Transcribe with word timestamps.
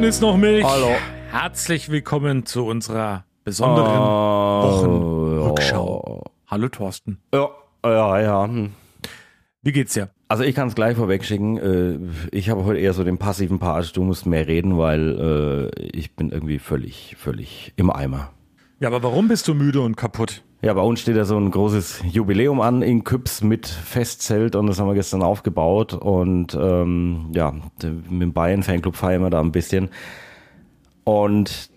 Telefon 0.00 0.08
ist 0.08 0.22
noch 0.22 0.36
Milch. 0.38 0.64
Hallo. 0.64 0.92
Herzlich 1.30 1.90
willkommen 1.90 2.46
zu 2.46 2.64
unserer 2.64 3.26
besonderen 3.44 3.98
Oh, 4.00 4.62
Wochenrückschau. 5.42 6.24
Hallo 6.46 6.68
Thorsten. 6.70 7.18
Ja, 7.34 7.50
ja, 7.84 8.20
ja. 8.20 8.44
hm. 8.46 8.72
Wie 9.60 9.72
geht's 9.72 9.92
dir? 9.92 10.08
Also 10.28 10.42
ich 10.44 10.54
kann 10.54 10.68
es 10.68 10.74
gleich 10.74 10.96
vorwegschicken. 10.96 11.58
äh, 11.58 11.98
Ich 12.34 12.48
habe 12.48 12.64
heute 12.64 12.80
eher 12.80 12.94
so 12.94 13.04
den 13.04 13.18
passiven 13.18 13.58
Part. 13.58 13.94
Du 13.94 14.02
musst 14.02 14.24
mehr 14.24 14.46
reden, 14.46 14.78
weil 14.78 15.70
äh, 15.76 15.86
ich 15.86 16.16
bin 16.16 16.30
irgendwie 16.30 16.58
völlig, 16.58 17.16
völlig 17.18 17.74
im 17.76 17.90
Eimer. 17.90 18.30
Ja, 18.80 18.88
aber 18.88 19.02
warum 19.02 19.28
bist 19.28 19.48
du 19.48 19.54
müde 19.54 19.82
und 19.82 19.98
kaputt? 19.98 20.42
Ja, 20.62 20.74
bei 20.74 20.82
uns 20.82 21.00
steht 21.00 21.16
ja 21.16 21.24
so 21.24 21.38
ein 21.38 21.50
großes 21.50 22.02
Jubiläum 22.12 22.60
an 22.60 22.82
in 22.82 23.02
Küps 23.02 23.42
mit 23.42 23.66
Festzelt 23.66 24.54
und 24.56 24.66
das 24.66 24.78
haben 24.78 24.88
wir 24.88 24.94
gestern 24.94 25.22
aufgebaut 25.22 25.94
und 25.94 26.54
ähm, 26.60 27.30
ja, 27.34 27.52
mit 27.52 27.82
dem 28.20 28.32
Bayern 28.34 28.62
Fanclub 28.62 28.94
feiern 28.94 29.22
wir 29.22 29.30
da 29.30 29.40
ein 29.40 29.52
bisschen 29.52 29.88
und 31.04 31.70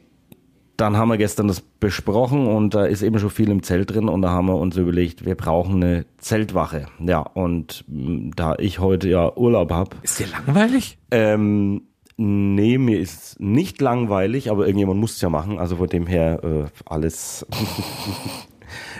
dann 0.75 0.97
haben 0.97 1.07
wir 1.07 1.17
gestern 1.17 1.47
das 1.47 1.61
besprochen 1.61 2.45
und 2.47 2.73
da 2.73 2.83
ist 2.85 3.03
eben 3.03 3.19
schon 3.19 3.29
viel 3.29 3.49
im 3.51 3.63
Zelt 3.63 3.93
drin 3.93 4.09
und 4.09 4.21
da 4.21 4.31
haben 4.31 4.47
wir 4.47 4.57
uns 4.57 4.75
überlegt, 4.75 5.23
wir 5.25 5.35
brauchen 5.35 5.75
eine 5.81 6.05
Zeltwache. 6.17 6.87
Ja, 6.99 7.19
und 7.19 7.85
mh, 7.87 8.31
da 8.35 8.55
ich 8.57 8.79
heute 8.79 9.07
ja 9.07 9.31
Urlaub 9.37 9.71
hab, 9.71 9.95
Ist 10.03 10.19
dir 10.19 10.27
langweilig? 10.27 10.97
ähm, 11.11 11.83
nee, 12.17 12.77
mir 12.79 12.99
ist 12.99 13.39
nicht 13.39 13.79
langweilig, 13.81 14.49
aber 14.51 14.65
irgendjemand 14.65 14.99
muss 14.99 15.13
es 15.15 15.21
ja 15.21 15.29
machen. 15.29 15.57
Also 15.59 15.75
von 15.77 15.87
dem 15.87 16.07
her 16.07 16.43
äh, 16.43 16.65
alles 16.85 17.45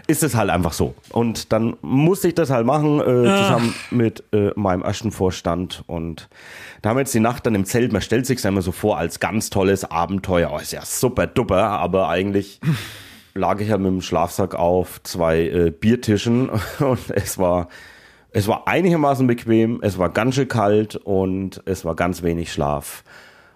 ist 0.08 0.24
es 0.24 0.36
halt 0.36 0.50
einfach 0.50 0.74
so. 0.74 0.96
Und 1.12 1.52
dann 1.52 1.78
musste 1.82 2.28
ich 2.28 2.36
das 2.36 2.50
halt 2.50 2.66
machen, 2.66 3.00
äh, 3.00 3.04
zusammen 3.04 3.74
mit 3.92 4.24
äh, 4.34 4.52
meinem 4.56 4.82
ersten 4.82 5.12
Vorstand. 5.12 5.84
Und 5.88 6.30
da 6.82 6.90
haben 6.90 6.98
wir 6.98 7.02
jetzt 7.02 7.14
die 7.14 7.20
Nacht 7.20 7.46
dann 7.46 7.56
im 7.56 7.66
Zelt. 7.66 7.94
Man 7.94 8.02
stellt 8.02 8.26
sich 8.26 8.44
immer 8.44 8.62
so 8.62 8.72
vor 8.72 8.98
als 8.98 9.20
ganz 9.20 9.50
tolles 9.50 9.86
Abenteuer. 9.86 10.52
Oh, 10.54 10.58
ist 10.58 10.74
ja 10.74 10.84
super 10.84 11.28
duper, 11.28 11.64
aber 11.64 12.10
eigentlich 12.10 12.60
lag 13.34 13.60
ich 13.62 13.70
ja 13.70 13.78
mit 13.78 13.88
dem 13.88 14.02
Schlafsack 14.02 14.56
auf 14.56 15.02
zwei 15.04 15.42
äh, 15.42 15.72
Biertischen 15.72 16.50
und 16.80 17.10
es 17.10 17.38
war 17.38 17.68
es 18.36 18.48
war 18.48 18.68
einigermaßen 18.68 19.28
bequem, 19.28 19.80
es 19.84 20.00
war 20.00 20.10
ganz 20.10 20.34
schön 20.34 20.48
kalt 20.48 20.96
und 20.96 21.62
es 21.66 21.86
war 21.86 21.96
ganz 21.96 22.24
wenig 22.24 22.52
Schlaf. 22.52 23.04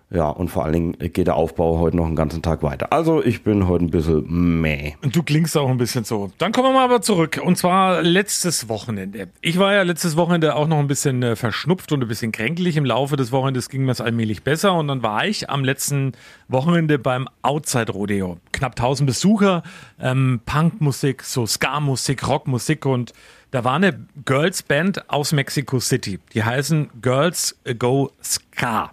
Ja, 0.10 0.30
und 0.30 0.48
vor 0.48 0.64
allen 0.64 0.74
Dingen 0.74 0.98
geht 0.98 1.28
der 1.28 1.36
Aufbau 1.36 1.80
heute 1.80 1.98
noch 1.98 2.06
einen 2.06 2.16
ganzen 2.16 2.42
Tag 2.42 2.64
weiter. 2.64 2.94
Also 2.94 3.22
ich 3.22 3.44
bin 3.44 3.68
heute 3.68 3.86
ein 3.86 3.90
bisschen 3.90 4.62
meh. 4.62 4.94
Und 5.04 5.14
du 5.14 5.22
klingst 5.22 5.58
auch 5.58 5.70
ein 5.70 5.78
bisschen 5.78 6.06
so. 6.06 6.32
Dann 6.38 6.54
kommen 6.54 6.70
wir 6.70 6.74
mal 6.74 6.86
aber 6.86 7.02
zurück. 7.02 7.42
Und 7.44 7.58
zwar 7.58 8.02
letztes 8.02 8.70
Wochenende. 8.70 9.28
Ich 9.42 9.60
war 9.60 9.74
ja 9.74 9.82
letztes 9.82 10.16
Wochenende 10.16 10.56
auch 10.56 10.68
noch 10.68 10.80
ein 10.80 10.88
bisschen 10.88 11.22
äh, 11.24 11.36
verschnupft 11.36 11.92
und 11.92 12.02
ein 12.02 12.08
bisschen 12.08 12.32
kränklich. 12.32 12.78
Im 12.78 12.86
Laufe 12.86 13.18
des 13.18 13.34
Wochenendes 13.34 13.68
ging 13.68 13.84
mir 13.84 13.92
es 13.92 14.00
allmählich 14.00 14.44
besser. 14.44 14.76
Und 14.76 14.88
dann 14.88 15.04
war 15.04 15.26
ich 15.26 15.50
am 15.50 15.66
letzten 15.66 16.14
Wochenende 16.48 17.00
beim 17.00 17.28
Outside 17.42 17.92
Rodeo. 17.92 18.38
Knapp 18.54 18.72
1000 18.80 19.08
Besucher, 19.08 19.64
ähm, 20.00 20.40
Punkmusik, 20.46 21.22
so 21.24 21.46
Ska-Musik, 21.46 22.26
Rockmusik 22.26 22.86
und 22.86 23.12
da 23.52 23.64
war 23.64 23.76
eine 23.76 24.06
Girls 24.26 24.62
Band 24.62 25.10
aus 25.10 25.32
Mexico 25.32 25.80
City. 25.80 26.20
Die 26.34 26.44
heißen 26.44 26.90
Girls 27.02 27.58
Go 27.78 28.12
Ska. 28.22 28.92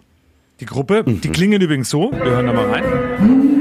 Die 0.59 0.65
Gruppe, 0.65 1.03
die 1.05 1.29
klingen 1.29 1.61
übrigens 1.61 1.89
so. 1.89 2.11
Wir 2.11 2.31
hören 2.31 2.47
da 2.47 2.53
mal 2.53 2.69
rein. 2.71 3.54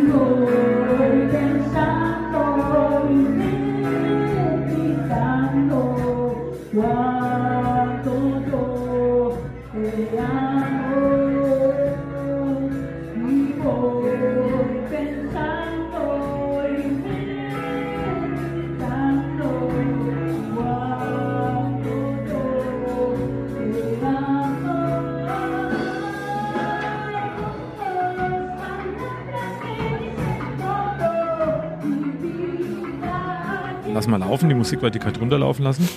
Laufen, 34.35 34.49
die 34.49 34.57
Musik 34.57 34.83
wollte 34.83 34.99
ich 34.99 35.05
gerade 35.05 35.21
runterlaufen 35.21 35.65
lassen. 35.65 35.89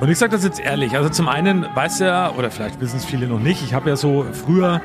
Und 0.00 0.08
ich 0.08 0.18
sage 0.18 0.32
das 0.32 0.42
jetzt 0.42 0.58
ehrlich, 0.58 0.96
also 0.96 1.08
zum 1.08 1.28
einen 1.28 1.64
weiß 1.76 2.00
ja, 2.00 2.32
oder 2.32 2.50
vielleicht 2.50 2.80
wissen 2.80 2.96
es 2.96 3.04
viele 3.04 3.28
noch 3.28 3.38
nicht, 3.38 3.62
ich 3.62 3.72
habe 3.72 3.88
ja 3.88 3.94
so 3.94 4.26
früher, 4.32 4.80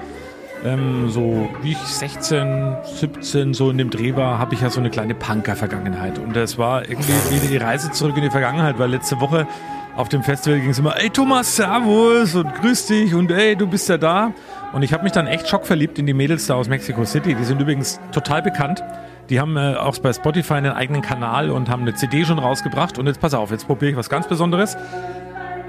ähm, 0.63 1.09
so 1.09 1.49
wie 1.63 1.71
ich 1.71 1.79
16, 1.79 2.75
17 2.83 3.55
so 3.55 3.71
in 3.71 3.79
dem 3.79 3.89
Dreh 3.89 4.15
war, 4.15 4.37
habe 4.37 4.53
ich 4.53 4.61
ja 4.61 4.69
so 4.69 4.79
eine 4.79 4.91
kleine 4.91 5.15
Punker-Vergangenheit. 5.15 6.19
Und 6.19 6.35
das 6.35 6.59
war 6.59 6.87
irgendwie 6.87 7.13
wieder 7.31 7.47
die 7.47 7.57
Reise 7.57 7.89
zurück 7.91 8.15
in 8.15 8.23
die 8.23 8.29
Vergangenheit, 8.29 8.77
weil 8.77 8.91
letzte 8.91 9.19
Woche 9.19 9.47
auf 9.95 10.07
dem 10.09 10.21
Festival 10.21 10.59
ging 10.59 10.69
es 10.69 10.77
immer, 10.77 11.01
ey 11.01 11.09
Thomas, 11.09 11.55
servus 11.55 12.35
und 12.35 12.53
grüß 12.53 12.85
dich 12.85 13.15
und 13.15 13.31
ey, 13.31 13.55
du 13.55 13.65
bist 13.65 13.89
ja 13.89 13.97
da. 13.97 14.33
Und 14.71 14.83
ich 14.83 14.93
habe 14.93 15.01
mich 15.01 15.13
dann 15.13 15.25
echt 15.25 15.47
schockverliebt 15.47 15.97
in 15.97 16.05
die 16.05 16.13
Mädels 16.13 16.45
da 16.45 16.53
aus 16.53 16.69
Mexico 16.69 17.05
City. 17.05 17.33
Die 17.33 17.43
sind 17.43 17.59
übrigens 17.59 17.99
total 18.11 18.43
bekannt. 18.43 18.83
Die 19.29 19.39
haben 19.39 19.57
äh, 19.57 19.75
auch 19.75 19.97
bei 19.99 20.13
Spotify 20.13 20.55
einen 20.55 20.71
eigenen 20.71 21.01
Kanal 21.01 21.49
und 21.49 21.69
haben 21.69 21.81
eine 21.81 21.93
CD 21.95 22.23
schon 22.23 22.39
rausgebracht. 22.39 22.97
Und 22.97 23.07
jetzt 23.07 23.19
pass 23.19 23.33
auf, 23.33 23.51
jetzt 23.51 23.67
probiere 23.67 23.91
ich 23.91 23.97
was 23.97 24.09
ganz 24.09 24.27
Besonderes. 24.27 24.77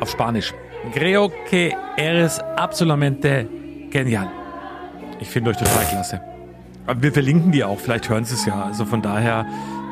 Auf 0.00 0.10
Spanisch. 0.10 0.54
Creo 0.92 1.30
que 1.48 1.74
eres 1.96 2.38
absolutamente 2.56 3.48
genial. 3.90 4.28
Ich 5.20 5.28
finde 5.28 5.50
euch 5.50 5.56
total 5.56 5.84
klasse. 5.86 6.20
Aber 6.86 7.02
wir 7.02 7.12
verlinken 7.12 7.50
die 7.52 7.64
auch, 7.64 7.78
vielleicht 7.78 8.08
hören 8.08 8.24
sie 8.24 8.34
es 8.34 8.46
ja. 8.46 8.62
Also 8.62 8.84
von 8.84 9.02
daher, 9.02 9.44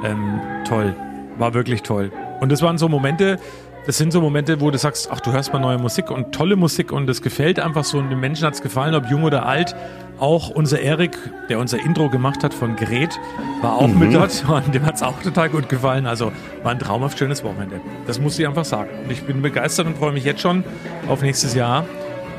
ähm, 0.04 0.40
toll. 0.66 0.94
War 1.36 1.52
wirklich 1.52 1.82
toll. 1.82 2.12
Und 2.40 2.52
das 2.52 2.62
waren 2.62 2.78
so 2.78 2.88
Momente, 2.88 3.38
das 3.86 3.98
sind 3.98 4.12
so 4.12 4.20
Momente, 4.20 4.60
wo 4.60 4.70
du 4.70 4.78
sagst, 4.78 5.08
ach, 5.12 5.20
du 5.20 5.32
hörst 5.32 5.52
mal 5.52 5.60
neue 5.60 5.78
Musik 5.78 6.10
und 6.10 6.32
tolle 6.32 6.56
Musik 6.56 6.90
und 6.92 7.08
es 7.08 7.22
gefällt 7.22 7.60
einfach 7.60 7.84
so 7.84 7.98
und 7.98 8.10
den 8.10 8.18
Menschen 8.18 8.44
hat 8.44 8.54
es 8.54 8.62
gefallen, 8.62 8.94
ob 8.94 9.06
jung 9.08 9.22
oder 9.22 9.46
alt. 9.46 9.76
Auch 10.18 10.48
unser 10.48 10.80
Erik, 10.80 11.16
der 11.50 11.58
unser 11.58 11.78
Intro 11.78 12.08
gemacht 12.08 12.42
hat 12.42 12.54
von 12.54 12.74
Gret, 12.74 13.20
war 13.60 13.76
auch 13.76 13.86
mit 13.88 14.14
dort 14.14 14.44
und 14.48 14.74
dem 14.74 14.84
hat 14.86 14.96
es 14.96 15.02
auch 15.02 15.20
total 15.22 15.50
gut 15.50 15.68
gefallen. 15.68 16.06
Also 16.06 16.32
war 16.62 16.72
ein 16.72 16.78
traumhaft 16.78 17.18
schönes 17.18 17.44
Wochenende. 17.44 17.80
Das 18.06 18.18
muss 18.18 18.38
ich 18.38 18.46
einfach 18.46 18.64
sagen. 18.64 18.90
Und 19.04 19.12
ich 19.12 19.22
bin 19.22 19.42
begeistert 19.42 19.86
und 19.86 19.98
freue 19.98 20.12
mich 20.12 20.24
jetzt 20.24 20.40
schon 20.40 20.64
auf 21.06 21.22
nächstes 21.22 21.54
Jahr 21.54 21.84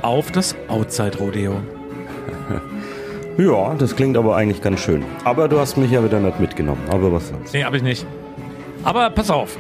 auf 0.02 0.32
das 0.32 0.56
Outside 0.68 1.18
Rodeo. 1.18 1.62
Ja, 3.40 3.76
das 3.76 3.96
klingt 3.96 4.18
aber 4.18 4.36
eigentlich 4.36 4.64
ganz 4.64 4.80
schön. 4.80 5.04
Aber 5.24 5.48
du 5.48 5.60
hast 5.60 5.78
mich 5.78 5.92
ja 5.92 6.04
wieder 6.04 6.20
nicht 6.20 6.40
mitgenommen. 6.40 6.82
Aber 6.90 7.14
was 7.14 7.30
sonst? 7.30 7.54
Nee, 7.54 7.64
habe 7.64 7.78
ich 7.78 7.84
nicht. 7.84 8.04
Aber 8.84 9.12
pass 9.12 9.30
auf. 9.30 9.56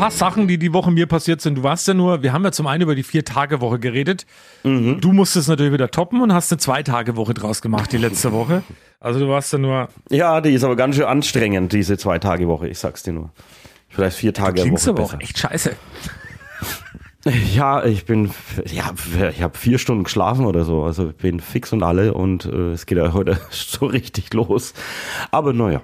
Paar 0.00 0.10
Sachen, 0.10 0.48
die 0.48 0.56
die 0.56 0.72
Woche 0.72 0.90
mir 0.90 1.06
passiert 1.06 1.42
sind. 1.42 1.56
Du 1.58 1.62
warst 1.62 1.86
ja 1.86 1.92
nur, 1.92 2.22
wir 2.22 2.32
haben 2.32 2.42
ja 2.42 2.52
zum 2.52 2.66
einen 2.66 2.80
über 2.84 2.94
die 2.94 3.02
Vier-Tage-Woche 3.02 3.78
geredet. 3.78 4.24
Du 4.62 5.12
musstest 5.12 5.46
natürlich 5.50 5.74
wieder 5.74 5.90
toppen 5.90 6.22
und 6.22 6.32
hast 6.32 6.50
eine 6.50 6.58
Zwei-Tage-Woche 6.58 7.34
draus 7.34 7.60
gemacht, 7.60 7.92
die 7.92 7.98
letzte 7.98 8.32
Woche. 8.32 8.62
Also 8.98 9.20
du 9.20 9.28
warst 9.28 9.52
ja 9.52 9.58
nur, 9.58 9.88
Ja, 10.08 10.40
die 10.40 10.54
ist 10.54 10.64
aber 10.64 10.74
ganz 10.74 10.96
schön 10.96 11.04
anstrengend, 11.04 11.74
diese 11.74 11.98
zwei 11.98 12.18
Tage 12.18 12.48
Woche. 12.48 12.66
Ich 12.68 12.78
sag's 12.78 13.02
dir 13.02 13.12
nur. 13.12 13.30
Vielleicht 13.90 14.16
vier 14.16 14.32
Tage 14.32 14.62
klingst 14.62 14.86
Woche 14.86 14.90
aber 14.92 15.02
besser. 15.02 15.16
auch 15.18 15.20
echt 15.20 15.38
scheiße. 15.38 15.76
Ja, 17.54 17.84
ich 17.84 18.06
bin, 18.06 18.30
ja, 18.72 18.94
ich 19.28 19.42
habe 19.42 19.58
vier 19.58 19.76
Stunden 19.76 20.04
geschlafen 20.04 20.46
oder 20.46 20.64
so. 20.64 20.84
Also 20.84 21.12
bin 21.12 21.40
fix 21.40 21.70
und 21.74 21.82
alle 21.82 22.14
und 22.14 22.46
äh, 22.46 22.70
es 22.70 22.86
geht 22.86 22.96
ja 22.96 23.12
heute 23.12 23.38
so 23.50 23.84
richtig 23.84 24.32
los. 24.32 24.72
Aber 25.30 25.52
naja, 25.52 25.82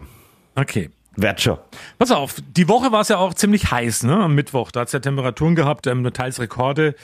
Okay. 0.58 0.88
Werd 1.17 1.41
schon. 1.41 1.59
Pass 1.99 2.11
auf, 2.11 2.37
die 2.57 2.69
Woche 2.69 2.93
war 2.93 3.01
es 3.01 3.09
ja 3.09 3.19
auch 3.19 3.35
ziemlich 3.35 3.71
heiß, 3.71 4.05
ne? 4.05 4.17
Am 4.17 4.35
Mittwoch. 4.35 4.71
Da 4.71 4.81
hat 4.81 4.89
es 4.89 4.93
ja 4.93 5.01
Temperaturen 5.01 5.55
gehabt, 5.55 5.87
ähm, 5.87 6.11
teils 6.13 6.41
Rekorde. 6.41 6.95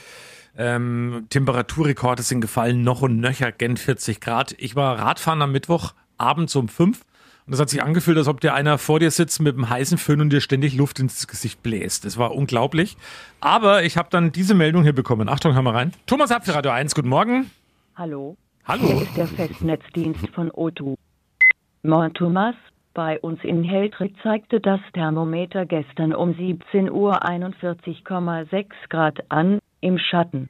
Ähm, 0.57 1.27
Temperaturrekorde 1.31 2.23
sind 2.23 2.41
gefallen, 2.43 2.83
noch 2.83 3.03
und 3.03 3.19
nöcher, 3.21 3.53
gen 3.53 3.77
40 3.77 4.21
Grad. 4.21 4.55
Ich 4.59 4.77
war 4.77 4.99
Radfahren 4.99 5.41
am 5.41 5.53
Mittwoch 5.53 5.95
abends 6.19 6.55
um 6.57 6.69
fünf 6.69 7.01
und 7.47 7.53
das 7.53 7.61
hat 7.61 7.71
sich 7.71 7.83
angefühlt, 7.83 8.17
als 8.19 8.29
ob 8.29 8.41
dir 8.41 8.55
einer 8.55 8.79
vor 8.79 9.01
dir 9.01 9.11
sitzt 9.11 9.41
mit 9.41 9.57
einem 9.57 9.69
heißen 9.69 9.99
Föhn 9.99 10.21
und 10.21 10.31
dir 10.31 10.41
ständig 10.41 10.77
Luft 10.77 11.01
ins 11.01 11.27
Gesicht 11.27 11.63
bläst. 11.63 12.05
Das 12.05 12.17
war 12.17 12.35
unglaublich. 12.35 12.97
Aber 13.41 13.83
ich 13.83 13.97
habe 13.97 14.09
dann 14.11 14.31
diese 14.31 14.55
Meldung 14.55 14.85
hier 14.85 14.93
bekommen. 14.93 15.29
Achtung, 15.29 15.55
hör 15.55 15.63
mal 15.63 15.73
rein. 15.75 15.93
Thomas 16.07 16.31
für 16.43 16.55
Radio 16.55 16.71
1, 16.71 16.95
guten 16.95 17.09
Morgen. 17.09 17.51
Hallo, 17.97 18.37
Hallo. 18.65 18.87
hier 18.87 19.03
ist 19.03 19.17
der 19.17 19.27
Festnetzdienst 19.27 20.29
von 20.35 20.51
O2. 20.53 20.95
Moin 21.83 22.15
Thomas, 22.15 22.55
bei 22.95 23.19
uns 23.21 23.43
in 23.43 23.63
Heltrit 23.63 24.15
zeigte 24.23 24.61
das 24.61 24.81
Thermometer 24.95 25.67
gestern 25.67 26.15
um 26.15 26.35
17 26.35 26.91
Uhr 26.91 27.25
41,6 27.25 28.67
Grad 28.89 29.31
an, 29.31 29.59
im 29.81 29.99
Schatten. 29.99 30.49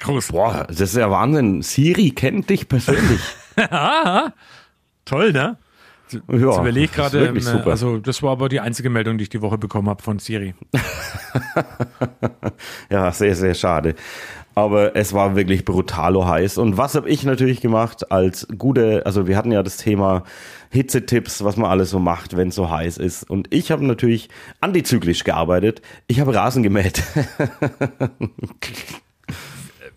Groß. 0.00 0.32
Boah, 0.32 0.66
das 0.68 0.80
ist 0.80 0.96
ja 0.96 1.10
Wahnsinn. 1.10 1.62
Siri 1.62 2.10
kennt 2.10 2.50
dich 2.50 2.68
persönlich. 2.68 3.20
Toll, 5.04 5.32
ne? 5.32 5.56
Ja, 6.28 6.60
überlege 6.60 6.84
ich 6.84 6.92
gerade, 6.92 7.26
ähm, 7.26 7.62
also 7.64 7.98
das 7.98 8.22
war 8.22 8.32
aber 8.32 8.48
die 8.48 8.60
einzige 8.60 8.90
Meldung, 8.90 9.16
die 9.16 9.24
ich 9.24 9.30
die 9.30 9.40
Woche 9.40 9.56
bekommen 9.56 9.88
habe 9.88 10.02
von 10.02 10.18
Siri. 10.18 10.54
Ja, 12.90 13.10
sehr, 13.10 13.34
sehr 13.34 13.54
schade. 13.54 13.94
Aber 14.54 14.96
es 14.96 15.12
war 15.12 15.34
wirklich 15.34 15.64
brutalo 15.64 16.26
heiß. 16.26 16.58
Und 16.58 16.76
was 16.76 16.94
habe 16.94 17.08
ich 17.08 17.24
natürlich 17.24 17.60
gemacht 17.60 18.10
als 18.12 18.46
gute, 18.58 19.06
also 19.06 19.26
wir 19.26 19.36
hatten 19.36 19.52
ja 19.52 19.62
das 19.62 19.78
Thema 19.78 20.24
Hitzetipps, 20.70 21.44
was 21.44 21.56
man 21.56 21.70
alles 21.70 21.90
so 21.90 21.98
macht, 21.98 22.36
wenn 22.36 22.48
es 22.48 22.54
so 22.54 22.70
heiß 22.70 22.98
ist. 22.98 23.28
Und 23.28 23.52
ich 23.52 23.70
habe 23.70 23.84
natürlich 23.84 24.28
antizyklisch 24.60 25.24
gearbeitet. 25.24 25.82
Ich 26.06 26.20
habe 26.20 26.34
Rasen 26.34 26.62
gemäht. 26.62 27.02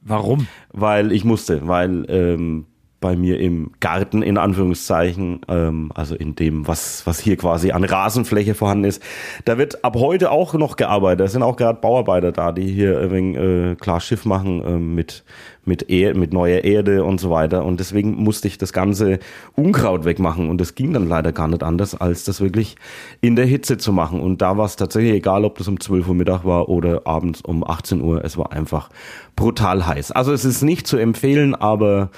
Warum? 0.02 0.48
Weil 0.72 1.12
ich 1.12 1.24
musste, 1.26 1.68
weil 1.68 2.06
ähm, 2.10 2.68
bei 3.06 3.16
mir 3.16 3.40
im 3.40 3.70
Garten 3.82 4.24
in 4.24 4.40
Anführungszeichen, 4.40 5.42
ähm, 5.48 5.92
also 5.94 6.16
in 6.16 6.34
dem, 6.34 6.68
was, 6.68 7.06
was 7.06 7.20
hier 7.20 7.38
quasi 7.38 7.70
an 7.70 7.84
Rasenfläche 7.84 8.56
vorhanden 8.56 8.86
ist. 8.86 9.00
Da 9.46 9.60
wird 9.60 9.86
ab 9.86 9.96
heute 9.96 10.32
auch 10.32 10.56
noch 10.56 10.76
gearbeitet. 10.76 11.20
Da 11.20 11.28
sind 11.28 11.44
auch 11.44 11.56
gerade 11.56 11.80
Bauarbeiter 11.80 12.32
da, 12.32 12.52
die 12.52 12.68
hier 12.68 13.00
ein 13.00 13.12
wenig, 13.12 13.38
äh, 13.38 13.76
klar 13.76 14.02
Schiff 14.02 14.26
machen 14.26 14.66
äh, 14.66 14.80
mit, 14.80 15.24
mit, 15.66 15.88
er 15.92 16.18
mit 16.18 16.34
neuer 16.34 16.64
Erde 16.64 17.04
und 17.04 17.20
so 17.20 17.30
weiter. 17.30 17.64
Und 17.64 17.80
deswegen 17.80 18.16
musste 18.16 18.48
ich 18.48 18.58
das 18.58 18.74
ganze 18.74 19.20
Unkraut 19.54 20.04
wegmachen. 20.04 20.50
Und 20.50 20.60
das 20.60 20.74
ging 20.74 20.92
dann 20.92 21.08
leider 21.08 21.32
gar 21.32 21.48
nicht 21.48 21.62
anders, 21.62 21.94
als 21.94 22.24
das 22.24 22.42
wirklich 22.42 22.78
in 23.22 23.36
der 23.36 23.46
Hitze 23.46 23.78
zu 23.78 23.94
machen. 23.94 24.20
Und 24.20 24.42
da 24.42 24.58
war 24.58 24.66
es 24.66 24.78
tatsächlich 24.78 25.14
egal, 25.14 25.46
ob 25.46 25.60
das 25.60 25.68
um 25.68 25.80
12 25.80 26.08
Uhr 26.08 26.16
Mittag 26.16 26.44
war 26.44 26.70
oder 26.70 27.04
abends 27.06 27.42
um 27.42 27.64
18 27.64 28.02
Uhr. 28.02 28.26
Es 28.26 28.36
war 28.36 28.52
einfach 28.52 28.90
brutal 29.36 29.86
heiß. 29.86 30.12
Also 30.12 30.34
es 30.34 30.44
ist 30.44 30.64
nicht 30.64 30.88
zu 30.88 30.98
empfehlen, 30.98 31.54
aber 31.54 32.10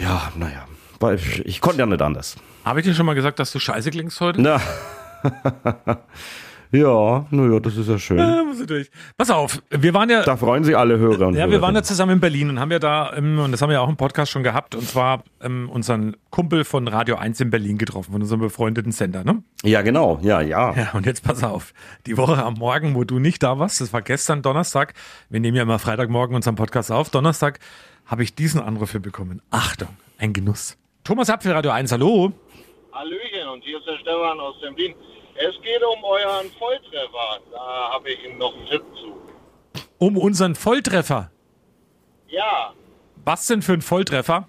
ja, 0.00 0.32
naja. 0.36 0.64
Ich 1.44 1.60
konnte 1.60 1.78
ja 1.78 1.86
nicht 1.86 2.02
anders. 2.02 2.36
Habe 2.64 2.80
ich 2.80 2.86
dir 2.86 2.94
schon 2.94 3.06
mal 3.06 3.14
gesagt, 3.14 3.38
dass 3.38 3.52
du 3.52 3.58
scheiße 3.58 3.90
klingst 3.90 4.20
heute? 4.20 4.42
Na. 4.42 4.60
ja, 6.72 7.26
naja, 7.30 7.60
das 7.60 7.76
ist 7.76 7.88
ja 7.88 7.98
schön. 7.98 8.18
Ja, 8.18 8.42
muss 8.42 8.60
ich 8.60 8.66
durch. 8.66 8.90
Pass 9.16 9.30
auf, 9.30 9.62
wir 9.70 9.94
waren 9.94 10.10
ja. 10.10 10.22
Da 10.22 10.36
freuen 10.36 10.64
sich 10.64 10.76
alle 10.76 10.98
Hörer 10.98 11.28
und 11.28 11.34
Ja, 11.34 11.48
wir 11.50 11.62
waren 11.62 11.74
ja 11.74 11.82
zusammen 11.82 12.12
in 12.12 12.20
Berlin 12.20 12.50
und 12.50 12.60
haben 12.60 12.72
ja 12.72 12.78
da, 12.78 13.12
ähm, 13.14 13.38
und 13.38 13.52
das 13.52 13.62
haben 13.62 13.70
wir 13.70 13.74
ja 13.74 13.80
auch 13.80 13.88
im 13.88 13.96
Podcast 13.96 14.32
schon 14.32 14.42
gehabt, 14.42 14.74
und 14.74 14.88
zwar 14.88 15.22
ähm, 15.40 15.70
unseren 15.70 16.16
Kumpel 16.30 16.64
von 16.64 16.88
Radio 16.88 17.16
1 17.16 17.40
in 17.40 17.50
Berlin 17.50 17.78
getroffen, 17.78 18.12
von 18.12 18.20
unserem 18.20 18.40
befreundeten 18.40 18.92
Sender, 18.92 19.24
ne? 19.24 19.42
Ja, 19.62 19.82
genau, 19.82 20.18
ja, 20.22 20.40
ja. 20.40 20.74
Ja, 20.74 20.90
und 20.94 21.06
jetzt 21.06 21.22
pass 21.22 21.44
auf. 21.44 21.72
Die 22.06 22.16
Woche 22.16 22.42
am 22.42 22.54
Morgen, 22.54 22.94
wo 22.96 23.04
du 23.04 23.18
nicht 23.18 23.42
da 23.42 23.58
warst, 23.58 23.80
das 23.80 23.92
war 23.92 24.02
gestern 24.02 24.42
Donnerstag. 24.42 24.94
Wir 25.30 25.40
nehmen 25.40 25.56
ja 25.56 25.62
immer 25.62 25.78
Freitagmorgen 25.78 26.34
unseren 26.34 26.56
Podcast 26.56 26.90
auf. 26.90 27.08
Donnerstag 27.10 27.60
habe 28.08 28.22
ich 28.24 28.34
diesen 28.34 28.60
Anruf 28.60 28.90
hier 28.90 29.00
bekommen. 29.00 29.40
Achtung, 29.50 29.96
ein 30.18 30.32
Genuss. 30.32 30.76
Thomas 31.04 31.30
Apfel, 31.30 31.52
Radio 31.52 31.70
1, 31.70 31.92
hallo. 31.92 32.32
Hallöchen, 32.92 33.48
und 33.52 33.62
hier 33.62 33.78
ist 33.78 33.86
der 33.86 33.98
Stefan 33.98 34.40
aus 34.40 34.58
dem 34.60 34.76
Wien. 34.76 34.94
Es 35.36 35.54
geht 35.62 35.82
um 35.84 36.02
euren 36.02 36.50
Volltreffer. 36.58 37.40
Da 37.52 37.90
habe 37.92 38.10
ich 38.10 38.24
ihm 38.24 38.38
noch 38.38 38.52
einen 38.56 38.66
Tipp 38.66 38.82
zu. 38.94 39.16
Um 39.98 40.16
unseren 40.16 40.54
Volltreffer. 40.56 41.30
Ja, 42.28 42.72
Was 43.24 43.46
denn 43.46 43.62
für 43.62 43.72
ein 43.74 43.82
Volltreffer? 43.82 44.48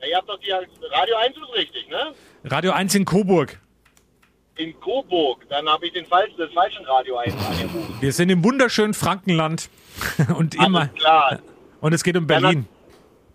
na, 0.00 0.06
ihr 0.06 0.16
habt 0.16 0.28
doch 0.28 0.38
die 0.38 0.50
Radio 0.50 1.16
1 1.16 1.36
ist 1.36 1.54
richtig, 1.58 1.88
ne? 1.88 2.14
Radio 2.44 2.72
1 2.72 2.94
in 2.94 3.04
Coburg. 3.04 3.58
In 4.56 4.78
Coburg. 4.80 5.46
Dann 5.48 5.68
habe 5.68 5.86
ich 5.86 5.92
den 5.92 6.06
falschen, 6.06 6.36
das 6.38 6.52
falschen 6.52 6.84
Radio 6.86 7.16
1 7.18 7.34
angerufen. 7.34 7.96
Wir 8.00 8.12
sind 8.12 8.30
im 8.30 8.44
wunderschönen 8.44 8.94
Frankenland. 8.94 9.68
Und 10.36 10.54
immer. 10.54 10.80
Alles 10.80 10.94
klar. 10.94 11.38
Und 11.80 11.92
es 11.92 12.02
geht 12.04 12.16
um 12.16 12.26
Berlin. 12.26 12.66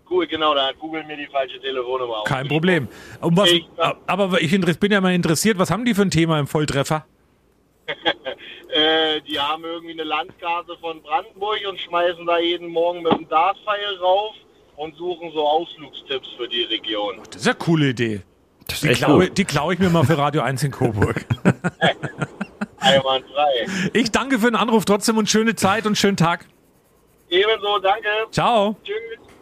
Cool, 0.08 0.26
genau, 0.26 0.54
da 0.54 0.68
hat 0.68 0.78
Google 0.78 1.02
mir 1.04 1.16
die 1.16 1.26
falsche 1.26 1.60
Telefonnummer 1.60 2.22
Kein. 2.24 2.46
Problem. 2.46 2.86
Um 3.20 3.36
was, 3.36 3.50
Ich- 3.50 3.66
aber 4.06 4.40
ich 4.40 4.78
bin 4.78 4.92
ja 4.92 5.00
mal 5.00 5.12
interessiert, 5.14 5.58
was 5.58 5.70
haben 5.70 5.84
die 5.84 5.94
für 5.94 6.02
ein 6.02 6.10
Thema 6.10 6.38
im 6.38 6.46
Volltreffer? 6.46 7.04
Äh, 8.68 9.22
die 9.22 9.38
haben 9.40 9.64
irgendwie 9.64 9.92
eine 9.92 10.02
Landkarte 10.02 10.76
von 10.82 11.00
Brandenburg 11.00 11.60
und 11.66 11.80
schmeißen 11.80 12.26
da 12.26 12.38
jeden 12.38 12.68
Morgen 12.68 13.00
mit 13.02 13.10
dem 13.12 13.26
Dartpfeil 13.26 13.96
rauf 14.02 14.34
und 14.76 14.94
suchen 14.96 15.30
so 15.32 15.46
Ausflugstipps 15.48 16.28
für 16.36 16.46
die 16.46 16.64
Region. 16.64 17.14
Das 17.30 17.36
ist 17.36 17.46
ja 17.46 17.52
eine 17.52 17.58
coole 17.58 17.88
Idee. 17.90 18.20
Die 18.82 18.88
klaue, 18.88 19.30
die 19.30 19.44
klaue 19.46 19.72
ich 19.72 19.78
mir 19.78 19.88
mal 19.88 20.04
für 20.04 20.18
Radio 20.18 20.42
1 20.42 20.62
in 20.64 20.72
Coburg. 20.72 21.24
Einwandfrei. 22.78 23.66
Ich 23.94 24.10
danke 24.10 24.38
für 24.38 24.46
den 24.50 24.56
Anruf 24.56 24.84
trotzdem 24.84 25.16
und 25.16 25.30
schöne 25.30 25.54
Zeit 25.54 25.86
und 25.86 25.96
schönen 25.96 26.16
Tag. 26.18 26.46
Ebenso, 27.30 27.78
danke. 27.82 28.08
Ciao. 28.30 28.76
Tschüss. 28.84 28.94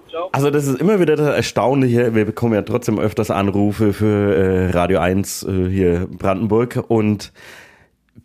Ciao. 0.08 0.28
Also 0.32 0.50
das 0.50 0.66
ist 0.66 0.81
immer 0.81 1.00
wieder 1.00 1.16
das 1.16 1.34
Erstaunliche. 1.34 2.14
Wir 2.14 2.25
bekommen 2.25 2.54
ja 2.54 2.62
trotzdem 2.62 2.98
öfters 2.98 3.31
Anrufe 3.31 3.92
für 3.92 4.34
äh, 4.34 4.70
Radio 4.70 5.00
1 5.00 5.42
äh, 5.42 5.69
hier 5.69 6.06
Brandenburg 6.08 6.84
und 6.88 7.32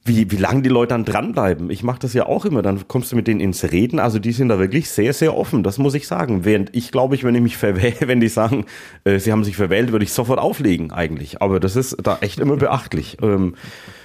wie, 0.03 0.29
wie 0.31 0.37
lange 0.37 0.61
die 0.61 0.69
Leute 0.69 0.89
dann 0.89 1.03
dranbleiben. 1.03 1.69
Ich 1.69 1.83
mache 1.83 1.99
das 1.99 2.13
ja 2.13 2.25
auch 2.25 2.45
immer. 2.45 2.61
Dann 2.61 2.87
kommst 2.87 3.11
du 3.11 3.15
mit 3.15 3.27
denen 3.27 3.39
ins 3.39 3.63
Reden. 3.71 3.99
Also 3.99 4.19
die 4.19 4.31
sind 4.31 4.49
da 4.49 4.59
wirklich 4.59 4.89
sehr, 4.89 5.13
sehr 5.13 5.35
offen. 5.35 5.63
Das 5.63 5.77
muss 5.77 5.93
ich 5.93 6.07
sagen. 6.07 6.45
Während 6.45 6.75
ich 6.75 6.91
glaube 6.91 7.15
ich, 7.15 7.23
wenn 7.23 7.35
ich 7.35 7.41
mich 7.41 7.57
verwähle, 7.57 7.95
wenn 8.07 8.19
die 8.19 8.27
sagen, 8.27 8.65
äh, 9.03 9.19
sie 9.19 9.31
haben 9.31 9.43
sich 9.43 9.55
verwählt, 9.55 9.91
würde 9.91 10.05
ich 10.05 10.13
sofort 10.13 10.39
auflegen 10.39 10.91
eigentlich. 10.91 11.41
Aber 11.41 11.59
das 11.59 11.75
ist 11.75 11.97
da 12.03 12.19
echt 12.21 12.39
immer 12.39 12.57
beachtlich. 12.57 13.17
Ähm, 13.21 13.55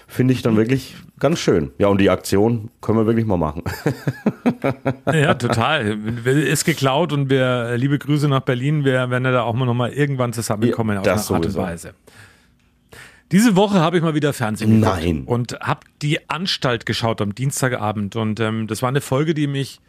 Finde 0.07 0.35
ich 0.35 0.43
dann 0.43 0.57
wirklich 0.57 0.95
ganz 1.19 1.39
schön. 1.39 1.71
Ja, 1.79 1.89
und 1.89 2.01
die 2.01 2.11
Aktion 2.11 2.71
können 2.81 2.99
wir 2.99 3.07
wirklich 3.07 3.27
mal 3.27 3.37
machen. 3.37 3.63
Ja, 5.13 5.35
total. 5.35 5.99
Ist 6.27 6.65
geklaut 6.65 7.13
und 7.13 7.31
wir, 7.31 7.77
liebe 7.77 7.99
Grüße 7.99 8.29
nach 8.29 8.41
Berlin, 8.41 8.85
wir 8.85 9.11
werden 9.11 9.25
ja 9.25 9.33
da 9.33 9.43
auch 9.43 9.55
mal 9.55 9.67
noch 9.67 9.75
mal 9.75 9.91
irgendwann 9.91 10.33
zusammenkommen 10.33 10.95
Ja, 10.97 11.01
auf 11.01 11.07
eine 11.07 11.15
das 11.15 11.31
Art 11.31 11.45
und 11.45 11.51
sowieso. 11.53 11.63
Weise. 11.63 11.95
Diese 13.33 13.57
Woche 13.57 13.81
habe 13.81 13.97
ich 13.97 14.03
mal 14.03 14.15
wieder 14.15 14.33
Fernsehen 14.33 14.81
geguckt 14.81 15.03
Nein. 15.03 15.25
und 15.25 15.59
habe 15.61 15.81
die 16.03 16.29
Anstalt 16.29 16.87
geschaut 16.87 17.21
am 17.21 17.35
Dienstagabend 17.35 18.17
und 18.17 18.41
ähm, 18.41 18.67
das 18.67 18.83
war 18.83 18.89
eine 18.89 19.01
Folge, 19.01 19.35
die 19.35 19.47
mich 19.47 19.81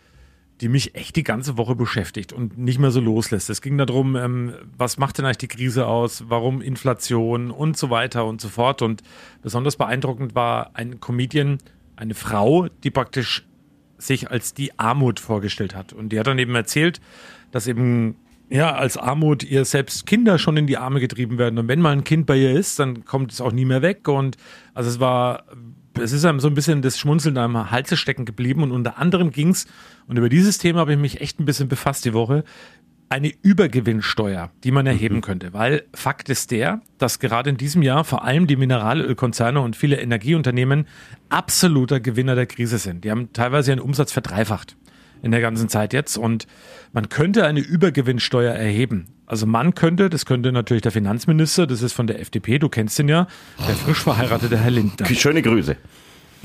die 0.62 0.70
mich 0.70 0.96
echt 0.96 1.16
die 1.16 1.24
ganze 1.24 1.58
Woche 1.58 1.76
beschäftigt 1.76 2.32
und 2.32 2.58
nicht 2.58 2.80
mehr 2.80 2.92
so 2.92 3.02
loslässt. 3.02 3.50
Es 3.50 3.62
ging 3.62 3.78
darum, 3.78 4.16
ähm, 4.16 4.54
was 4.78 4.98
macht 4.98 5.18
denn 5.18 5.26
eigentlich 5.26 5.38
die 5.38 5.48
Krise 5.50 5.88
aus, 5.88 6.26
warum 6.30 6.62
Inflation 6.62 7.52
und 7.52 7.78
so 7.78 7.90
weiter 7.90 8.26
und 8.26 8.40
so 8.40 8.48
fort. 8.48 8.82
Und 8.82 9.04
besonders 9.42 9.76
beeindruckend 9.76 10.34
war 10.34 10.72
ein 10.74 11.02
Comedian, 11.02 11.58
eine 11.98 12.14
Frau, 12.14 12.68
die 12.84 12.92
praktisch 12.92 13.46
sich 13.98 14.32
als 14.32 14.54
die 14.54 14.78
Armut 14.80 15.20
vorgestellt 15.20 15.76
hat. 15.76 15.92
Und 15.92 16.10
die 16.10 16.20
hat 16.20 16.28
dann 16.28 16.40
eben 16.40 16.56
erzählt, 16.56 17.02
dass 17.52 17.68
eben 17.68 18.16
ja 18.50 18.76
als 18.76 18.98
Armut 18.98 19.44
ihr 19.44 19.66
selbst 19.66 20.06
Kinder 20.06 20.38
schon 20.38 20.56
in 20.56 20.68
die 20.68 20.78
Arme 20.78 21.00
getrieben 21.00 21.38
werden. 21.38 21.60
Und 21.60 21.68
wenn 21.68 21.82
mal 21.82 21.92
ein 21.92 22.04
Kind 22.04 22.26
bei 22.26 22.38
ihr 22.38 22.52
ist, 22.52 22.80
dann 22.80 23.04
kommt 23.04 23.32
es 23.32 23.42
auch 23.42 23.52
nie 23.52 23.66
mehr 23.66 23.82
weg. 23.82 24.08
Und 24.08 24.38
also 24.74 24.90
es 24.90 25.00
war, 25.00 25.46
es 26.00 26.12
ist 26.12 26.26
einem 26.26 26.40
so 26.40 26.48
ein 26.48 26.54
bisschen 26.54 26.82
das 26.82 27.00
Schmunzeln 27.00 27.38
am 27.38 27.72
Halse 27.72 27.98
stecken 27.98 28.26
geblieben. 28.26 28.64
Und 28.64 28.72
unter 28.72 28.98
anderem 28.98 29.32
ging 29.32 29.50
es, 29.50 29.68
und 30.08 30.18
über 30.18 30.30
dieses 30.30 30.58
Thema 30.58 30.80
habe 30.80 30.94
ich 30.94 31.00
mich 31.00 31.22
echt 31.22 31.40
ein 31.40 31.46
bisschen 31.46 31.68
befasst 31.68 32.06
die 32.06 32.14
Woche, 32.14 32.44
eine 33.10 33.32
Übergewinnsteuer, 33.42 34.52
die 34.64 34.72
man 34.72 34.88
erheben 34.88 35.22
könnte. 35.22 35.54
Weil 35.54 35.84
Fakt 35.94 36.30
ist 36.30 36.52
der, 36.52 36.82
dass 36.98 37.20
gerade 37.20 37.50
in 37.50 37.58
diesem 37.58 37.82
Jahr 37.82 38.04
vor 38.04 38.24
allem 38.24 38.48
die 38.48 38.56
Mineralölkonzerne 38.56 39.62
und 39.62 39.76
viele 39.76 40.00
Energieunternehmen 40.00 40.88
absoluter 41.30 42.00
Gewinner 42.00 42.36
der 42.36 42.48
Krise 42.48 42.78
sind. 42.78 43.04
Die 43.04 43.12
haben 43.12 43.32
teilweise 43.32 43.72
ihren 43.72 43.80
Umsatz 43.80 44.12
verdreifacht 44.12 44.76
in 45.22 45.32
der 45.32 45.42
ganzen 45.42 45.70
Zeit 45.70 45.94
jetzt 45.94 46.18
und 46.18 46.48
man 46.94 47.10
könnte 47.10 47.46
eine 47.46 47.60
Übergewinnsteuer 47.60 48.54
erheben. 48.54 49.08
Also 49.28 49.46
man 49.46 49.74
könnte, 49.74 50.10
das 50.10 50.26
könnte 50.26 50.52
natürlich 50.52 50.84
der 50.84 50.92
Finanzminister, 50.92 51.66
das 51.68 51.82
ist 51.82 51.94
von 51.94 52.08
der 52.08 52.20
FDP, 52.20 52.60
du 52.60 52.70
kennst 52.70 53.00
ihn 53.00 53.10
ja, 53.10 53.28
der 53.68 53.76
frisch 53.76 54.04
verheiratete 54.04 54.58
Herr 54.58 54.72
Lindner. 54.72 55.08
Schöne 55.08 55.42
Grüße. 55.42 55.78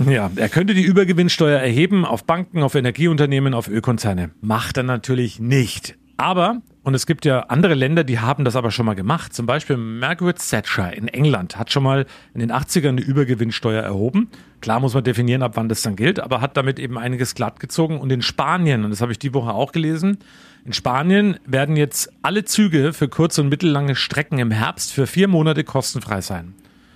Ja, 0.06 0.30
er 0.34 0.49
könnte 0.49 0.72
die 0.72 0.82
Übergewinnsteuer 0.82 1.58
erheben 1.58 2.06
auf 2.06 2.25
Banken, 2.25 2.62
auf 2.62 2.75
Energieunternehmen, 2.75 3.52
auf 3.52 3.68
Ölkonzerne. 3.68 4.30
Macht 4.40 4.78
er 4.78 4.82
natürlich 4.82 5.40
nicht. 5.40 5.99
Aber, 6.16 6.62
und 6.82 6.94
es 6.94 7.06
gibt 7.06 7.25
ja 7.25 7.40
andere 7.40 7.75
Länder, 7.75 8.04
die 8.04 8.18
haben 8.18 8.44
das 8.44 8.56
aber 8.56 8.70
schon 8.70 8.87
mal 8.87 8.94
gemacht. 8.94 9.34
Zum 9.34 9.46
Beispiel 9.46 9.76
Margaret 9.76 10.37
Thatcher 10.38 10.94
in 10.94 11.08
England 11.08 11.58
hat 11.58 11.72
schon 11.72 11.82
mal 11.82 12.06
in 12.34 12.40
den 12.40 12.52
80ern 12.52 12.88
eine 12.88 13.00
Übergewinnsteuer 13.00 13.82
erhoben. 13.82 14.28
Klar 14.60 14.80
muss 14.80 14.94
man 14.94 15.04
definieren, 15.04 15.42
ab 15.42 15.52
wann 15.54 15.68
das 15.68 15.82
dann 15.82 15.96
gilt, 15.96 16.20
aber 16.20 16.40
hat 16.40 16.56
damit 16.56 16.78
eben 16.78 16.99
einiges 16.99 17.34
glatt 17.34 17.58
gezogen. 17.60 17.99
Und 17.99 18.10
in 18.12 18.22
Spanien, 18.22 18.84
und 18.84 18.90
das 18.90 19.00
habe 19.00 19.12
ich 19.12 19.18
die 19.18 19.32
Woche 19.32 19.52
auch 19.52 19.72
gelesen, 19.72 20.18
in 20.64 20.72
Spanien 20.72 21.38
werden 21.46 21.76
jetzt 21.76 22.12
alle 22.22 22.44
Züge 22.44 22.92
für 22.92 23.08
kurz- 23.08 23.38
und 23.38 23.48
mittellange 23.48 23.94
Strecken 23.96 24.38
im 24.38 24.50
Herbst 24.50 24.92
für 24.92 25.06
vier 25.06 25.28
Monate 25.28 25.64
kostenfrei 25.64 26.20
sein. 26.20 26.54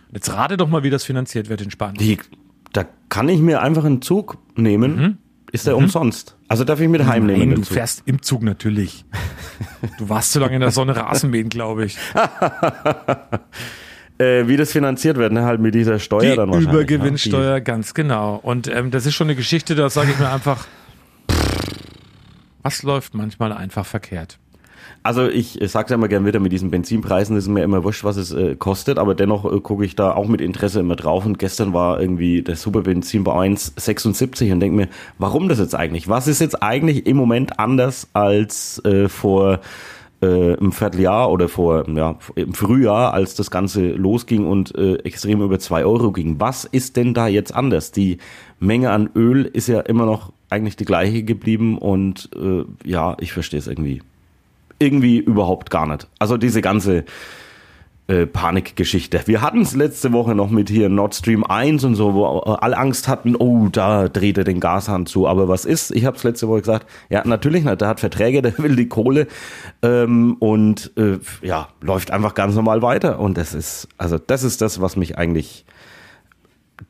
Und 0.09 0.15
jetzt 0.15 0.33
rate 0.33 0.57
doch 0.57 0.69
mal, 0.69 0.83
wie 0.83 0.91
das 0.91 1.05
finanziert 1.05 1.49
wird 1.49 1.61
in 1.63 1.71
Spanien. 1.71 1.99
Die, 1.99 2.19
da 2.73 2.85
kann 3.09 3.29
ich 3.29 3.41
mir 3.41 3.63
einfach 3.63 3.85
einen 3.85 4.03
Zug 4.03 4.39
nehmen. 4.57 5.19
Ist 5.51 5.67
der 5.67 5.77
umsonst? 5.77 6.37
Also 6.49 6.65
darf 6.65 6.81
ich 6.81 6.89
mit 6.89 7.07
heimnehmen? 7.07 7.39
Nein, 7.49 7.55
du 7.57 7.63
Zug? 7.63 7.75
fährst 7.75 8.03
im 8.07 8.23
Zug 8.23 8.43
natürlich. 8.43 9.05
Du 9.99 10.09
warst 10.09 10.33
zu 10.33 10.41
lange 10.41 10.55
in 10.55 10.61
der 10.61 10.73
Sonne 10.73 10.97
Rasenmähen, 10.97 11.49
glaube 11.49 11.85
ich. 11.85 11.97
Äh, 14.17 14.47
wie 14.47 14.57
das 14.57 14.71
finanziert 14.71 15.17
wird, 15.17 15.33
ne? 15.33 15.43
halt 15.43 15.61
mit 15.61 15.75
dieser 15.75 15.99
Steuer 15.99 16.21
Die 16.31 16.37
dann 16.37 16.49
wahrscheinlich. 16.49 16.73
Übergewinnsteuer, 16.73 17.61
ganz 17.61 17.95
genau. 17.95 18.37
Und 18.37 18.69
ähm, 18.69 18.93
das 18.93 19.07
ist 19.07 19.15
schon 19.15 19.27
eine 19.27 19.35
Geschichte, 19.35 19.75
da 19.75 19.91
sage 19.91 20.13
ich 20.13 20.19
mir 20.21 20.31
einfach, 20.31 20.69
was 22.65 22.83
läuft 22.83 23.15
manchmal 23.15 23.53
einfach 23.53 23.87
verkehrt. 23.87 24.41
Also 25.03 25.29
ich, 25.29 25.59
sage 25.63 25.91
ja 25.91 25.97
immer 25.97 26.09
gerne 26.09 26.27
wieder, 26.27 26.41
mit 26.41 26.53
diesen 26.53 26.71
Benzinpreisen 26.71 27.37
ist 27.37 27.47
mir 27.47 27.63
immer 27.63 27.85
wurscht, 27.85 28.05
was 28.05 28.17
es 28.17 28.33
äh, 28.33 28.57
kostet, 28.57 28.99
aber 28.99 29.15
dennoch 29.15 29.45
äh, 29.45 29.61
gucke 29.61 29.85
ich 29.85 29.97
da 29.97 30.13
auch 30.13 30.29
mit 30.29 30.41
Interesse 30.41 30.81
immer 30.81 30.97
drauf. 30.97 31.27
Und 31.27 31.39
gestern 31.39 31.73
war 31.73 32.01
irgendwie 32.01 32.43
der 32.43 32.57
Superbenzin 32.57 33.23
bei 33.23 33.33
1,76 33.33 34.53
und 34.53 34.61
denke 34.61 34.77
mir, 34.77 34.89
warum 35.19 35.49
das 35.49 35.59
jetzt 35.59 35.75
eigentlich? 35.75 36.09
Was 36.09 36.27
ist 36.27 36.41
jetzt 36.41 36.63
eigentlich 36.63 37.07
im 37.07 37.17
Moment 37.17 37.59
anders 37.59 38.09
als 38.15 38.83
äh, 38.85 39.09
vor 39.09 39.61
äh, 40.23 40.55
im 40.55 40.73
Vierteljahr 40.73 41.31
oder 41.31 41.49
vor 41.49 41.89
ja, 41.89 42.17
im 42.35 42.55
Frühjahr, 42.55 43.13
als 43.13 43.35
das 43.35 43.51
Ganze 43.51 43.89
losging 43.89 44.47
und 44.47 44.75
äh, 44.75 44.97
extrem 44.97 45.43
über 45.43 45.59
zwei 45.59 45.85
Euro 45.85 46.13
ging. 46.13 46.41
Was 46.41 46.65
ist 46.65 46.97
denn 46.97 47.15
da 47.15 47.27
jetzt 47.27 47.55
anders? 47.55 47.93
Die 47.93 48.19
Menge 48.59 48.91
an 48.91 49.11
Öl 49.15 49.45
ist 49.45 49.69
ja 49.69 49.81
immer 49.81 50.07
noch 50.07 50.33
eigentlich 50.55 50.77
die 50.77 50.85
gleiche 50.85 51.23
geblieben 51.23 51.79
und 51.79 52.31
äh, 52.35 52.65
ja, 52.89 53.17
ich 53.21 53.33
verstehe 53.33 53.59
es 53.59 53.67
irgendwie 53.67 54.03
irgendwie 54.79 55.19
überhaupt 55.19 55.71
gar 55.71 55.87
nicht. 55.87 56.09
Also 56.19 56.37
diese 56.37 56.61
ganze 56.61 57.05
äh, 58.07 58.27
Panikgeschichte. 58.27 59.23
Wir 59.25 59.41
hatten 59.41 59.63
es 59.63 59.75
letzte 59.75 60.13
Woche 60.13 60.35
noch 60.35 60.51
mit 60.51 60.69
hier 60.69 60.91
Nord 60.91 61.15
Stream 61.15 61.43
1 61.43 61.85
und 61.85 61.95
so, 61.95 62.13
wo 62.13 62.27
alle 62.27 62.77
Angst 62.77 63.09
hatten, 63.09 63.35
oh, 63.35 63.69
da 63.71 64.09
dreht 64.09 64.37
er 64.37 64.45
den 64.45 64.61
Gashahn 64.61 65.07
zu. 65.07 65.27
Aber 65.27 65.49
was 65.49 65.65
ist? 65.65 65.91
Ich 65.91 66.05
habe 66.05 66.17
es 66.17 66.23
letzte 66.23 66.49
Woche 66.49 66.61
gesagt, 66.61 66.87
ja, 67.09 67.27
natürlich 67.27 67.65
nicht. 67.65 67.81
Der 67.81 67.89
hat 67.89 68.01
Verträge, 68.01 68.43
der 68.43 68.59
will 68.59 68.77
die 68.77 68.89
Kohle 68.89 69.27
ähm, 69.83 70.37
und 70.39 70.93
äh, 70.97 71.19
ja, 71.41 71.69
läuft 71.81 72.11
einfach 72.11 72.35
ganz 72.35 72.55
normal 72.55 72.83
weiter. 72.83 73.21
Und 73.21 73.39
das 73.39 73.55
ist, 73.55 73.89
also 73.97 74.19
das 74.19 74.43
ist 74.43 74.61
das, 74.61 74.83
was 74.83 74.97
mich 74.97 75.17
eigentlich 75.17 75.65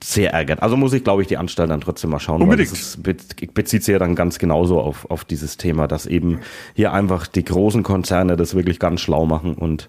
sehr 0.03 0.33
ärgert. 0.33 0.63
Also 0.63 0.77
muss 0.77 0.93
ich, 0.93 1.05
glaube 1.05 1.23
ich, 1.23 1.29
die 1.29 1.37
Anstalt 1.37 1.71
dann 1.71 1.81
trotzdem 1.81 2.11
mal 2.11 2.21
schauen. 2.21 2.43
Unbedingt. 2.43 2.71
Weil 2.71 2.79
das 2.79 2.97
ist, 2.97 3.55
bezieht 3.55 3.85
sich 3.85 3.93
ja 3.93 3.99
dann 3.99 4.15
ganz 4.15 4.39
genauso 4.39 4.81
auf, 4.81 5.11
auf 5.11 5.25
dieses 5.25 5.57
Thema, 5.57 5.87
dass 5.87 6.07
eben 6.07 6.41
hier 6.75 6.93
einfach 6.93 7.27
die 7.27 7.45
großen 7.45 7.83
Konzerne 7.83 8.37
das 8.37 8.55
wirklich 8.55 8.79
ganz 8.79 9.01
schlau 9.01 9.27
machen 9.27 9.55
und, 9.55 9.89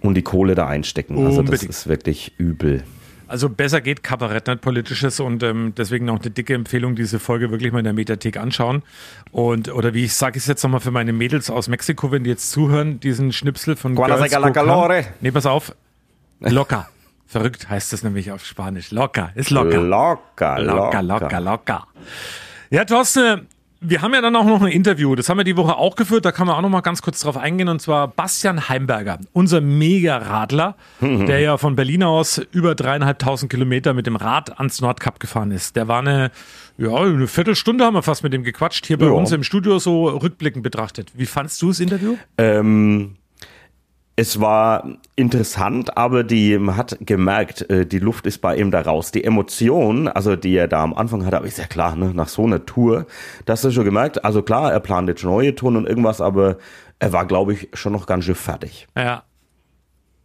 und 0.00 0.14
die 0.14 0.22
Kohle 0.22 0.54
da 0.54 0.66
einstecken. 0.66 1.24
Also 1.24 1.42
das 1.42 1.62
ist 1.62 1.86
wirklich 1.88 2.32
übel. 2.38 2.82
Also 3.28 3.50
besser 3.50 3.82
geht 3.82 4.02
Kabarett, 4.02 4.46
nicht 4.46 4.62
politisches 4.62 5.20
und 5.20 5.42
ähm, 5.42 5.74
deswegen 5.76 6.08
auch 6.08 6.18
eine 6.18 6.30
dicke 6.30 6.54
Empfehlung, 6.54 6.96
diese 6.96 7.18
Folge 7.18 7.50
wirklich 7.50 7.72
mal 7.72 7.80
in 7.80 7.84
der 7.84 7.92
Mediathek 7.92 8.38
anschauen. 8.38 8.82
Und, 9.32 9.68
oder 9.72 9.92
wie 9.92 10.04
ich 10.04 10.14
sage 10.14 10.38
es 10.38 10.46
jetzt 10.46 10.62
nochmal 10.62 10.80
für 10.80 10.90
meine 10.90 11.12
Mädels 11.12 11.50
aus 11.50 11.68
Mexiko, 11.68 12.10
wenn 12.10 12.24
die 12.24 12.30
jetzt 12.30 12.50
zuhören, 12.50 13.00
diesen 13.00 13.32
Schnipsel 13.32 13.76
von 13.76 13.94
Girls 13.94 14.32
Go 14.32 14.50
Come. 14.50 15.04
Nee, 15.20 15.30
pass 15.30 15.44
auf. 15.44 15.74
Locker. 16.40 16.88
Verrückt 17.30 17.68
heißt 17.68 17.92
das 17.92 18.02
nämlich 18.02 18.32
auf 18.32 18.44
Spanisch. 18.44 18.90
Locker. 18.90 19.30
Ist 19.34 19.50
locker. 19.50 19.78
Locker, 19.82 20.58
Locker, 20.60 21.02
locker, 21.02 21.40
locker. 21.40 21.86
Ja, 22.70 22.86
Thorsten, 22.86 23.46
wir 23.80 24.00
haben 24.02 24.14
ja 24.14 24.22
dann 24.22 24.34
auch 24.34 24.46
noch 24.46 24.62
ein 24.62 24.72
Interview. 24.72 25.14
Das 25.14 25.28
haben 25.28 25.36
wir 25.36 25.44
die 25.44 25.56
Woche 25.56 25.76
auch 25.76 25.94
geführt. 25.94 26.24
Da 26.24 26.32
kann 26.32 26.46
man 26.46 26.56
auch 26.56 26.62
noch 26.62 26.70
mal 26.70 26.80
ganz 26.80 27.02
kurz 27.02 27.20
drauf 27.20 27.36
eingehen. 27.36 27.68
Und 27.68 27.80
zwar 27.82 28.08
Bastian 28.08 28.68
Heimberger, 28.70 29.18
unser 29.34 29.60
Mega-Radler, 29.60 30.74
der 31.02 31.40
ja 31.40 31.58
von 31.58 31.76
Berlin 31.76 32.02
aus 32.02 32.38
über 32.50 32.74
dreieinhalbtausend 32.74 33.50
Kilometer 33.52 33.92
mit 33.94 34.06
dem 34.06 34.16
Rad 34.16 34.58
ans 34.58 34.80
Nordkap 34.80 35.20
gefahren 35.20 35.50
ist. 35.50 35.76
Der 35.76 35.86
war 35.86 35.98
eine, 36.00 36.30
ja, 36.78 36.94
eine 36.94 37.26
Viertelstunde 37.26 37.84
haben 37.84 37.94
wir 37.94 38.02
fast 38.02 38.22
mit 38.22 38.32
dem 38.32 38.42
gequatscht. 38.42 38.86
Hier 38.86 38.98
bei 38.98 39.04
Ja. 39.06 39.12
uns 39.12 39.32
im 39.32 39.42
Studio 39.42 39.78
so 39.78 40.08
rückblickend 40.08 40.62
betrachtet. 40.62 41.12
Wie 41.14 41.26
fandst 41.26 41.60
du 41.60 41.68
das 41.68 41.80
Interview? 41.80 42.16
Ähm, 42.38 43.16
es 44.18 44.40
war 44.40 44.98
interessant, 45.14 45.96
aber 45.96 46.24
die, 46.24 46.58
man 46.58 46.76
hat 46.76 46.98
gemerkt, 47.00 47.70
äh, 47.70 47.86
die 47.86 48.00
Luft 48.00 48.26
ist 48.26 48.38
bei 48.38 48.56
ihm 48.56 48.72
da 48.72 48.80
raus. 48.80 49.12
Die 49.12 49.22
Emotion, 49.22 50.08
also 50.08 50.34
die 50.34 50.56
er 50.56 50.66
da 50.66 50.82
am 50.82 50.92
Anfang 50.92 51.24
hatte, 51.24 51.36
aber 51.36 51.46
ist 51.46 51.58
ja 51.58 51.66
klar, 51.66 51.94
ne, 51.94 52.12
nach 52.12 52.26
so 52.26 52.44
einer 52.44 52.66
Tour, 52.66 53.06
das 53.44 53.62
hast 53.62 53.74
schon 53.74 53.84
gemerkt. 53.84 54.24
Also 54.24 54.42
klar, 54.42 54.72
er 54.72 54.80
plant 54.80 55.08
jetzt 55.08 55.22
neue 55.22 55.54
Touren 55.54 55.76
und 55.76 55.86
irgendwas, 55.86 56.20
aber 56.20 56.58
er 56.98 57.12
war, 57.12 57.26
glaube 57.26 57.52
ich, 57.52 57.68
schon 57.74 57.92
noch 57.92 58.06
ganz 58.06 58.24
schön 58.24 58.34
fertig. 58.34 58.88
Ja. 58.96 59.22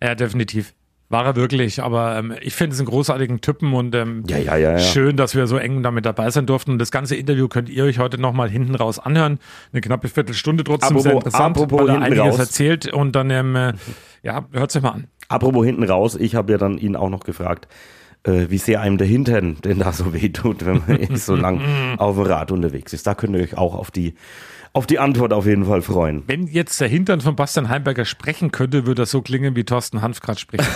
Ja, 0.01 0.15
definitiv. 0.15 0.73
War 1.09 1.25
er 1.25 1.35
wirklich, 1.35 1.83
aber 1.83 2.17
ähm, 2.17 2.33
ich 2.41 2.55
finde 2.55 2.73
es 2.73 2.79
einen 2.79 2.87
großartigen 2.87 3.41
Typen 3.41 3.73
und 3.73 3.93
ähm, 3.93 4.23
Ja, 4.27 4.37
ja, 4.37 4.55
ja, 4.57 4.79
schön, 4.79 5.15
dass 5.15 5.35
wir 5.35 5.45
so 5.45 5.57
eng 5.57 5.83
damit 5.83 6.05
dabei 6.05 6.29
sein 6.31 6.45
durften. 6.47 6.71
Und 6.71 6.79
das 6.79 6.89
ganze 6.89 7.15
Interview 7.15 7.47
könnt 7.47 7.69
ihr 7.69 7.83
euch 7.83 7.99
heute 7.99 8.17
nochmal 8.19 8.49
hinten 8.49 8.73
raus 8.73 8.97
anhören. 8.97 9.37
Eine 9.71 9.81
knappe 9.81 10.07
Viertelstunde 10.07 10.63
trotzdem 10.63 10.97
sehr 10.99 11.11
Apropos- 11.11 11.25
interessant, 11.27 11.57
apropos 11.57 11.79
weil 11.81 11.87
er 11.89 11.93
hinten 11.93 12.05
einiges 12.05 12.25
raus. 12.33 12.39
erzählt 12.39 12.91
und 12.91 13.15
dann, 13.15 13.29
ähm, 13.29 13.55
äh, 13.55 13.73
ja, 14.23 14.45
hört 14.53 14.75
euch 14.75 14.81
mal 14.81 14.89
an. 14.91 15.07
Apropos 15.27 15.65
hinten 15.65 15.83
raus, 15.83 16.15
ich 16.19 16.33
habe 16.35 16.51
ja 16.53 16.57
dann 16.57 16.77
ihn 16.79 16.95
auch 16.95 17.09
noch 17.09 17.23
gefragt, 17.25 17.67
äh, 18.23 18.49
wie 18.49 18.57
sehr 18.57 18.81
einem 18.81 18.97
der 18.97 19.07
Hintern 19.07 19.57
denn 19.63 19.79
da 19.79 19.91
so 19.91 20.13
weh 20.13 20.29
tut, 20.29 20.65
wenn 20.65 20.81
man 20.87 21.15
so 21.15 21.35
lang 21.35 21.61
auf 21.97 22.15
dem 22.15 22.25
Rad 22.25 22.51
unterwegs 22.51 22.93
ist. 22.93 23.07
Da 23.07 23.15
könnt 23.15 23.35
ihr 23.35 23.41
euch 23.41 23.57
auch 23.57 23.75
auf 23.75 23.91
die, 23.91 24.15
auf 24.73 24.87
die 24.87 24.97
Antwort 24.99 25.33
auf 25.33 25.45
jeden 25.45 25.65
Fall 25.65 25.81
freuen. 25.81 26.23
Wenn 26.27 26.47
jetzt 26.47 26.81
der 26.81 26.87
Hintern 26.87 27.21
von 27.21 27.35
Bastian 27.35 27.69
Heimberger 27.69 28.05
sprechen 28.05 28.51
könnte, 28.51 28.87
würde 28.87 29.03
das 29.03 29.11
so 29.11 29.21
klingen, 29.21 29.55
wie 29.55 29.63
Thorsten 29.63 30.01
Hanf 30.01 30.19
gerade 30.19 30.39
spricht. 30.39 30.63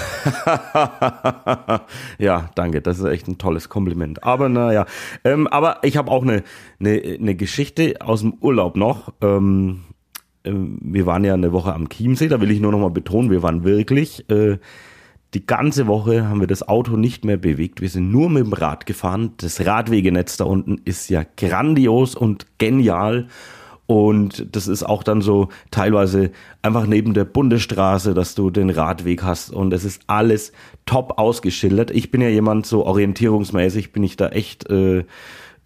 ja, 2.20 2.50
danke. 2.54 2.82
Das 2.82 3.00
ist 3.00 3.06
echt 3.06 3.28
ein 3.28 3.38
tolles 3.38 3.70
Kompliment. 3.70 4.24
Aber 4.24 4.50
naja, 4.50 4.86
ähm, 5.24 5.48
aber 5.48 5.80
ich 5.84 5.98
habe 5.98 6.12
auch 6.12 6.22
eine, 6.22 6.44
eine, 6.80 7.02
eine 7.20 7.36
Geschichte 7.36 7.96
aus 8.02 8.22
dem 8.22 8.34
Urlaub 8.40 8.76
noch. 8.76 9.14
Ähm, 9.22 9.82
ähm, 10.44 10.78
wir 10.82 11.06
waren 11.06 11.24
ja 11.24 11.34
eine 11.34 11.52
Woche 11.52 11.74
am 11.74 11.90
Chiemsee, 11.90 12.28
da 12.28 12.40
will 12.40 12.52
ich 12.52 12.60
nur 12.60 12.72
noch 12.72 12.80
mal 12.80 12.90
betonen, 12.90 13.32
wir 13.32 13.44
waren 13.44 13.64
wirklich 13.64 14.30
äh, 14.30 14.58
die 15.34 15.46
ganze 15.46 15.88
Woche 15.88 16.28
haben 16.28 16.40
wir 16.40 16.48
das 16.48 16.68
Auto 16.68 16.96
nicht 16.96 17.26
mehr 17.26 17.38
bewegt. 17.38 17.82
Wir 17.82 17.90
sind 17.90 18.12
nur 18.12 18.30
mit 18.30 18.46
dem 18.46 18.54
Rad 18.54 18.86
gefahren. 18.86 19.34
Das 19.38 19.66
Radwegenetz 19.66 20.38
da 20.38 20.46
unten 20.46 20.80
ist 20.86 21.10
ja 21.10 21.24
grandios 21.36 22.16
und 22.16 22.46
genial. 22.58 23.28
Und 23.88 24.56
das 24.56 24.68
ist 24.68 24.84
auch 24.84 25.02
dann 25.02 25.22
so 25.22 25.48
teilweise 25.72 26.32
einfach 26.62 26.86
neben 26.88 27.14
der 27.14 27.24
Bundesstraße, 27.24 28.14
dass 28.14 28.36
du 28.36 28.50
den 28.52 28.70
Radweg 28.70 29.24
hast. 29.24 29.50
Und 29.50 29.74
es 29.74 29.86
ist 29.86 30.02
alles 30.08 30.52
top 30.86 31.18
ausgeschildert. 31.18 31.92
Ich 31.92 32.12
bin 32.12 32.22
ja 32.22 32.30
jemand 32.30 32.66
so 32.66 32.86
orientierungsmäßig, 32.86 33.94
bin 33.94 34.04
ich 34.04 34.18
da 34.18 34.30
echt 34.30 34.70
äh, 34.70 35.06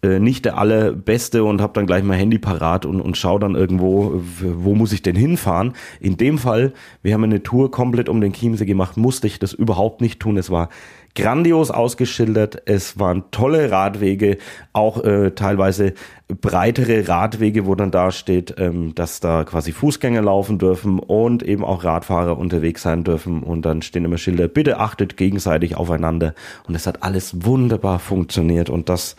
äh, 0.02 0.18
nicht 0.18 0.44
der 0.44 0.58
allerbeste 0.58 1.44
und 1.44 1.60
habe 1.60 1.74
dann 1.74 1.86
gleich 1.86 2.02
mein 2.02 2.18
Handy 2.18 2.38
parat 2.38 2.86
und, 2.86 3.00
und 3.00 3.16
schau 3.16 3.38
dann 3.38 3.54
irgendwo, 3.54 4.20
wo 4.40 4.74
muss 4.74 4.92
ich 4.92 5.02
denn 5.02 5.14
hinfahren. 5.14 5.74
In 6.00 6.16
dem 6.16 6.38
Fall, 6.38 6.72
wir 7.02 7.14
haben 7.14 7.22
eine 7.22 7.44
Tour 7.44 7.70
komplett 7.70 8.08
um 8.08 8.20
den 8.20 8.32
Chiemsee 8.32 8.66
gemacht, 8.66 8.96
musste 8.96 9.28
ich 9.28 9.38
das 9.38 9.52
überhaupt 9.52 10.00
nicht 10.00 10.18
tun. 10.18 10.36
Es 10.36 10.50
war 10.50 10.70
grandios 11.14 11.70
ausgeschildert, 11.70 12.62
es 12.64 12.98
waren 12.98 13.24
tolle 13.30 13.70
Radwege, 13.70 14.38
auch 14.72 15.04
äh, 15.04 15.32
teilweise 15.32 15.94
breitere 16.28 17.06
Radwege, 17.06 17.66
wo 17.66 17.74
dann 17.74 17.90
da 17.90 18.10
steht, 18.10 18.54
ähm, 18.58 18.94
dass 18.94 19.20
da 19.20 19.44
quasi 19.44 19.72
Fußgänger 19.72 20.22
laufen 20.22 20.58
dürfen 20.58 20.98
und 20.98 21.42
eben 21.42 21.64
auch 21.64 21.84
Radfahrer 21.84 22.38
unterwegs 22.38 22.82
sein 22.82 23.04
dürfen 23.04 23.42
und 23.42 23.62
dann 23.66 23.82
stehen 23.82 24.04
immer 24.04 24.18
Schilder, 24.18 24.48
bitte 24.48 24.80
achtet 24.80 25.16
gegenseitig 25.16 25.76
aufeinander 25.76 26.34
und 26.66 26.74
es 26.74 26.86
hat 26.86 27.02
alles 27.02 27.44
wunderbar 27.44 27.98
funktioniert 27.98 28.70
und 28.70 28.88
das 28.88 29.16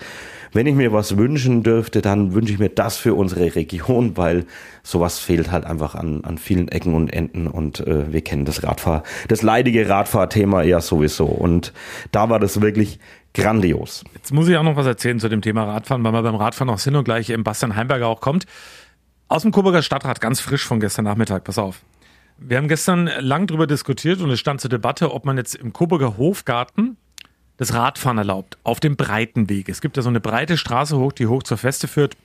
wenn 0.53 0.67
ich 0.67 0.75
mir 0.75 0.93
was 0.93 1.17
wünschen 1.17 1.63
dürfte, 1.63 2.01
dann 2.01 2.33
wünsche 2.33 2.53
ich 2.53 2.59
mir 2.59 2.69
das 2.69 2.97
für 2.97 3.15
unsere 3.15 3.55
Region, 3.55 4.17
weil 4.17 4.45
sowas 4.83 5.19
fehlt 5.19 5.51
halt 5.51 5.65
einfach 5.65 5.95
an, 5.95 6.23
an 6.23 6.37
vielen 6.37 6.67
Ecken 6.67 6.93
und 6.93 7.11
Enden 7.11 7.47
und 7.47 7.79
äh, 7.81 8.11
wir 8.11 8.21
kennen 8.21 8.45
das 8.45 8.63
Radfahr, 8.63 9.03
das 9.27 9.41
leidige 9.41 9.89
Radfahrthema 9.89 10.63
ja 10.63 10.81
sowieso 10.81 11.25
und 11.25 11.73
da 12.11 12.29
war 12.29 12.39
das 12.39 12.61
wirklich 12.61 12.99
grandios. 13.33 14.03
Jetzt 14.13 14.31
muss 14.31 14.47
ich 14.47 14.55
auch 14.57 14.63
noch 14.63 14.75
was 14.75 14.85
erzählen 14.85 15.19
zu 15.19 15.29
dem 15.29 15.41
Thema 15.41 15.63
Radfahren, 15.63 16.03
weil 16.03 16.13
wir 16.13 16.21
beim 16.21 16.35
Radfahren 16.35 16.69
auch 16.69 16.79
sind 16.79 16.95
und 16.95 17.03
gleich 17.03 17.29
ähm, 17.29 17.43
Bastian 17.43 17.75
Heimberger 17.75 18.07
auch 18.07 18.21
kommt. 18.21 18.45
Aus 19.27 19.41
dem 19.41 19.51
Coburger 19.51 19.81
Stadtrat, 19.81 20.21
ganz 20.21 20.39
frisch 20.39 20.65
von 20.65 20.79
gestern 20.79 21.05
Nachmittag, 21.05 21.43
pass 21.43 21.57
auf. 21.57 21.81
Wir 22.37 22.57
haben 22.57 22.67
gestern 22.67 23.09
lang 23.19 23.47
drüber 23.47 23.67
diskutiert 23.67 24.21
und 24.21 24.29
es 24.29 24.39
stand 24.39 24.61
zur 24.61 24.69
Debatte, 24.69 25.11
ob 25.13 25.25
man 25.25 25.37
jetzt 25.37 25.55
im 25.55 25.73
Coburger 25.73 26.17
Hofgarten 26.17 26.97
das 27.57 27.73
Radfahren 27.73 28.17
erlaubt, 28.17 28.57
auf 28.63 28.79
dem 28.79 28.95
breiten 28.95 29.49
Weg. 29.49 29.69
Es 29.69 29.81
gibt 29.81 29.97
ja 29.97 30.03
so 30.03 30.09
eine 30.09 30.19
breite 30.19 30.57
Straße 30.57 30.97
hoch, 30.97 31.11
die 31.11 31.27
hoch 31.27 31.43
zur 31.43 31.57
Feste 31.57 31.87
führt, 31.87 32.17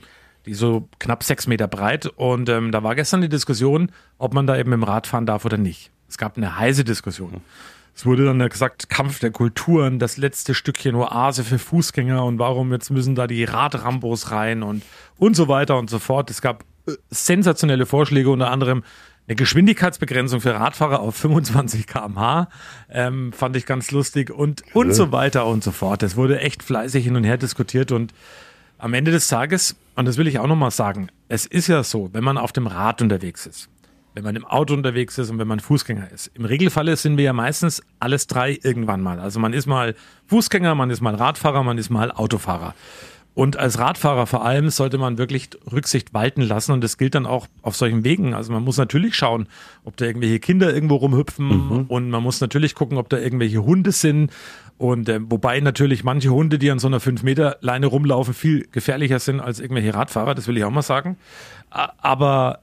die 0.47 0.54
so 0.54 0.88
knapp 0.99 1.23
sechs 1.23 1.47
Meter 1.47 1.68
breit. 1.68 2.06
Und 2.06 2.49
ähm, 2.49 2.73
da 2.73 2.82
war 2.82 2.94
gestern 2.94 3.20
die 3.20 3.28
Diskussion, 3.28 3.92
ob 4.18 4.32
man 4.32 4.47
da 4.47 4.56
eben 4.56 4.73
im 4.73 4.82
Rad 4.82 5.06
fahren 5.06 5.26
darf 5.26 5.44
oder 5.44 5.58
nicht. 5.58 5.90
Es 6.08 6.16
gab 6.16 6.37
eine 6.37 6.58
heiße 6.58 6.85
Diskussion. 6.85 7.42
Es 7.94 8.06
wurde 8.06 8.25
dann 8.25 8.49
gesagt, 8.49 8.88
Kampf 8.88 9.18
der 9.18 9.32
Kulturen, 9.32 9.99
das 9.99 10.16
letzte 10.18 10.54
Stückchen 10.54 10.94
Oase 10.94 11.42
für 11.42 11.58
Fußgänger 11.58 12.25
und 12.25 12.38
warum 12.38 12.73
jetzt 12.73 12.90
müssen 12.90 13.16
da 13.16 13.26
die 13.26 13.42
Radrambos 13.42 14.30
rein 14.30 14.62
und, 14.62 14.85
und 15.18 15.35
so 15.35 15.49
weiter 15.49 15.76
und 15.76 15.90
so 15.90 15.99
fort. 15.99 16.30
Es 16.30 16.40
gab 16.40 16.64
äh, 16.87 16.92
sensationelle 17.11 17.87
Vorschläge, 17.87 18.30
unter 18.30 18.52
anderem 18.52 18.85
eine 19.28 19.37
Geschwindigkeitsbegrenzung 19.37 20.40
für 20.40 20.54
Radfahrer 20.54 21.00
auf 21.00 21.14
25 21.16 21.87
km/h, 21.87 22.49
ähm, 22.90 23.32
fand 23.32 23.56
ich 23.56 23.66
ganz 23.66 23.90
lustig 23.90 24.30
und, 24.30 24.62
und 24.73 24.94
so 24.94 25.12
weiter 25.12 25.47
und 25.47 25.62
so 25.62 25.70
fort. 25.70 26.02
Es 26.02 26.16
wurde 26.16 26.40
echt 26.40 26.62
fleißig 26.62 27.04
hin 27.04 27.14
und 27.14 27.25
her 27.25 27.37
diskutiert 27.37 27.92
und 27.92 28.14
am 28.78 28.94
Ende 28.94 29.11
des 29.11 29.28
Tages, 29.28 29.76
und 29.97 30.06
das 30.06 30.16
will 30.16 30.28
ich 30.28 30.38
auch 30.38 30.47
nochmal 30.47 30.70
sagen, 30.70 31.08
es 31.28 31.44
ist 31.44 31.66
ja 31.66 31.82
so, 31.82 32.08
wenn 32.12 32.25
man 32.25 32.38
auf 32.38 32.52
dem 32.52 32.66
Rad 32.66 33.02
unterwegs 33.02 33.44
ist, 33.44 33.68
wenn 34.14 34.25
man 34.25 34.35
im 34.35 34.47
Auto 34.47 34.73
unterwegs 34.73 35.18
ist 35.18 35.28
und 35.28 35.38
wenn 35.38 35.49
man 35.49 35.61
Fußgänger 35.61 36.11
ist. 36.11 36.30
Im 36.35 36.47
Regelfall 36.47 36.97
sind 36.97 37.18
wir 37.18 37.25
ja 37.25 37.32
meistens 37.35 37.82
alles 38.00 38.28
drei 38.28 38.58
irgendwann 38.62 39.02
mal. 39.02 39.20
Also 39.20 39.40
man 39.40 39.52
ist 39.52 39.66
mal 39.66 39.94
Fußgänger, 40.26 40.75
man 40.75 40.88
ist 40.88 41.02
mal 41.02 41.14
Radfahrer, 41.14 41.62
man 41.64 41.76
ist 41.76 41.90
mal 41.90 42.12
Autofahrer. 42.12 42.75
Und 43.38 43.57
als 43.57 43.78
Radfahrer 43.78 44.26
vor 44.26 44.45
allem 44.45 44.68
sollte 44.68 44.99
man 44.99 45.16
wirklich 45.16 45.50
Rücksicht 45.71 46.12
walten 46.12 46.42
lassen 46.42 46.73
und 46.73 46.83
das 46.83 46.99
gilt 46.99 47.14
dann 47.14 47.25
auch 47.25 47.47
auf 47.62 47.76
solchen 47.76 48.02
Wegen. 48.02 48.35
Also 48.35 48.52
man 48.52 48.64
muss 48.64 48.78
natürlich 48.78 49.14
schauen, 49.14 49.47
ob 49.85 49.97
da 49.97 50.07
irgendwelche 50.07 50.40
Kinder 50.40 50.75
irgendwo 50.75 50.97
rumhüpfen 50.97 51.47
mhm. 51.47 51.85
und 51.87 52.11
man 52.11 52.21
muss 52.21 52.40
natürlich 52.40 52.75
gucken, 52.75 52.99
ob 52.99 53.09
da 53.09 53.16
irgendwelche 53.16 53.62
Hunde 53.62 53.92
sind. 53.92 54.33
Und 54.76 55.09
äh, 55.09 55.21
wobei 55.23 55.61
natürlich 55.61 56.02
manche 56.02 56.30
Hunde, 56.30 56.59
die 56.59 56.68
an 56.68 56.80
so 56.80 56.88
einer 56.88 57.00
5-Meter-Leine 57.00 57.87
rumlaufen, 57.87 58.35
viel 58.35 58.66
gefährlicher 58.73 59.21
sind 59.21 59.38
als 59.38 59.61
irgendwelche 59.61 59.95
Radfahrer, 59.95 60.35
das 60.35 60.49
will 60.49 60.57
ich 60.57 60.64
auch 60.64 60.73
mal 60.73 60.83
sagen. 60.83 61.16
Aber 61.71 62.59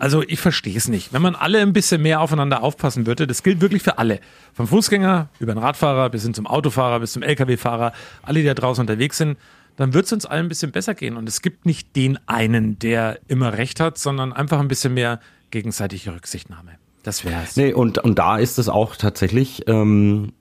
also 0.00 0.24
ich 0.26 0.40
verstehe 0.40 0.76
es 0.76 0.88
nicht. 0.88 1.12
Wenn 1.12 1.22
man 1.22 1.36
alle 1.36 1.60
ein 1.60 1.72
bisschen 1.72 2.02
mehr 2.02 2.20
aufeinander 2.20 2.64
aufpassen 2.64 3.06
würde, 3.06 3.28
das 3.28 3.44
gilt 3.44 3.60
wirklich 3.60 3.84
für 3.84 3.98
alle. 3.98 4.18
Vom 4.52 4.66
Fußgänger 4.66 5.28
über 5.38 5.54
den 5.54 5.62
Radfahrer 5.62 6.10
bis 6.10 6.24
hin 6.24 6.34
zum 6.34 6.48
Autofahrer 6.48 6.98
bis 6.98 7.12
zum 7.12 7.22
Lkw-Fahrer, 7.22 7.92
alle, 8.22 8.40
die 8.40 8.46
da 8.46 8.54
draußen 8.54 8.82
unterwegs 8.82 9.16
sind, 9.16 9.38
dann 9.78 9.94
wird 9.94 10.06
es 10.06 10.12
uns 10.12 10.26
allen 10.26 10.46
ein 10.46 10.48
bisschen 10.48 10.72
besser 10.72 10.94
gehen. 10.94 11.16
Und 11.16 11.28
es 11.28 11.40
gibt 11.40 11.64
nicht 11.64 11.94
den 11.96 12.18
einen, 12.26 12.78
der 12.80 13.20
immer 13.28 13.56
recht 13.56 13.80
hat, 13.80 13.96
sondern 13.96 14.32
einfach 14.32 14.58
ein 14.58 14.68
bisschen 14.68 14.92
mehr 14.92 15.20
gegenseitige 15.50 16.14
Rücksichtnahme. 16.14 16.72
Das 17.04 17.24
wäre 17.24 17.40
es. 17.44 17.56
Nee, 17.56 17.72
und, 17.72 17.98
und 17.98 18.18
da 18.18 18.38
ist 18.38 18.58
es 18.58 18.68
auch 18.68 18.96
tatsächlich, 18.96 19.62
ähm, 19.68 20.32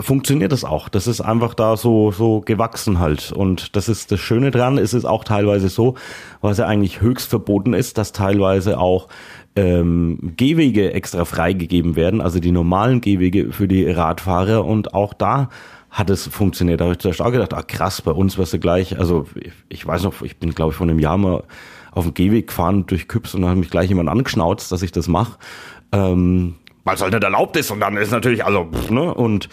funktioniert 0.00 0.50
das 0.50 0.64
auch. 0.64 0.88
Das 0.88 1.06
ist 1.06 1.20
einfach 1.20 1.54
da 1.54 1.76
so, 1.76 2.10
so 2.10 2.40
gewachsen 2.40 2.98
halt. 2.98 3.30
Und 3.30 3.76
das 3.76 3.88
ist 3.88 4.10
das 4.10 4.18
Schöne 4.18 4.50
dran. 4.50 4.78
Es 4.78 4.94
ist 4.94 5.04
auch 5.04 5.22
teilweise 5.22 5.68
so, 5.68 5.94
was 6.40 6.58
ja 6.58 6.66
eigentlich 6.66 7.00
höchst 7.00 7.30
verboten 7.30 7.72
ist, 7.72 7.98
dass 7.98 8.10
teilweise 8.10 8.78
auch 8.80 9.06
ähm, 9.54 10.34
Gehwege 10.36 10.92
extra 10.92 11.24
freigegeben 11.24 11.94
werden, 11.94 12.20
also 12.20 12.40
die 12.40 12.52
normalen 12.52 13.00
Gehwege 13.00 13.52
für 13.52 13.68
die 13.68 13.88
Radfahrer. 13.88 14.64
Und 14.64 14.92
auch 14.92 15.14
da 15.14 15.50
hat 15.96 16.10
es 16.10 16.26
funktioniert. 16.26 16.80
Da 16.80 16.84
habe 16.84 16.92
ich 16.92 16.98
zuerst 16.98 17.22
auch 17.22 17.32
gedacht, 17.32 17.54
ah 17.54 17.62
krass, 17.62 18.02
bei 18.02 18.10
uns 18.10 18.36
wirst 18.36 18.52
du 18.52 18.58
gleich, 18.58 18.98
also 18.98 19.26
ich, 19.34 19.52
ich 19.70 19.86
weiß 19.86 20.02
noch, 20.02 20.20
ich 20.20 20.36
bin 20.36 20.54
glaube 20.54 20.72
ich 20.72 20.76
vor 20.76 20.86
einem 20.86 20.98
Jahr 20.98 21.16
mal 21.16 21.42
auf 21.90 22.04
dem 22.04 22.12
Gehweg 22.12 22.48
gefahren 22.48 22.84
durch 22.86 23.08
Küps 23.08 23.34
und 23.34 23.40
dann 23.40 23.52
hat 23.52 23.56
mich 23.56 23.70
gleich 23.70 23.88
jemand 23.88 24.10
angeschnauzt, 24.10 24.70
dass 24.70 24.82
ich 24.82 24.92
das 24.92 25.08
mache. 25.08 25.38
Ähm, 25.92 26.56
weil 26.84 26.96
es 26.96 27.00
halt 27.00 27.14
nicht 27.14 27.24
erlaubt 27.24 27.56
ist 27.56 27.70
und 27.70 27.80
dann 27.80 27.96
ist 27.96 28.10
natürlich, 28.12 28.44
also, 28.44 28.68
ne, 28.90 29.14
und 29.14 29.48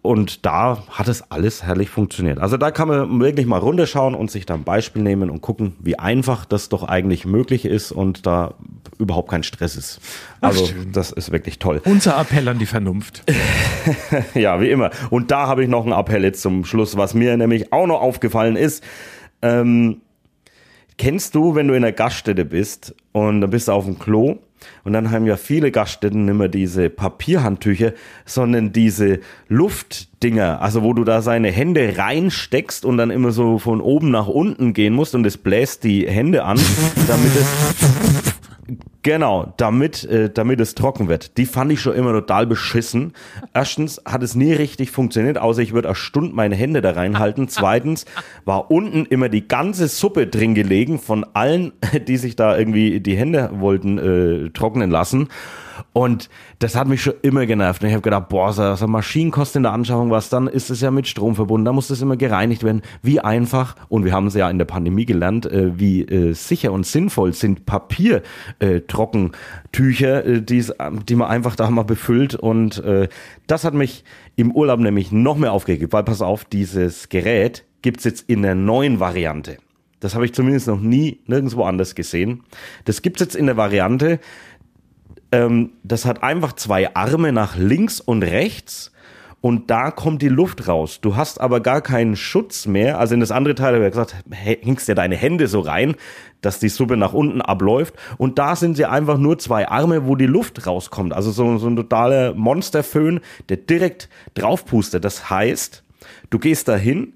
und 0.00 0.44
da 0.44 0.84
hat 0.90 1.08
es 1.08 1.30
alles 1.30 1.62
herrlich 1.62 1.88
funktioniert. 1.88 2.38
Also 2.38 2.58
da 2.58 2.70
kann 2.70 2.88
man 2.88 3.20
wirklich 3.20 3.46
mal 3.46 3.56
runterschauen 3.56 4.14
und 4.14 4.30
sich 4.30 4.44
da 4.44 4.52
ein 4.52 4.62
Beispiel 4.62 5.02
nehmen 5.02 5.30
und 5.30 5.40
gucken, 5.40 5.76
wie 5.80 5.98
einfach 5.98 6.44
das 6.44 6.68
doch 6.68 6.82
eigentlich 6.82 7.24
möglich 7.24 7.64
ist 7.64 7.90
und 7.90 8.26
da 8.26 8.52
überhaupt 8.98 9.30
kein 9.30 9.42
Stress 9.42 9.76
ist. 9.76 10.00
Also 10.40 10.68
Ach, 10.68 10.84
das 10.92 11.12
ist 11.12 11.30
wirklich 11.32 11.58
toll. 11.58 11.80
Unser 11.84 12.18
Appell 12.20 12.48
an 12.48 12.58
die 12.58 12.66
Vernunft. 12.66 13.22
ja, 14.34 14.60
wie 14.60 14.70
immer. 14.70 14.90
Und 15.10 15.30
da 15.30 15.46
habe 15.46 15.62
ich 15.62 15.68
noch 15.68 15.84
einen 15.84 15.92
Appell 15.92 16.24
jetzt 16.24 16.42
zum 16.42 16.64
Schluss, 16.64 16.96
was 16.96 17.14
mir 17.14 17.36
nämlich 17.36 17.72
auch 17.72 17.86
noch 17.86 18.00
aufgefallen 18.00 18.56
ist. 18.56 18.84
Ähm, 19.42 20.00
kennst 20.96 21.34
du, 21.34 21.54
wenn 21.54 21.68
du 21.68 21.74
in 21.74 21.84
einer 21.84 21.92
Gaststätte 21.92 22.44
bist 22.44 22.94
und 23.12 23.40
da 23.40 23.46
bist 23.46 23.68
du 23.68 23.72
auf 23.72 23.84
dem 23.84 23.98
Klo 23.98 24.38
und 24.84 24.92
dann 24.92 25.10
haben 25.10 25.26
ja 25.26 25.36
viele 25.36 25.70
Gaststätten 25.70 26.24
nicht 26.24 26.34
mehr 26.34 26.48
diese 26.48 26.90
Papierhandtücher, 26.90 27.92
sondern 28.24 28.72
diese 28.72 29.20
Luftdinger, 29.48 30.60
also 30.62 30.82
wo 30.82 30.92
du 30.92 31.04
da 31.04 31.22
seine 31.22 31.50
Hände 31.50 31.94
reinsteckst 31.96 32.84
und 32.84 32.96
dann 32.96 33.10
immer 33.10 33.32
so 33.32 33.58
von 33.58 33.80
oben 33.80 34.10
nach 34.10 34.28
unten 34.28 34.72
gehen 34.72 34.94
musst 34.94 35.14
und 35.14 35.26
es 35.26 35.36
bläst 35.36 35.84
die 35.84 36.08
Hände 36.08 36.44
an, 36.44 36.58
damit 37.06 37.32
es 37.36 38.34
Genau, 39.02 39.52
damit, 39.58 40.04
äh, 40.04 40.30
damit 40.30 40.60
es 40.60 40.74
trocken 40.74 41.08
wird. 41.08 41.36
Die 41.36 41.44
fand 41.44 41.70
ich 41.72 41.80
schon 41.80 41.94
immer 41.94 42.12
total 42.12 42.46
beschissen. 42.46 43.12
Erstens 43.52 44.00
hat 44.06 44.22
es 44.22 44.34
nie 44.34 44.52
richtig 44.52 44.90
funktioniert, 44.90 45.36
außer 45.36 45.60
ich 45.60 45.74
würde 45.74 45.88
eine 45.88 45.94
Stunde 45.94 46.34
meine 46.34 46.56
Hände 46.56 46.80
da 46.80 46.92
reinhalten. 46.92 47.48
Zweitens 47.48 48.06
war 48.46 48.70
unten 48.70 49.04
immer 49.04 49.28
die 49.28 49.46
ganze 49.46 49.88
Suppe 49.88 50.26
drin 50.26 50.54
gelegen 50.54 50.98
von 50.98 51.26
allen, 51.34 51.72
die 52.08 52.16
sich 52.16 52.36
da 52.36 52.56
irgendwie 52.56 53.00
die 53.00 53.16
Hände 53.16 53.50
wollten 53.52 53.98
äh, 53.98 54.50
trocknen 54.50 54.90
lassen. 54.90 55.28
Und 55.92 56.30
das 56.58 56.76
hat 56.76 56.88
mich 56.88 57.02
schon 57.02 57.14
immer 57.22 57.46
genervt. 57.46 57.82
Und 57.82 57.88
ich 57.88 57.94
habe 57.94 58.02
gedacht, 58.02 58.28
boah, 58.28 58.52
so, 58.52 58.74
so 58.74 58.86
Maschinenkosten 58.86 59.60
in 59.60 59.62
der 59.64 59.72
Anschaffung 59.72 60.10
was, 60.10 60.28
dann 60.28 60.46
ist 60.46 60.70
es 60.70 60.80
ja 60.80 60.90
mit 60.90 61.08
Strom 61.08 61.34
verbunden, 61.34 61.64
da 61.64 61.72
muss 61.72 61.88
das 61.88 62.00
immer 62.00 62.16
gereinigt 62.16 62.62
werden. 62.62 62.82
Wie 63.02 63.20
einfach, 63.20 63.74
und 63.88 64.04
wir 64.04 64.12
haben 64.12 64.26
es 64.26 64.34
ja 64.34 64.50
in 64.50 64.58
der 64.58 64.66
Pandemie 64.66 65.06
gelernt, 65.06 65.46
äh, 65.46 65.78
wie 65.78 66.02
äh, 66.02 66.34
sicher 66.34 66.72
und 66.72 66.86
sinnvoll 66.86 67.32
sind 67.32 67.66
Papiertrockentücher, 67.66 70.24
äh, 70.24 70.42
die, 70.42 70.64
die 71.08 71.14
man 71.14 71.28
einfach 71.28 71.56
da 71.56 71.70
mal 71.70 71.84
befüllt. 71.84 72.34
Und 72.34 72.84
äh, 72.84 73.08
das 73.46 73.64
hat 73.64 73.74
mich 73.74 74.04
im 74.36 74.52
Urlaub 74.52 74.80
nämlich 74.80 75.12
noch 75.12 75.36
mehr 75.36 75.52
aufgeregt, 75.52 75.92
weil 75.92 76.04
pass 76.04 76.22
auf, 76.22 76.44
dieses 76.44 77.08
Gerät 77.08 77.64
gibt's 77.82 78.04
jetzt 78.04 78.28
in 78.28 78.42
der 78.42 78.54
neuen 78.54 79.00
Variante. 79.00 79.58
Das 80.00 80.14
habe 80.14 80.26
ich 80.26 80.34
zumindest 80.34 80.66
noch 80.66 80.80
nie 80.80 81.20
nirgendwo 81.26 81.64
anders 81.64 81.94
gesehen. 81.94 82.42
Das 82.84 83.00
gibt's 83.00 83.20
jetzt 83.20 83.34
in 83.34 83.46
der 83.46 83.56
Variante, 83.56 84.20
ähm, 85.34 85.72
das 85.82 86.04
hat 86.04 86.22
einfach 86.22 86.52
zwei 86.52 86.94
Arme 86.94 87.32
nach 87.32 87.56
links 87.56 88.00
und 88.00 88.22
rechts 88.22 88.92
und 89.40 89.70
da 89.70 89.90
kommt 89.90 90.22
die 90.22 90.28
Luft 90.28 90.68
raus. 90.68 91.00
Du 91.02 91.16
hast 91.16 91.40
aber 91.40 91.60
gar 91.60 91.82
keinen 91.82 92.16
Schutz 92.16 92.66
mehr. 92.66 92.98
Also 92.98 93.14
in 93.14 93.20
das 93.20 93.30
andere 93.30 93.54
Teil 93.54 93.74
habe 93.74 93.84
ich 93.84 93.90
gesagt, 93.90 94.16
hängst 94.30 94.88
dir 94.88 94.94
deine 94.94 95.16
Hände 95.16 95.48
so 95.48 95.60
rein, 95.60 95.96
dass 96.40 96.60
die 96.60 96.70
Suppe 96.70 96.96
nach 96.96 97.12
unten 97.12 97.42
abläuft. 97.42 97.94
Und 98.16 98.38
da 98.38 98.56
sind 98.56 98.76
sie 98.76 98.86
einfach 98.86 99.18
nur 99.18 99.38
zwei 99.38 99.68
Arme, 99.68 100.06
wo 100.06 100.16
die 100.16 100.26
Luft 100.26 100.66
rauskommt. 100.66 101.12
Also 101.12 101.30
so, 101.30 101.58
so 101.58 101.66
ein 101.66 101.76
totaler 101.76 102.32
Monsterföhn, 102.32 103.20
der 103.48 103.58
direkt 103.58 104.08
draufpustet. 104.32 105.04
Das 105.04 105.28
heißt, 105.28 105.84
du 106.30 106.38
gehst 106.38 106.68
dahin, 106.68 107.12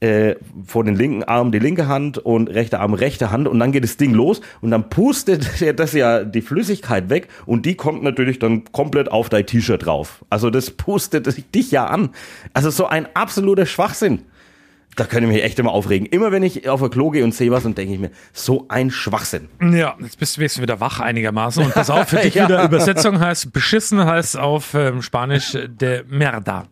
äh, 0.00 0.36
vor 0.66 0.84
den 0.84 0.96
linken 0.96 1.24
Arm 1.24 1.52
die 1.52 1.58
linke 1.58 1.86
Hand 1.86 2.18
und 2.18 2.48
rechter 2.48 2.80
Arm 2.80 2.94
rechte 2.94 3.30
Hand 3.30 3.46
und 3.46 3.58
dann 3.58 3.70
geht 3.70 3.84
das 3.84 3.96
Ding 3.96 4.14
los 4.14 4.40
und 4.60 4.70
dann 4.70 4.88
pustet 4.88 5.60
er 5.62 5.74
das 5.74 5.92
ja 5.92 6.24
die 6.24 6.42
Flüssigkeit 6.42 7.10
weg 7.10 7.28
und 7.46 7.66
die 7.66 7.76
kommt 7.76 8.02
natürlich 8.02 8.38
dann 8.38 8.64
komplett 8.72 9.10
auf 9.10 9.28
dein 9.28 9.46
T-Shirt 9.46 9.84
drauf. 9.84 10.24
Also 10.30 10.50
das 10.50 10.70
pustet 10.70 11.28
dich 11.54 11.70
ja 11.70 11.86
an. 11.86 12.10
Also 12.54 12.70
so 12.70 12.86
ein 12.86 13.08
absoluter 13.14 13.66
Schwachsinn. 13.66 14.22
Da 14.96 15.04
könnte 15.04 15.28
ich 15.28 15.34
mich 15.34 15.44
echt 15.44 15.58
immer 15.58 15.70
aufregen. 15.70 16.06
Immer 16.06 16.32
wenn 16.32 16.42
ich 16.42 16.68
auf 16.68 16.80
der 16.80 16.90
Klo 16.90 17.10
gehe 17.10 17.22
und 17.22 17.32
sehe 17.32 17.50
was 17.50 17.64
und 17.64 17.78
denke 17.78 17.94
ich 17.94 18.00
mir, 18.00 18.10
so 18.32 18.66
ein 18.68 18.90
Schwachsinn. 18.90 19.48
Ja, 19.62 19.94
jetzt 20.00 20.18
bist 20.18 20.36
du 20.36 20.62
wieder 20.62 20.80
wach 20.80 20.98
einigermaßen. 20.98 21.64
Und 21.64 21.74
pass 21.74 21.90
auf, 21.90 22.08
für 22.08 22.16
dich 22.22 22.34
ja. 22.34 22.46
wieder 22.46 22.64
Übersetzung 22.64 23.20
heißt, 23.20 23.52
beschissen 23.52 24.04
heißt 24.04 24.36
auf 24.36 24.74
ähm, 24.74 25.00
Spanisch 25.00 25.56
de 25.68 26.02
merda. 26.08 26.66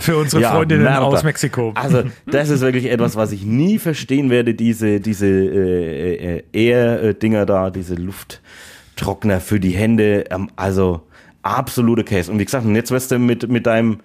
Für 0.00 0.16
unsere 0.16 0.42
ja, 0.42 0.52
Freundinnen 0.52 0.84
Merda. 0.84 1.00
aus 1.00 1.22
Mexiko. 1.22 1.72
Also, 1.74 2.04
das 2.26 2.48
ist 2.48 2.60
wirklich 2.60 2.86
etwas, 2.86 3.16
was 3.16 3.32
ich 3.32 3.44
nie 3.44 3.78
verstehen 3.78 4.30
werde, 4.30 4.54
diese, 4.54 5.00
diese 5.00 5.26
äh, 5.26 6.38
äh, 6.38 6.42
Air-Dinger 6.52 7.44
da, 7.44 7.70
diese 7.70 7.94
Lufttrockner 7.96 9.40
für 9.40 9.60
die 9.60 9.70
Hände. 9.70 10.24
Ähm, 10.30 10.50
also, 10.56 11.02
absolute 11.42 12.04
Case. 12.04 12.30
Und 12.32 12.38
wie 12.38 12.44
gesagt, 12.44 12.66
jetzt 12.66 12.90
wirst 12.90 13.10
du 13.10 13.18
mit, 13.18 13.48
mit 13.48 13.66
deinem 13.66 13.98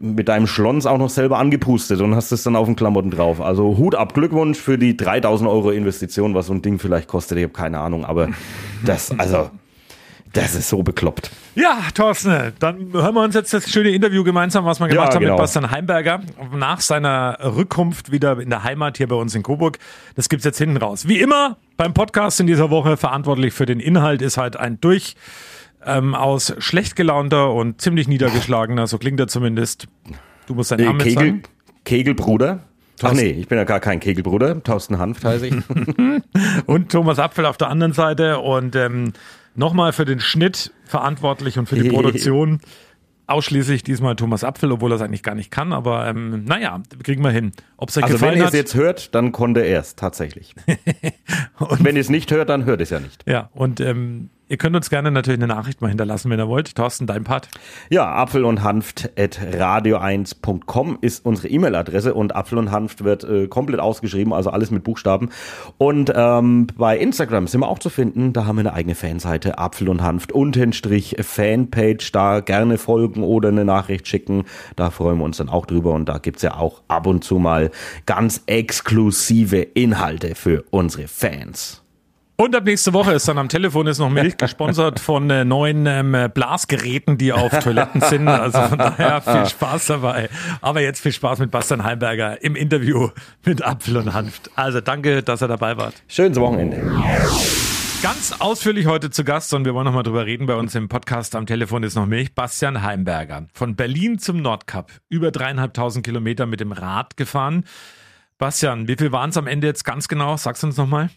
mit 0.00 0.28
deinem 0.28 0.46
Schlons 0.46 0.86
auch 0.86 0.96
noch 0.96 1.10
selber 1.10 1.38
angepustet 1.38 2.00
und 2.00 2.14
hast 2.14 2.32
es 2.32 2.42
dann 2.42 2.56
auf 2.56 2.66
den 2.66 2.74
Klamotten 2.74 3.10
drauf. 3.10 3.42
Also 3.42 3.76
Hut 3.76 3.94
ab, 3.94 4.14
Glückwunsch 4.14 4.58
für 4.58 4.78
die 4.78 4.96
3000 4.96 5.48
Euro 5.48 5.70
Investition, 5.70 6.34
was 6.34 6.46
so 6.46 6.54
ein 6.54 6.62
Ding 6.62 6.78
vielleicht 6.78 7.06
kostet. 7.06 7.36
Ich 7.36 7.44
habe 7.44 7.52
keine 7.52 7.80
Ahnung, 7.80 8.04
aber 8.06 8.30
das, 8.84 9.10
also 9.18 9.50
das 10.34 10.54
ist 10.54 10.68
so 10.68 10.82
bekloppt. 10.82 11.30
Ja, 11.54 11.78
Thorsten, 11.94 12.52
dann 12.58 12.92
hören 12.92 13.14
wir 13.14 13.22
uns 13.22 13.34
jetzt 13.34 13.54
das 13.54 13.70
schöne 13.70 13.90
Interview 13.90 14.24
gemeinsam, 14.24 14.64
was 14.64 14.80
wir 14.80 14.88
gemacht 14.88 15.08
ja, 15.08 15.14
haben 15.14 15.20
genau. 15.20 15.34
mit 15.34 15.40
Bastian 15.40 15.70
Heimberger 15.70 16.20
nach 16.54 16.80
seiner 16.80 17.38
Rückkunft 17.40 18.12
wieder 18.12 18.38
in 18.40 18.50
der 18.50 18.64
Heimat 18.64 18.98
hier 18.98 19.08
bei 19.08 19.16
uns 19.16 19.34
in 19.34 19.42
Coburg. 19.42 19.78
Das 20.16 20.28
gibt's 20.28 20.44
jetzt 20.44 20.58
hinten 20.58 20.76
raus. 20.76 21.08
Wie 21.08 21.20
immer 21.20 21.56
beim 21.76 21.94
Podcast 21.94 22.40
in 22.40 22.46
dieser 22.46 22.70
Woche 22.70 22.96
verantwortlich 22.96 23.54
für 23.54 23.66
den 23.66 23.80
Inhalt 23.80 24.22
ist 24.22 24.36
halt 24.36 24.56
ein 24.56 24.80
durch 24.80 25.16
ähm, 25.86 26.14
aus 26.14 26.54
schlecht 26.58 26.96
gelaunter 26.96 27.52
und 27.52 27.80
ziemlich 27.80 28.08
niedergeschlagener, 28.08 28.86
so 28.86 28.98
klingt 28.98 29.20
er 29.20 29.28
zumindest. 29.28 29.86
Du 30.46 30.54
musst 30.54 30.70
deinen 30.70 30.84
Namen 30.84 30.98
Kegel, 30.98 31.14
sagen. 31.14 31.42
Kegelbruder. 31.84 32.60
Ach 33.02 33.12
nee, 33.12 33.30
ich 33.30 33.48
bin 33.48 33.58
ja 33.58 33.64
gar 33.64 33.80
kein 33.80 34.00
Kegelbruder. 34.00 34.62
Thorsten 34.62 34.98
Hanft 34.98 35.24
heiße 35.24 35.48
ich. 35.48 35.54
und 36.66 36.92
Thomas 36.92 37.18
Apfel 37.18 37.46
auf 37.46 37.56
der 37.56 37.68
anderen 37.68 37.92
Seite 37.92 38.38
und 38.38 38.76
ähm, 38.76 39.12
Nochmal 39.54 39.92
für 39.92 40.04
den 40.04 40.20
Schnitt 40.20 40.72
verantwortlich 40.84 41.58
und 41.58 41.68
für 41.68 41.76
die 41.76 41.88
Produktion 41.90 42.60
ausschließlich 43.26 43.82
diesmal 43.82 44.16
Thomas 44.16 44.44
Apfel, 44.44 44.72
obwohl 44.72 44.92
er 44.92 44.96
es 44.96 45.02
eigentlich 45.02 45.22
gar 45.22 45.34
nicht 45.34 45.50
kann, 45.50 45.72
aber 45.72 46.06
ähm, 46.06 46.44
naja, 46.44 46.82
kriegen 47.02 47.22
wir 47.22 47.30
hin. 47.30 47.52
Ob 47.76 47.88
es 47.88 47.96
euch 47.96 48.04
also 48.04 48.16
gefallen 48.16 48.34
wenn 48.34 48.42
ihr 48.42 48.48
es 48.48 48.52
jetzt 48.52 48.74
hört, 48.74 49.14
dann 49.14 49.32
konnte 49.32 49.60
er 49.60 49.80
es 49.80 49.96
tatsächlich. 49.96 50.54
und 51.58 51.84
wenn 51.84 51.96
ihr 51.96 52.00
es 52.00 52.10
nicht 52.10 52.30
hört, 52.30 52.50
dann 52.50 52.64
hört 52.64 52.80
es 52.80 52.90
ja 52.90 53.00
nicht. 53.00 53.24
Ja, 53.26 53.50
und 53.54 53.80
ähm, 53.80 54.30
Ihr 54.54 54.58
könnt 54.58 54.76
uns 54.76 54.88
gerne 54.88 55.10
natürlich 55.10 55.40
eine 55.40 55.52
Nachricht 55.52 55.80
mal 55.80 55.88
hinterlassen, 55.88 56.30
wenn 56.30 56.38
ihr 56.38 56.46
wollt. 56.46 56.76
Thorsten, 56.76 57.08
dein 57.08 57.24
Part. 57.24 57.48
Ja, 57.90 58.14
apfel 58.14 58.44
und 58.44 58.62
hanft 58.62 59.10
at 59.18 59.40
radio1.com 59.40 60.98
ist 61.00 61.26
unsere 61.26 61.48
E-Mail-Adresse 61.48 62.14
und 62.14 62.36
Apfel 62.36 62.58
und 62.58 62.70
Hanft 62.70 63.02
wird 63.02 63.24
äh, 63.24 63.48
komplett 63.48 63.80
ausgeschrieben, 63.80 64.32
also 64.32 64.50
alles 64.50 64.70
mit 64.70 64.84
Buchstaben. 64.84 65.30
Und 65.76 66.12
ähm, 66.14 66.68
bei 66.78 66.96
Instagram 66.96 67.48
sind 67.48 67.62
wir 67.62 67.68
auch 67.68 67.80
zu 67.80 67.90
finden. 67.90 68.32
Da 68.32 68.46
haben 68.46 68.54
wir 68.54 68.60
eine 68.60 68.74
eigene 68.74 68.94
Fanseite, 68.94 69.58
Apfel 69.58 69.88
und 69.88 70.04
Hanft, 70.04 70.30
Untenstrich 70.30 71.16
Fanpage. 71.18 72.12
Da 72.12 72.38
gerne 72.38 72.78
folgen 72.78 73.24
oder 73.24 73.48
eine 73.48 73.64
Nachricht 73.64 74.06
schicken. 74.06 74.44
Da 74.76 74.90
freuen 74.90 75.18
wir 75.18 75.24
uns 75.24 75.38
dann 75.38 75.48
auch 75.48 75.66
drüber. 75.66 75.94
Und 75.94 76.08
da 76.08 76.18
gibt's 76.18 76.42
ja 76.42 76.54
auch 76.54 76.82
ab 76.86 77.08
und 77.08 77.24
zu 77.24 77.40
mal 77.40 77.72
ganz 78.06 78.44
exklusive 78.46 79.56
Inhalte 79.56 80.36
für 80.36 80.62
unsere 80.70 81.08
Fans. 81.08 81.83
Und 82.36 82.56
ab 82.56 82.64
nächste 82.64 82.92
Woche 82.92 83.12
ist 83.12 83.28
dann 83.28 83.38
am 83.38 83.48
Telefon 83.48 83.86
ist 83.86 84.00
noch 84.00 84.10
Milch 84.10 84.36
gesponsert 84.36 84.98
von 84.98 85.30
äh, 85.30 85.44
neuen 85.44 85.86
ähm, 85.86 86.30
Blasgeräten, 86.34 87.16
die 87.16 87.32
auf 87.32 87.56
Toiletten 87.60 88.00
sind. 88.00 88.26
Also 88.26 88.60
von 88.60 88.78
daher 88.78 89.22
viel 89.22 89.46
Spaß 89.46 89.86
dabei. 89.86 90.28
Aber 90.60 90.80
jetzt 90.80 91.00
viel 91.00 91.12
Spaß 91.12 91.38
mit 91.38 91.52
Bastian 91.52 91.84
Heimberger 91.84 92.42
im 92.42 92.56
Interview 92.56 93.10
mit 93.44 93.64
Apfel 93.64 93.98
und 93.98 94.14
Hanft. 94.14 94.50
Also 94.56 94.80
danke, 94.80 95.22
dass 95.22 95.42
ihr 95.42 95.48
dabei 95.48 95.76
wart. 95.76 95.94
Schönes 96.08 96.40
Wochenende. 96.40 96.82
Ganz 98.02 98.34
ausführlich 98.40 98.86
heute 98.86 99.10
zu 99.10 99.22
Gast 99.22 99.54
und 99.54 99.64
wir 99.64 99.72
wollen 99.72 99.86
noch 99.86 99.94
mal 99.94 100.02
drüber 100.02 100.26
reden 100.26 100.46
bei 100.46 100.56
uns 100.56 100.74
im 100.74 100.88
Podcast. 100.88 101.36
Am 101.36 101.46
Telefon 101.46 101.84
ist 101.84 101.94
noch 101.94 102.04
Milch. 102.04 102.34
Bastian 102.34 102.82
Heimberger. 102.82 103.46
Von 103.54 103.76
Berlin 103.76 104.18
zum 104.18 104.42
Nordkap. 104.42 104.90
Über 105.08 105.30
dreieinhalbtausend 105.30 106.04
Kilometer 106.04 106.46
mit 106.46 106.58
dem 106.58 106.72
Rad 106.72 107.16
gefahren. 107.16 107.64
Bastian, 108.38 108.88
wie 108.88 108.96
viel 108.96 109.12
waren 109.12 109.30
es 109.30 109.36
am 109.36 109.46
Ende 109.46 109.68
jetzt 109.68 109.84
ganz 109.84 110.08
genau? 110.08 110.36
Sagst 110.36 110.64
du 110.64 110.66
uns 110.66 110.76
nochmal? 110.76 111.10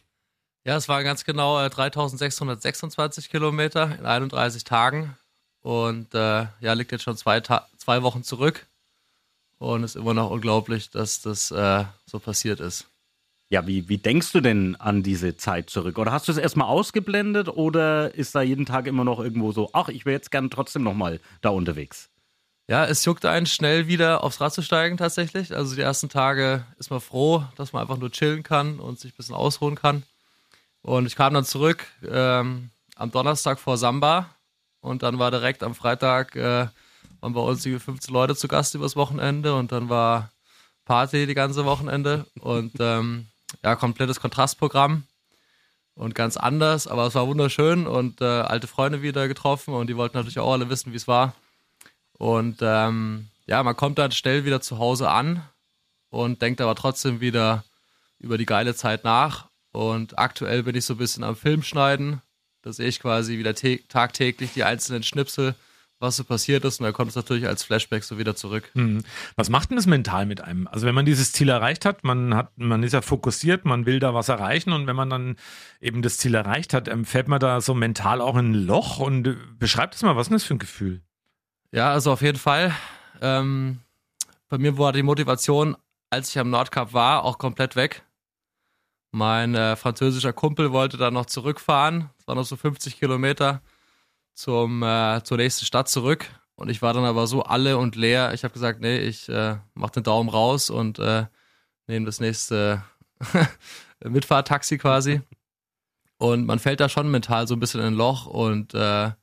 Ja, 0.68 0.76
es 0.76 0.90
waren 0.90 1.06
ganz 1.06 1.24
genau 1.24 1.64
äh, 1.64 1.70
3626 1.70 3.30
Kilometer 3.30 3.98
in 3.98 4.06
31 4.06 4.66
Tagen. 4.66 5.16
Und 5.62 6.14
äh, 6.14 6.48
ja, 6.60 6.74
liegt 6.74 6.92
jetzt 6.92 7.04
schon 7.04 7.16
zwei, 7.16 7.40
Ta 7.40 7.70
zwei 7.78 8.04
Wochen 8.04 8.22
zurück. 8.22 8.68
Und 9.60 9.86
es 9.86 9.96
ist 9.96 10.02
immer 10.02 10.14
noch 10.14 10.30
unglaublich, 10.30 10.90
dass 10.90 11.22
das 11.22 11.52
äh, 11.52 11.86
so 12.06 12.20
passiert 12.20 12.60
ist. 12.60 12.86
Ja, 13.50 13.66
wie, 13.66 13.88
wie 13.88 13.98
denkst 13.98 14.34
du 14.34 14.42
denn 14.42 14.76
an 14.76 15.04
diese 15.04 15.38
Zeit 15.38 15.70
zurück? 15.70 15.98
Oder 15.98 16.12
hast 16.12 16.28
du 16.28 16.34
es 16.34 16.38
erstmal 16.38 16.68
ausgeblendet 16.68 17.48
oder 17.48 18.14
ist 18.14 18.36
da 18.36 18.42
jeden 18.42 18.66
Tag 18.66 18.88
immer 18.88 19.06
noch 19.06 19.22
irgendwo 19.22 19.54
so, 19.54 19.70
ach, 19.72 19.88
ich 19.88 20.06
wäre 20.06 20.18
jetzt 20.18 20.32
gerne 20.32 20.50
trotzdem 20.50 20.84
nochmal 20.84 21.22
da 21.40 21.48
unterwegs? 21.48 22.10
Ja, 22.70 22.84
es 22.84 23.06
juckt 23.06 23.24
einen 23.24 23.46
schnell 23.46 23.88
wieder 23.88 24.22
aufs 24.22 24.42
Rad 24.42 24.54
zu 24.54 24.62
steigen 24.62 24.98
tatsächlich. 24.98 25.56
Also 25.56 25.76
die 25.76 25.82
ersten 25.82 26.10
Tage 26.10 26.66
ist 26.78 26.90
man 26.90 27.00
froh, 27.00 27.46
dass 27.56 27.72
man 27.72 27.84
einfach 27.84 27.98
nur 27.98 28.12
chillen 28.12 28.44
kann 28.44 28.82
und 28.82 29.00
sich 29.00 29.14
ein 29.14 29.16
bisschen 29.16 29.36
ausruhen 29.36 29.76
kann. 29.76 30.04
Und 30.88 31.06
ich 31.06 31.18
kam 31.18 31.34
dann 31.34 31.44
zurück 31.44 31.86
ähm, 32.10 32.70
am 32.96 33.12
Donnerstag 33.12 33.60
vor 33.60 33.78
Samba. 33.78 34.30
Und 34.80 35.04
dann 35.04 35.20
war 35.20 35.32
direkt 35.32 35.62
am 35.62 35.76
Freitag, 35.76 36.34
äh, 36.38 36.68
waren 37.20 37.34
bei 37.34 37.42
uns 37.42 37.62
die 37.64 37.78
15 37.78 38.14
Leute 38.14 38.38
zu 38.38 38.48
Gast 38.48 38.74
übers 38.74 38.96
Wochenende. 38.96 39.54
Und 39.56 39.74
dann 39.74 39.90
war 39.90 40.32
Party 40.86 41.28
die 41.28 41.34
ganze 41.34 41.66
Wochenende. 41.66 42.26
Und 42.40 42.72
ähm, 42.80 43.28
ja, 43.66 43.76
komplettes 43.76 44.22
Kontrastprogramm. 44.22 45.04
Und 45.94 46.16
ganz 46.16 46.38
anders, 46.38 46.88
aber 46.88 47.06
es 47.08 47.16
war 47.16 47.28
wunderschön. 47.28 47.86
Und 47.86 48.22
äh, 48.22 48.24
alte 48.24 48.68
Freunde 48.68 49.02
wieder 49.02 49.28
getroffen. 49.28 49.74
Und 49.74 49.88
die 49.88 49.98
wollten 49.98 50.16
natürlich 50.16 50.40
auch 50.40 50.54
alle 50.54 50.70
wissen, 50.70 50.94
wie 50.94 50.98
es 50.98 51.10
war. 51.10 51.36
Und 52.18 52.60
ähm, 52.62 53.28
ja, 53.46 53.62
man 53.62 53.76
kommt 53.76 53.98
dann 53.98 54.14
schnell 54.14 54.46
wieder 54.46 54.62
zu 54.62 54.80
Hause 54.80 55.10
an 55.10 55.44
und 56.12 56.42
denkt 56.42 56.62
aber 56.62 56.76
trotzdem 56.76 57.20
wieder 57.20 57.66
über 58.20 58.38
die 58.38 58.46
geile 58.46 58.74
Zeit 58.74 59.04
nach 59.04 59.47
und 59.78 60.18
aktuell 60.18 60.64
bin 60.64 60.76
ich 60.76 60.86
so 60.86 60.96
ein 60.96 60.98
bisschen 60.98 61.24
am 61.24 61.36
Film 61.36 61.62
schneiden. 61.62 62.24
Da 62.64 62.74
sehe 62.74 62.88
ich 62.88 63.00
quasi 63.00 63.38
wieder 63.38 63.54
tagtäglich 63.54 64.54
die 64.54 64.64
einzelnen 64.64 65.04
Schnipsel, 65.04 65.54
was 66.00 66.16
so 66.16 66.24
passiert 66.24 66.66
ist. 66.66 66.80
Und 66.80 66.86
da 66.86 66.92
kommt 66.92 67.12
es 67.12 67.16
natürlich 67.16 67.48
als 67.48 67.64
Flashback 67.64 68.04
so 68.04 68.18
wieder 68.18 68.36
zurück. 68.36 68.72
Hm. 68.74 69.04
Was 69.36 69.50
macht 69.50 69.70
denn 69.70 69.76
das 69.76 69.86
mental 69.86 70.26
mit 70.26 70.42
einem? 70.42 70.68
Also 70.68 70.88
wenn 70.88 70.96
man 70.96 71.06
dieses 71.06 71.32
Ziel 71.32 71.50
erreicht 71.50 71.86
hat, 71.86 72.04
man 72.04 72.34
hat, 72.34 72.58
man 72.58 72.82
ist 72.82 72.94
ja 72.94 73.04
fokussiert, 73.04 73.66
man 73.66 73.86
will 73.86 74.00
da 74.00 74.16
was 74.16 74.30
erreichen 74.30 74.74
und 74.74 74.88
wenn 74.88 74.96
man 74.96 75.12
dann 75.12 75.36
eben 75.80 76.02
das 76.02 76.18
Ziel 76.18 76.34
erreicht 76.34 76.74
hat, 76.74 76.88
ähm, 76.88 77.06
fällt 77.06 77.28
man 77.28 77.40
da 77.40 77.62
so 77.62 77.76
mental 77.76 78.20
auch 78.20 78.36
in 78.36 78.54
ein 78.54 78.66
Loch 78.66 78.98
und 78.98 79.28
äh, 79.28 79.36
beschreibt 79.60 79.94
es 79.94 80.02
mal, 80.02 80.16
was 80.16 80.26
ist 80.26 80.34
das 80.34 80.44
für 80.44 80.56
ein 80.56 80.60
Gefühl? 80.60 81.04
Ja, 81.72 81.92
also 81.92 82.12
auf 82.12 82.24
jeden 82.24 82.40
Fall. 82.40 82.74
Ähm, 83.22 83.82
bei 84.50 84.58
mir 84.58 84.80
war 84.80 84.92
die 84.92 85.04
Motivation, 85.04 85.78
als 86.10 86.30
ich 86.30 86.40
am 86.40 86.50
Nordcup 86.50 86.94
war, 86.94 87.24
auch 87.24 87.38
komplett 87.38 87.76
weg. 87.76 88.02
Mein 89.18 89.56
äh, 89.56 89.76
französischer 89.76 90.32
Kumpel 90.32 90.72
wollte 90.72 90.96
dann 90.96 91.16
noch 91.16 91.26
zurückfahren. 91.26 92.12
Es 92.20 92.28
waren 92.28 92.38
noch 92.38 92.46
so 92.46 92.56
50 92.56 93.00
Kilometer 93.00 93.64
zum, 94.36 94.84
äh, 94.84 95.24
zur 95.24 95.38
nächsten 95.38 95.66
Stadt 95.66 95.90
zurück. 95.90 96.28
Und 96.54 96.70
ich 96.70 96.84
war 96.84 96.94
dann 96.94 97.04
aber 97.04 97.26
so 97.26 97.42
alle 97.42 97.80
und 97.80 97.96
leer. 97.96 98.36
Ich 98.36 98.44
habe 98.44 98.54
gesagt, 98.54 98.80
nee, 98.80 99.00
ich 99.00 99.28
äh, 99.28 99.58
mach 99.74 99.90
den 99.90 100.04
Daumen 100.04 100.30
raus 100.30 100.70
und 100.70 101.00
äh, 101.00 101.26
nehme 101.88 102.06
das 102.06 102.20
nächste 102.20 102.84
Mitfahrtaxi 104.06 104.78
quasi. 104.78 105.22
Und 106.20 106.46
man 106.46 106.60
fällt 106.60 106.80
da 106.80 106.88
schon 106.88 107.10
mental 107.10 107.48
so 107.48 107.56
ein 107.56 107.60
bisschen 107.60 107.82
in 107.82 107.88
ein 107.88 107.94
Loch 107.96 108.28
und 108.28 108.76
äh, 108.76 108.78
ja, 108.78 109.16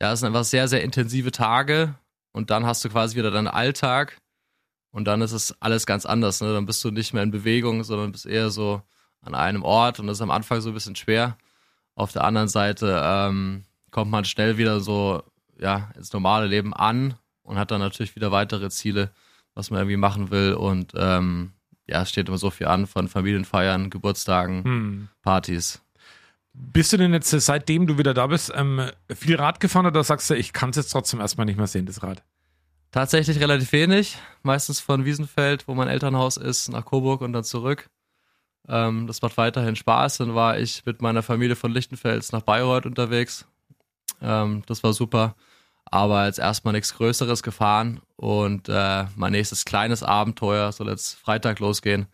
es 0.00 0.18
sind 0.18 0.26
einfach 0.26 0.42
sehr, 0.42 0.66
sehr 0.66 0.82
intensive 0.82 1.30
Tage. 1.30 1.94
Und 2.32 2.50
dann 2.50 2.66
hast 2.66 2.84
du 2.84 2.88
quasi 2.88 3.16
wieder 3.16 3.30
deinen 3.30 3.46
Alltag 3.46 4.20
und 4.90 5.04
dann 5.04 5.22
ist 5.22 5.30
es 5.30 5.54
alles 5.60 5.86
ganz 5.86 6.06
anders. 6.06 6.40
Ne? 6.40 6.52
Dann 6.52 6.66
bist 6.66 6.82
du 6.82 6.90
nicht 6.90 7.14
mehr 7.14 7.22
in 7.22 7.30
Bewegung, 7.30 7.84
sondern 7.84 8.10
bist 8.10 8.26
eher 8.26 8.50
so 8.50 8.82
an 9.22 9.34
einem 9.34 9.62
Ort 9.62 9.98
und 9.98 10.06
das 10.06 10.18
ist 10.18 10.22
am 10.22 10.30
Anfang 10.30 10.60
so 10.60 10.70
ein 10.70 10.74
bisschen 10.74 10.96
schwer. 10.96 11.36
Auf 11.94 12.12
der 12.12 12.24
anderen 12.24 12.48
Seite 12.48 13.00
ähm, 13.04 13.64
kommt 13.90 14.10
man 14.10 14.24
schnell 14.24 14.58
wieder 14.58 14.80
so 14.80 15.22
ja 15.58 15.90
ins 15.96 16.12
normale 16.12 16.46
Leben 16.46 16.74
an 16.74 17.14
und 17.42 17.58
hat 17.58 17.70
dann 17.70 17.80
natürlich 17.80 18.16
wieder 18.16 18.32
weitere 18.32 18.70
Ziele, 18.70 19.10
was 19.54 19.70
man 19.70 19.80
irgendwie 19.80 19.96
machen 19.96 20.30
will 20.30 20.54
und 20.54 20.92
ähm, 20.96 21.52
ja, 21.86 22.02
es 22.02 22.10
steht 22.10 22.28
immer 22.28 22.38
so 22.38 22.50
viel 22.50 22.66
an 22.66 22.86
von 22.86 23.08
Familienfeiern, 23.08 23.90
Geburtstagen, 23.90 24.64
hm. 24.64 25.08
Partys. 25.22 25.82
Bist 26.54 26.92
du 26.92 26.96
denn 26.98 27.12
jetzt, 27.12 27.30
seitdem 27.30 27.86
du 27.86 27.98
wieder 27.98 28.14
da 28.14 28.26
bist, 28.26 28.52
ähm, 28.54 28.90
viel 29.10 29.36
Rad 29.36 29.58
gefahren 29.58 29.86
oder 29.86 30.04
sagst 30.04 30.28
du, 30.28 30.34
ich 30.34 30.52
kann 30.52 30.70
es 30.70 30.76
jetzt 30.76 30.90
trotzdem 30.90 31.20
erstmal 31.20 31.46
nicht 31.46 31.56
mehr 31.56 31.66
sehen, 31.66 31.86
das 31.86 32.02
Rad? 32.02 32.22
Tatsächlich 32.90 33.40
relativ 33.40 33.72
wenig. 33.72 34.18
Meistens 34.42 34.78
von 34.78 35.06
Wiesenfeld, 35.06 35.66
wo 35.66 35.74
mein 35.74 35.88
Elternhaus 35.88 36.36
ist, 36.36 36.68
nach 36.68 36.84
Coburg 36.84 37.22
und 37.22 37.32
dann 37.32 37.42
zurück. 37.42 37.88
Ähm, 38.68 39.06
das 39.06 39.22
macht 39.22 39.36
weiterhin 39.36 39.76
Spaß. 39.76 40.18
Dann 40.18 40.34
war 40.34 40.58
ich 40.58 40.84
mit 40.86 41.02
meiner 41.02 41.22
Familie 41.22 41.56
von 41.56 41.72
Lichtenfels 41.72 42.32
nach 42.32 42.42
Bayreuth 42.42 42.86
unterwegs. 42.86 43.46
Ähm, 44.20 44.62
das 44.66 44.82
war 44.82 44.92
super. 44.92 45.34
Aber 45.84 46.26
jetzt 46.26 46.38
erstmal 46.38 46.72
nichts 46.72 46.94
Größeres 46.94 47.42
gefahren. 47.42 48.00
Und 48.16 48.68
äh, 48.68 49.04
mein 49.16 49.32
nächstes 49.32 49.64
kleines 49.64 50.02
Abenteuer 50.02 50.72
soll 50.72 50.88
jetzt 50.88 51.14
Freitag 51.14 51.58
losgehen. 51.60 52.06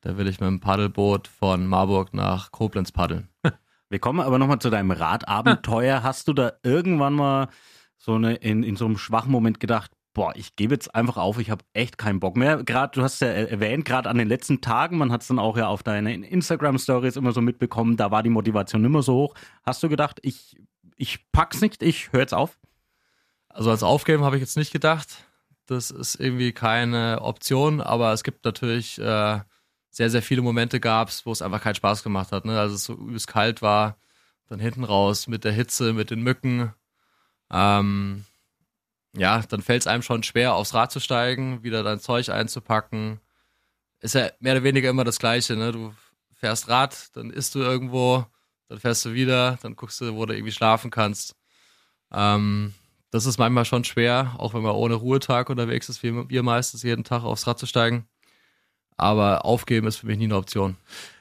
Da 0.00 0.16
will 0.16 0.28
ich 0.28 0.40
mit 0.40 0.48
dem 0.48 0.60
Paddelboot 0.60 1.28
von 1.28 1.66
Marburg 1.66 2.14
nach 2.14 2.50
Koblenz 2.52 2.90
paddeln. 2.90 3.28
Wir 3.90 3.98
kommen 3.98 4.20
aber 4.20 4.38
nochmal 4.38 4.60
zu 4.60 4.70
deinem 4.70 4.92
Radabenteuer. 4.92 6.02
Hast 6.02 6.28
du 6.28 6.32
da 6.32 6.52
irgendwann 6.62 7.12
mal 7.12 7.48
so 7.98 8.14
eine 8.14 8.36
in, 8.36 8.62
in 8.62 8.76
so 8.76 8.86
einem 8.86 8.96
schwachen 8.96 9.30
Moment 9.30 9.60
gedacht, 9.60 9.90
boah, 10.12 10.32
ich 10.34 10.56
gebe 10.56 10.74
jetzt 10.74 10.94
einfach 10.94 11.16
auf, 11.16 11.38
ich 11.38 11.50
habe 11.50 11.64
echt 11.72 11.98
keinen 11.98 12.20
Bock 12.20 12.36
mehr. 12.36 12.62
Gerade, 12.64 12.92
du 12.94 13.02
hast 13.02 13.20
ja 13.20 13.28
erwähnt, 13.28 13.84
gerade 13.84 14.08
an 14.08 14.18
den 14.18 14.28
letzten 14.28 14.60
Tagen, 14.60 14.98
man 14.98 15.12
hat 15.12 15.22
es 15.22 15.28
dann 15.28 15.38
auch 15.38 15.56
ja 15.56 15.68
auf 15.68 15.82
deinen 15.82 16.24
Instagram-Stories 16.24 17.16
immer 17.16 17.32
so 17.32 17.40
mitbekommen, 17.40 17.96
da 17.96 18.10
war 18.10 18.22
die 18.22 18.30
Motivation 18.30 18.84
immer 18.84 19.02
so 19.02 19.14
hoch. 19.14 19.34
Hast 19.62 19.82
du 19.82 19.88
gedacht, 19.88 20.18
ich, 20.22 20.56
ich 20.96 21.30
pack's 21.32 21.60
nicht, 21.60 21.82
ich 21.82 22.12
höre 22.12 22.20
jetzt 22.20 22.34
auf? 22.34 22.58
Also 23.48 23.70
als 23.70 23.82
Aufgeben 23.82 24.24
habe 24.24 24.36
ich 24.36 24.40
jetzt 24.40 24.56
nicht 24.56 24.72
gedacht. 24.72 25.24
Das 25.66 25.90
ist 25.90 26.16
irgendwie 26.16 26.52
keine 26.52 27.20
Option, 27.22 27.80
aber 27.80 28.12
es 28.12 28.24
gibt 28.24 28.44
natürlich 28.44 28.98
äh, 28.98 29.40
sehr, 29.90 30.10
sehr 30.10 30.22
viele 30.22 30.42
Momente 30.42 30.80
gab 30.80 31.10
wo 31.24 31.32
es 31.32 31.42
einfach 31.42 31.62
keinen 31.62 31.74
Spaß 31.74 32.02
gemacht 32.02 32.32
hat. 32.32 32.44
Ne? 32.44 32.58
Also 32.58 32.74
es 32.74 32.84
so 32.84 32.94
übelst 32.94 33.28
kalt 33.28 33.62
war, 33.62 33.96
dann 34.48 34.58
hinten 34.58 34.84
raus 34.84 35.28
mit 35.28 35.44
der 35.44 35.52
Hitze, 35.52 35.92
mit 35.92 36.10
den 36.10 36.22
Mücken. 36.22 36.72
Ähm, 37.52 38.24
ja, 39.16 39.42
dann 39.42 39.62
fällt 39.62 39.82
es 39.82 39.86
einem 39.86 40.02
schon 40.02 40.22
schwer, 40.22 40.54
aufs 40.54 40.74
Rad 40.74 40.92
zu 40.92 41.00
steigen, 41.00 41.62
wieder 41.62 41.82
dein 41.82 42.00
Zeug 42.00 42.28
einzupacken. 42.28 43.20
Ist 44.00 44.14
ja 44.14 44.30
mehr 44.40 44.54
oder 44.54 44.64
weniger 44.64 44.90
immer 44.90 45.04
das 45.04 45.18
Gleiche, 45.18 45.56
ne? 45.56 45.72
Du 45.72 45.94
fährst 46.34 46.68
Rad, 46.68 47.08
dann 47.16 47.30
isst 47.30 47.54
du 47.54 47.60
irgendwo, 47.60 48.24
dann 48.68 48.78
fährst 48.78 49.04
du 49.04 49.12
wieder, 49.12 49.58
dann 49.62 49.76
guckst 49.76 50.00
du, 50.00 50.14
wo 50.14 50.26
du 50.26 50.34
irgendwie 50.34 50.52
schlafen 50.52 50.90
kannst. 50.90 51.34
Ähm, 52.12 52.74
das 53.10 53.26
ist 53.26 53.38
manchmal 53.38 53.64
schon 53.64 53.84
schwer, 53.84 54.34
auch 54.38 54.54
wenn 54.54 54.62
man 54.62 54.72
ohne 54.72 54.94
Ruhetag 54.94 55.50
unterwegs 55.50 55.88
ist, 55.88 56.02
wie 56.02 56.28
wir 56.28 56.42
meistens 56.42 56.82
jeden 56.82 57.04
Tag 57.04 57.24
aufs 57.24 57.46
Rad 57.46 57.58
zu 57.58 57.66
steigen. 57.66 58.06
Aber 58.96 59.44
aufgeben 59.44 59.86
ist 59.86 59.96
für 59.96 60.06
mich 60.06 60.18
nie 60.18 60.24
eine 60.24 60.36
Option. 60.36 60.76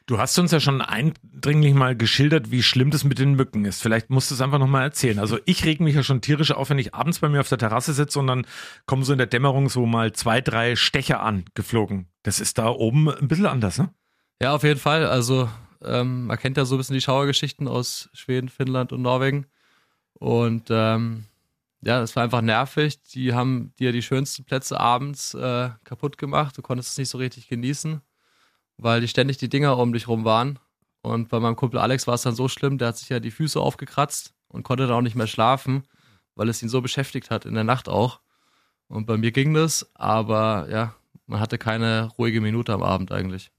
Du 0.09 0.17
hast 0.17 0.39
uns 0.39 0.51
ja 0.51 0.59
schon 0.59 0.81
eindringlich 0.81 1.75
mal 1.75 1.95
geschildert, 1.95 2.49
wie 2.49 2.63
schlimm 2.63 2.89
das 2.89 3.03
mit 3.03 3.19
den 3.19 3.35
Mücken 3.35 3.63
ist. 3.65 3.79
Vielleicht 3.79 4.09
musst 4.09 4.31
du 4.31 4.33
es 4.33 4.41
einfach 4.41 4.57
nochmal 4.57 4.81
erzählen. 4.81 5.19
Also 5.19 5.37
ich 5.45 5.65
reg 5.65 5.81
mich 5.81 5.93
ja 5.93 6.01
schon 6.01 6.19
tierisch 6.19 6.49
auf, 6.49 6.71
wenn 6.71 6.79
ich 6.79 6.95
abends 6.95 7.19
bei 7.19 7.29
mir 7.29 7.41
auf 7.41 7.49
der 7.49 7.59
Terrasse 7.59 7.93
sitze 7.93 8.17
und 8.17 8.25
dann 8.25 8.47
kommen 8.87 9.03
so 9.03 9.11
in 9.11 9.19
der 9.19 9.27
Dämmerung 9.27 9.69
so 9.69 9.85
mal 9.85 10.11
zwei, 10.13 10.41
drei 10.41 10.75
Stecher 10.75 11.21
angeflogen. 11.21 12.07
Das 12.23 12.39
ist 12.39 12.57
da 12.57 12.69
oben 12.69 13.07
ein 13.07 13.27
bisschen 13.27 13.45
anders, 13.45 13.77
ne? 13.77 13.93
Ja, 14.41 14.55
auf 14.55 14.63
jeden 14.63 14.79
Fall. 14.79 15.05
Also 15.05 15.47
Ähm, 15.83 16.25
man 16.25 16.39
kennt 16.39 16.57
ja 16.57 16.65
so 16.65 16.73
ein 16.75 16.79
bisschen 16.79 16.95
die 16.95 17.01
Schauergeschichten 17.01 17.67
aus 17.67 18.09
Schweden, 18.13 18.49
Finnland 18.49 18.91
und 18.91 19.03
Norwegen. 19.03 19.45
Und 20.13 20.69
ähm, 20.71 21.25
ja, 21.81 22.01
es 22.01 22.15
war 22.15 22.23
einfach 22.23 22.41
nervig. 22.41 23.01
Die 23.13 23.33
haben 23.33 23.73
dir 23.79 23.91
die 23.91 24.01
schönsten 24.01 24.43
Plätze 24.43 24.79
abends 24.79 25.35
äh, 25.35 25.69
kaputt 25.83 26.17
gemacht. 26.17 26.57
Du 26.57 26.63
konntest 26.63 26.93
es 26.93 26.97
nicht 26.97 27.09
so 27.09 27.19
richtig 27.19 27.47
genießen, 27.47 28.01
weil 28.79 29.01
die 29.01 29.07
ständig 29.07 29.37
die 29.37 29.49
Dinger 29.49 29.77
um 29.77 29.93
dich 29.93 30.07
rum 30.07 30.25
waren. 30.25 30.59
Und 31.01 31.29
bei 31.29 31.39
meinem 31.39 31.55
Kumpel 31.55 31.79
Alex 31.79 32.07
war 32.07 32.15
es 32.15 32.23
dann 32.23 32.35
so 32.35 32.47
schlimm, 32.47 32.77
der 32.77 32.89
hat 32.89 32.97
sich 32.97 33.09
ja 33.09 33.19
die 33.19 33.31
Füße 33.31 33.59
aufgekratzt 33.59 34.33
und 34.47 34.63
konnte 34.63 34.87
dann 34.87 34.95
auch 34.95 35.01
nicht 35.01 35.15
mehr 35.15 35.27
schlafen, 35.27 35.83
weil 36.35 36.49
es 36.49 36.61
ihn 36.61 36.69
so 36.69 36.81
beschäftigt 36.81 37.29
hat, 37.29 37.45
in 37.45 37.53
der 37.53 37.63
Nacht 37.63 37.87
auch. 37.87 38.19
Und 38.87 39.05
bei 39.05 39.17
mir 39.17 39.31
ging 39.31 39.53
das, 39.53 39.89
aber 39.93 40.67
ja, 40.69 40.95
man 41.27 41.39
hatte 41.39 41.57
keine 41.57 42.09
ruhige 42.17 42.41
Minute 42.41 42.73
am 42.73 42.83
Abend 42.83 43.11
eigentlich. 43.11 43.51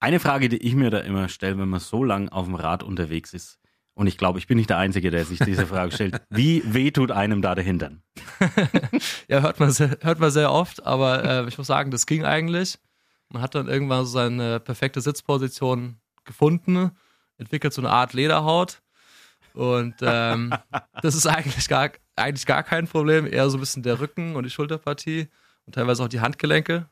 Eine 0.00 0.20
Frage, 0.20 0.48
die 0.48 0.58
ich 0.58 0.74
mir 0.74 0.90
da 0.90 0.98
immer 0.98 1.28
stelle, 1.28 1.58
wenn 1.58 1.68
man 1.68 1.80
so 1.80 2.04
lang 2.04 2.28
auf 2.28 2.46
dem 2.46 2.54
Rad 2.54 2.82
unterwegs 2.82 3.32
ist, 3.32 3.58
und 3.94 4.06
ich 4.06 4.16
glaube, 4.16 4.38
ich 4.38 4.46
bin 4.46 4.58
nicht 4.58 4.70
der 4.70 4.78
Einzige, 4.78 5.10
der 5.10 5.24
sich 5.24 5.40
diese 5.40 5.66
Frage 5.66 5.90
stellt, 5.90 6.22
wie 6.30 6.62
weh 6.64 6.92
tut 6.92 7.10
einem 7.10 7.42
da 7.42 7.56
der 7.56 7.64
Hintern? 7.64 8.02
ja, 9.28 9.40
hört 9.40 9.58
man, 9.58 9.72
sehr, 9.72 9.98
hört 10.02 10.20
man 10.20 10.30
sehr 10.30 10.52
oft, 10.52 10.86
aber 10.86 11.24
äh, 11.24 11.48
ich 11.48 11.58
muss 11.58 11.66
sagen, 11.66 11.90
das 11.90 12.06
ging 12.06 12.24
eigentlich. 12.24 12.78
Man 13.30 13.42
hat 13.42 13.54
dann 13.54 13.68
irgendwann 13.68 14.04
so 14.04 14.12
seine 14.12 14.60
perfekte 14.60 15.00
Sitzposition 15.00 16.00
gefunden, 16.24 16.92
entwickelt 17.36 17.72
so 17.72 17.82
eine 17.82 17.90
Art 17.90 18.12
Lederhaut. 18.12 18.82
Und 19.54 19.96
ähm, 20.02 20.54
das 21.02 21.14
ist 21.14 21.26
eigentlich 21.26 21.68
gar, 21.68 21.90
eigentlich 22.16 22.46
gar 22.46 22.62
kein 22.62 22.86
Problem, 22.86 23.26
eher 23.26 23.48
so 23.50 23.56
ein 23.56 23.60
bisschen 23.60 23.82
der 23.82 24.00
Rücken 24.00 24.36
und 24.36 24.44
die 24.44 24.50
Schulterpartie 24.50 25.28
und 25.66 25.74
teilweise 25.74 26.02
auch 26.02 26.08
die 26.08 26.20
Handgelenke. 26.20 26.88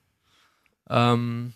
Ähm, 0.88 1.52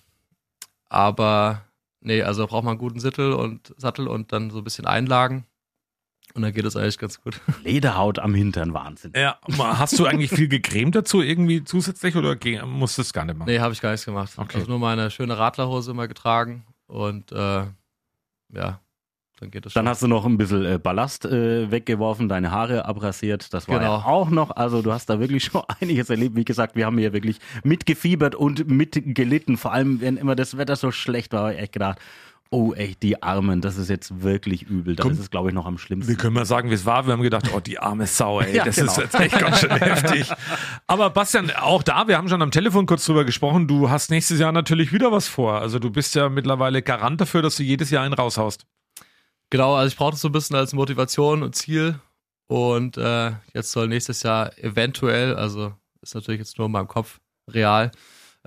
aber 0.88 1.64
nee, 2.00 2.22
also 2.22 2.46
braucht 2.46 2.64
man 2.64 2.72
einen 2.72 2.78
guten 2.78 3.00
Sattel 3.00 3.32
und 3.32 3.74
Sattel 3.76 4.08
und 4.08 4.32
dann 4.32 4.50
so 4.50 4.58
ein 4.58 4.64
bisschen 4.64 4.86
Einlagen. 4.86 5.46
Und 6.34 6.42
dann 6.42 6.52
geht 6.52 6.64
es 6.64 6.76
eigentlich 6.76 6.98
ganz 6.98 7.20
gut. 7.20 7.40
Lederhaut 7.64 8.18
am 8.18 8.34
Hintern, 8.34 8.74
Wahnsinn. 8.74 9.12
Ja, 9.16 9.38
hast 9.58 9.98
du 9.98 10.06
eigentlich 10.06 10.30
viel 10.30 10.48
gecremt 10.48 10.94
dazu 10.94 11.22
irgendwie 11.22 11.64
zusätzlich 11.64 12.16
oder 12.16 12.36
musst 12.66 12.98
du 12.98 13.02
das 13.02 13.12
gar 13.12 13.24
nicht 13.24 13.38
machen? 13.38 13.48
Nee, 13.48 13.60
habe 13.60 13.72
ich 13.72 13.80
gar 13.80 13.90
nichts 13.90 14.06
gemacht. 14.06 14.32
Okay. 14.36 14.58
Also 14.58 14.70
nur 14.70 14.78
meine 14.78 15.10
schöne 15.10 15.36
Radlerhose 15.38 15.90
immer 15.90 16.08
getragen 16.08 16.64
und 16.86 17.32
äh, 17.32 17.64
ja, 18.52 18.80
dann 19.40 19.50
geht 19.50 19.64
es 19.64 19.72
Dann 19.72 19.88
hast 19.88 20.02
du 20.02 20.06
noch 20.06 20.26
ein 20.26 20.36
bisschen 20.36 20.64
äh, 20.66 20.78
Ballast 20.78 21.24
äh, 21.24 21.70
weggeworfen, 21.70 22.28
deine 22.28 22.50
Haare 22.50 22.84
abrasiert. 22.84 23.52
Das 23.54 23.68
war 23.68 23.78
genau. 23.78 23.98
ja 23.98 24.04
auch 24.04 24.28
noch. 24.28 24.50
Also 24.50 24.82
du 24.82 24.92
hast 24.92 25.08
da 25.08 25.18
wirklich 25.18 25.44
schon 25.44 25.62
einiges 25.80 26.10
erlebt. 26.10 26.36
Wie 26.36 26.44
gesagt, 26.44 26.76
wir 26.76 26.84
haben 26.84 26.98
hier 26.98 27.14
wirklich 27.14 27.38
mitgefiebert 27.64 28.34
und 28.34 28.68
mitgelitten. 28.68 29.56
Vor 29.56 29.72
allem, 29.72 30.00
wenn 30.02 30.18
immer 30.18 30.36
das 30.36 30.58
Wetter 30.58 30.76
so 30.76 30.92
schlecht 30.92 31.32
war, 31.32 31.44
habe 31.44 31.54
ich 31.54 31.60
echt 31.60 31.72
gedacht, 31.72 31.98
Oh, 32.52 32.72
echt, 32.72 33.04
die 33.04 33.22
Armen, 33.22 33.60
das 33.60 33.76
ist 33.76 33.88
jetzt 33.88 34.22
wirklich 34.22 34.64
übel. 34.64 34.96
Das 34.96 35.04
Komm, 35.04 35.12
ist 35.12 35.20
es, 35.20 35.30
glaube 35.30 35.50
ich, 35.50 35.54
noch 35.54 35.66
am 35.66 35.78
schlimmsten. 35.78 36.10
Wir 36.10 36.16
können 36.16 36.34
mal 36.34 36.44
sagen, 36.44 36.68
wie 36.68 36.74
es 36.74 36.84
war. 36.84 37.06
Wir 37.06 37.12
haben 37.12 37.22
gedacht, 37.22 37.48
oh, 37.54 37.60
die 37.60 37.78
arme 37.78 38.08
Sau, 38.08 38.40
ey, 38.40 38.56
ja, 38.56 38.64
das 38.64 38.74
genau. 38.74 38.90
ist 38.90 38.98
jetzt 38.98 39.14
echt 39.14 39.38
ganz 39.38 39.60
schön 39.60 39.70
heftig. 39.76 40.28
Aber 40.88 41.10
Bastian, 41.10 41.52
auch 41.52 41.84
da, 41.84 42.08
wir 42.08 42.18
haben 42.18 42.28
schon 42.28 42.42
am 42.42 42.50
Telefon 42.50 42.86
kurz 42.86 43.04
drüber 43.04 43.24
gesprochen, 43.24 43.68
du 43.68 43.88
hast 43.88 44.10
nächstes 44.10 44.40
Jahr 44.40 44.50
natürlich 44.50 44.92
wieder 44.92 45.12
was 45.12 45.28
vor. 45.28 45.60
Also 45.60 45.78
du 45.78 45.90
bist 45.90 46.16
ja 46.16 46.28
mittlerweile 46.28 46.82
Garant 46.82 47.20
dafür, 47.20 47.40
dass 47.40 47.54
du 47.54 47.62
jedes 47.62 47.90
Jahr 47.90 48.02
einen 48.02 48.14
raushaust. 48.14 48.66
Genau, 49.50 49.76
also 49.76 49.86
ich 49.86 49.96
brauche 49.96 50.10
das 50.10 50.20
so 50.20 50.28
ein 50.28 50.32
bisschen 50.32 50.56
als 50.56 50.72
Motivation 50.72 51.44
und 51.44 51.54
Ziel. 51.54 52.00
Und 52.48 52.96
äh, 52.96 53.30
jetzt 53.54 53.70
soll 53.70 53.86
nächstes 53.86 54.24
Jahr 54.24 54.58
eventuell, 54.58 55.36
also 55.36 55.72
ist 56.02 56.16
natürlich 56.16 56.40
jetzt 56.40 56.58
nur 56.58 56.66
in 56.66 56.72
meinem 56.72 56.88
Kopf 56.88 57.20
real, 57.48 57.92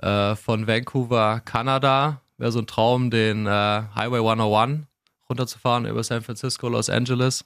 äh, 0.02 0.34
von 0.36 0.66
Vancouver, 0.66 1.40
Kanada 1.40 2.20
wäre 2.38 2.52
so 2.52 2.58
ein 2.60 2.66
Traum, 2.66 3.10
den 3.10 3.46
äh, 3.46 3.50
Highway 3.94 4.18
101 4.18 4.86
runterzufahren 5.28 5.86
über 5.86 6.02
San 6.02 6.22
Francisco, 6.22 6.68
Los 6.68 6.90
Angeles 6.90 7.44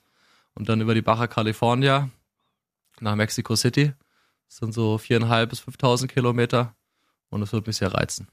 und 0.55 0.68
dann 0.68 0.81
über 0.81 0.94
die 0.94 1.03
Baja 1.03 1.27
California 1.27 2.11
nach 3.01 3.14
Mexico 3.14 3.55
City. 3.57 3.92
Das 4.48 4.57
sind 4.57 4.72
so 4.72 4.98
viereinhalb 4.98 5.51
bis 5.51 5.61
5.000 5.61 6.09
Kilometer 6.09 6.74
und 7.31 7.40
das 7.40 7.53
würde 7.53 7.68
mich 7.68 7.77
sehr 7.77 7.92
reizen. 7.92 8.29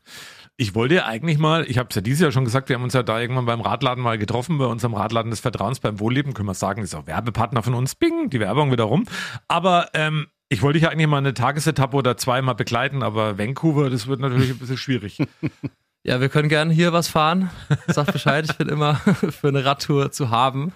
Ich 0.58 0.74
wollte 0.74 0.96
ja 0.96 1.06
eigentlich 1.06 1.38
mal, 1.38 1.70
ich 1.70 1.78
habe 1.78 1.90
es 1.90 1.96
ja 1.96 2.02
dieses 2.02 2.22
Jahr 2.22 2.32
schon 2.32 2.46
gesagt, 2.46 2.70
wir 2.70 2.78
haben 2.78 2.84
uns 2.84 2.94
ja 2.94 3.04
da 3.04 3.20
irgendwann 3.20 3.46
beim 3.46 3.60
Radladen 3.60 4.02
mal 4.02 4.18
getroffen, 4.18 4.58
bei 4.58 4.66
unserem 4.66 4.94
Radladen 4.94 5.32
des 5.32 5.42
Vertrauens 5.42 5.82
beim 5.82 6.00
Wohlleben, 6.00 6.34
können 6.34 6.48
wir 6.48 6.54
sagen, 6.54 6.82
ist 6.82 6.96
auch 6.96 7.06
Werbepartner 7.06 7.62
von 7.62 7.74
uns, 7.74 7.96
bing, 7.96 8.30
die 8.30 8.40
Werbung 8.40 8.72
wieder 8.72 8.86
rum. 8.86 9.06
Aber 9.50 9.90
ähm, 9.94 10.28
ich 10.48 10.62
wollte 10.62 10.80
dich 10.80 10.88
eigentlich 10.88 11.08
mal 11.08 11.18
eine 11.18 11.34
Tagesetappe 11.34 11.98
oder 11.98 12.16
zweimal 12.16 12.56
begleiten, 12.56 13.04
aber 13.04 13.38
Vancouver, 13.38 13.90
das 13.90 14.08
wird 14.08 14.22
natürlich 14.22 14.52
ein 14.52 14.60
bisschen 14.60 14.78
schwierig. 14.78 15.18
Ja, 16.06 16.22
wir 16.22 16.30
können 16.30 16.50
gerne 16.50 16.72
hier 16.72 16.94
was 16.94 17.08
fahren. 17.08 17.50
Sag 17.88 18.14
Bescheid, 18.14 18.46
ich 18.48 18.56
bin 18.58 18.70
immer 18.70 18.96
für 19.32 19.48
eine 19.48 19.66
Radtour 19.66 20.12
zu 20.12 20.30
haben. 20.30 20.72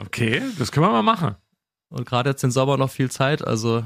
Okay, 0.00 0.42
das 0.58 0.72
können 0.72 0.84
wir 0.84 0.90
mal 0.90 1.02
machen. 1.02 1.36
Und 1.90 2.06
gerade 2.06 2.30
jetzt 2.30 2.42
den 2.42 2.50
Sommer 2.50 2.76
noch 2.76 2.90
viel 2.90 3.08
Zeit, 3.08 3.46
also 3.46 3.84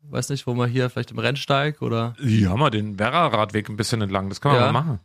weiß 0.00 0.30
nicht, 0.30 0.46
wo 0.46 0.54
wir 0.54 0.66
hier 0.66 0.88
vielleicht 0.88 1.10
im 1.10 1.18
Rennsteig 1.18 1.82
oder. 1.82 2.14
Ja, 2.22 2.56
mal 2.56 2.70
den 2.70 2.98
Werra-Radweg 2.98 3.68
ein 3.68 3.76
bisschen 3.76 4.00
entlang, 4.00 4.30
das 4.30 4.40
können 4.40 4.54
wir 4.54 4.60
ja. 4.62 4.72
mal 4.72 4.80
machen. 4.80 5.00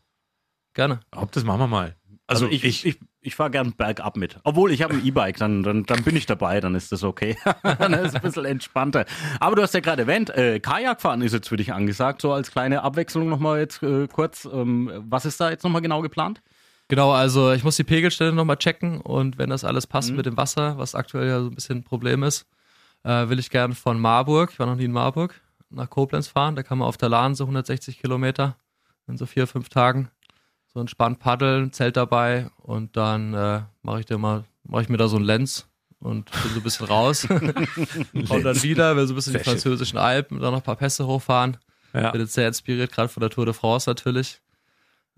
Gerne. 0.74 1.02
Ob 1.12 1.34
das 1.34 1.44
machen 1.44 1.60
wir 1.60 1.68
mal. 1.68 1.98
Also, 2.28 2.46
also 2.46 2.56
ich, 2.56 2.64
ich, 2.64 2.86
ich, 2.86 3.00
ich 3.26 3.36
fahre 3.36 3.52
gern 3.52 3.74
bergab 3.74 4.18
mit. 4.18 4.40
Obwohl 4.44 4.72
ich 4.72 4.82
habe 4.82 4.94
ein 4.94 5.06
E-Bike, 5.06 5.38
dann, 5.38 5.64
dann, 5.64 5.84
dann 5.84 6.04
bin 6.04 6.16
ich 6.16 6.26
dabei, 6.26 6.60
dann 6.62 6.76
ist 6.76 6.92
das 6.92 7.04
okay. 7.04 7.38
dann 7.64 7.94
ist 7.94 8.10
es 8.10 8.16
ein 8.16 8.22
bisschen 8.22 8.46
entspannter. 8.46 9.06
Aber 9.40 9.56
du 9.56 9.62
hast 9.62 9.74
ja 9.74 9.80
gerade 9.80 10.04
erwähnt, 10.04 10.30
äh, 10.30 10.60
Kajakfahren 10.60 11.22
ist 11.22 11.34
jetzt 11.34 11.50
für 11.50 11.58
dich 11.58 11.74
angesagt, 11.74 12.22
so 12.22 12.32
als 12.32 12.52
kleine 12.52 12.84
Abwechslung 12.84 13.28
nochmal 13.28 13.60
jetzt 13.60 13.82
äh, 13.84 14.08
kurz. 14.08 14.46
Ähm, 14.46 14.92
was 15.10 15.26
ist 15.26 15.42
da 15.42 15.50
jetzt 15.50 15.64
nochmal 15.64 15.82
genau 15.82 16.02
geplant? 16.02 16.42
Genau, 16.88 17.12
also 17.12 17.52
ich 17.52 17.64
muss 17.64 17.78
die 17.78 17.84
Pegelstelle 17.84 18.32
nochmal 18.32 18.58
checken 18.58 19.02
und 19.02 19.40
wenn 19.40 19.50
das 19.50 19.64
alles 19.64 19.88
passt 19.88 20.12
mhm. 20.12 20.18
mit 20.18 20.28
dem 20.28 20.38
Wasser, 20.38 20.78
was 20.78 20.94
aktuell 20.94 21.28
ja 21.28 21.40
so 21.40 21.48
ein 21.48 21.56
bisschen 21.56 21.80
ein 21.80 21.84
Problem 21.84 22.22
ist, 22.22 22.46
äh, 23.04 23.28
will 23.28 23.40
ich 23.40 23.50
gerne 23.50 23.74
von 23.74 24.00
Marburg, 24.00 24.52
ich 24.52 24.60
war 24.60 24.68
noch 24.68 24.76
nie 24.76 24.86
in 24.86 24.92
Marburg, 24.92 25.42
nach 25.72 25.90
Koblenz 25.90 26.28
fahren. 26.28 26.56
Da 26.56 26.64
kann 26.64 26.78
man 26.78 26.88
auf 26.88 26.98
der 26.98 27.10
Lahn 27.10 27.34
so 27.34 27.46
160 27.46 28.00
Kilometer 28.00 28.56
in 29.08 29.18
so 29.18 29.26
vier, 29.26 29.48
fünf 29.48 29.70
Tagen 29.70 30.10
so 30.76 30.82
entspannt 30.82 31.20
paddeln, 31.20 31.72
Zelt 31.72 31.96
dabei 31.96 32.50
und 32.58 32.98
dann 32.98 33.34
äh, 33.34 33.62
mache 33.82 34.02
ich 34.02 34.06
dir 34.06 34.18
mal, 34.18 34.44
mache 34.66 34.82
ich 34.82 34.90
mir 34.90 34.98
da 34.98 35.08
so 35.08 35.16
ein 35.16 35.24
Lens 35.24 35.70
und 36.00 36.30
bin 36.30 36.52
so 36.52 36.60
ein 36.60 36.64
bisschen 36.64 36.88
raus. 36.88 37.26
und 37.30 38.44
dann 38.44 38.62
wieder, 38.62 38.98
will 38.98 39.08
so 39.08 39.14
ein 39.14 39.16
bisschen 39.16 39.32
Sehr 39.32 39.42
die 39.42 39.50
französischen 39.50 39.98
Alpen, 39.98 40.42
dann 40.42 40.52
noch 40.52 40.60
ein 40.60 40.66
paar 40.66 40.76
Pässe 40.76 41.08
hochfahren. 41.08 41.56
Ja. 41.94 42.12
Bin 42.12 42.20
jetzt 42.20 42.34
sehr 42.34 42.50
inspiriert, 42.50 42.92
gerade 42.92 43.08
von 43.08 43.22
der 43.22 43.30
Tour 43.30 43.46
de 43.46 43.54
France 43.54 43.90
natürlich. 43.90 44.42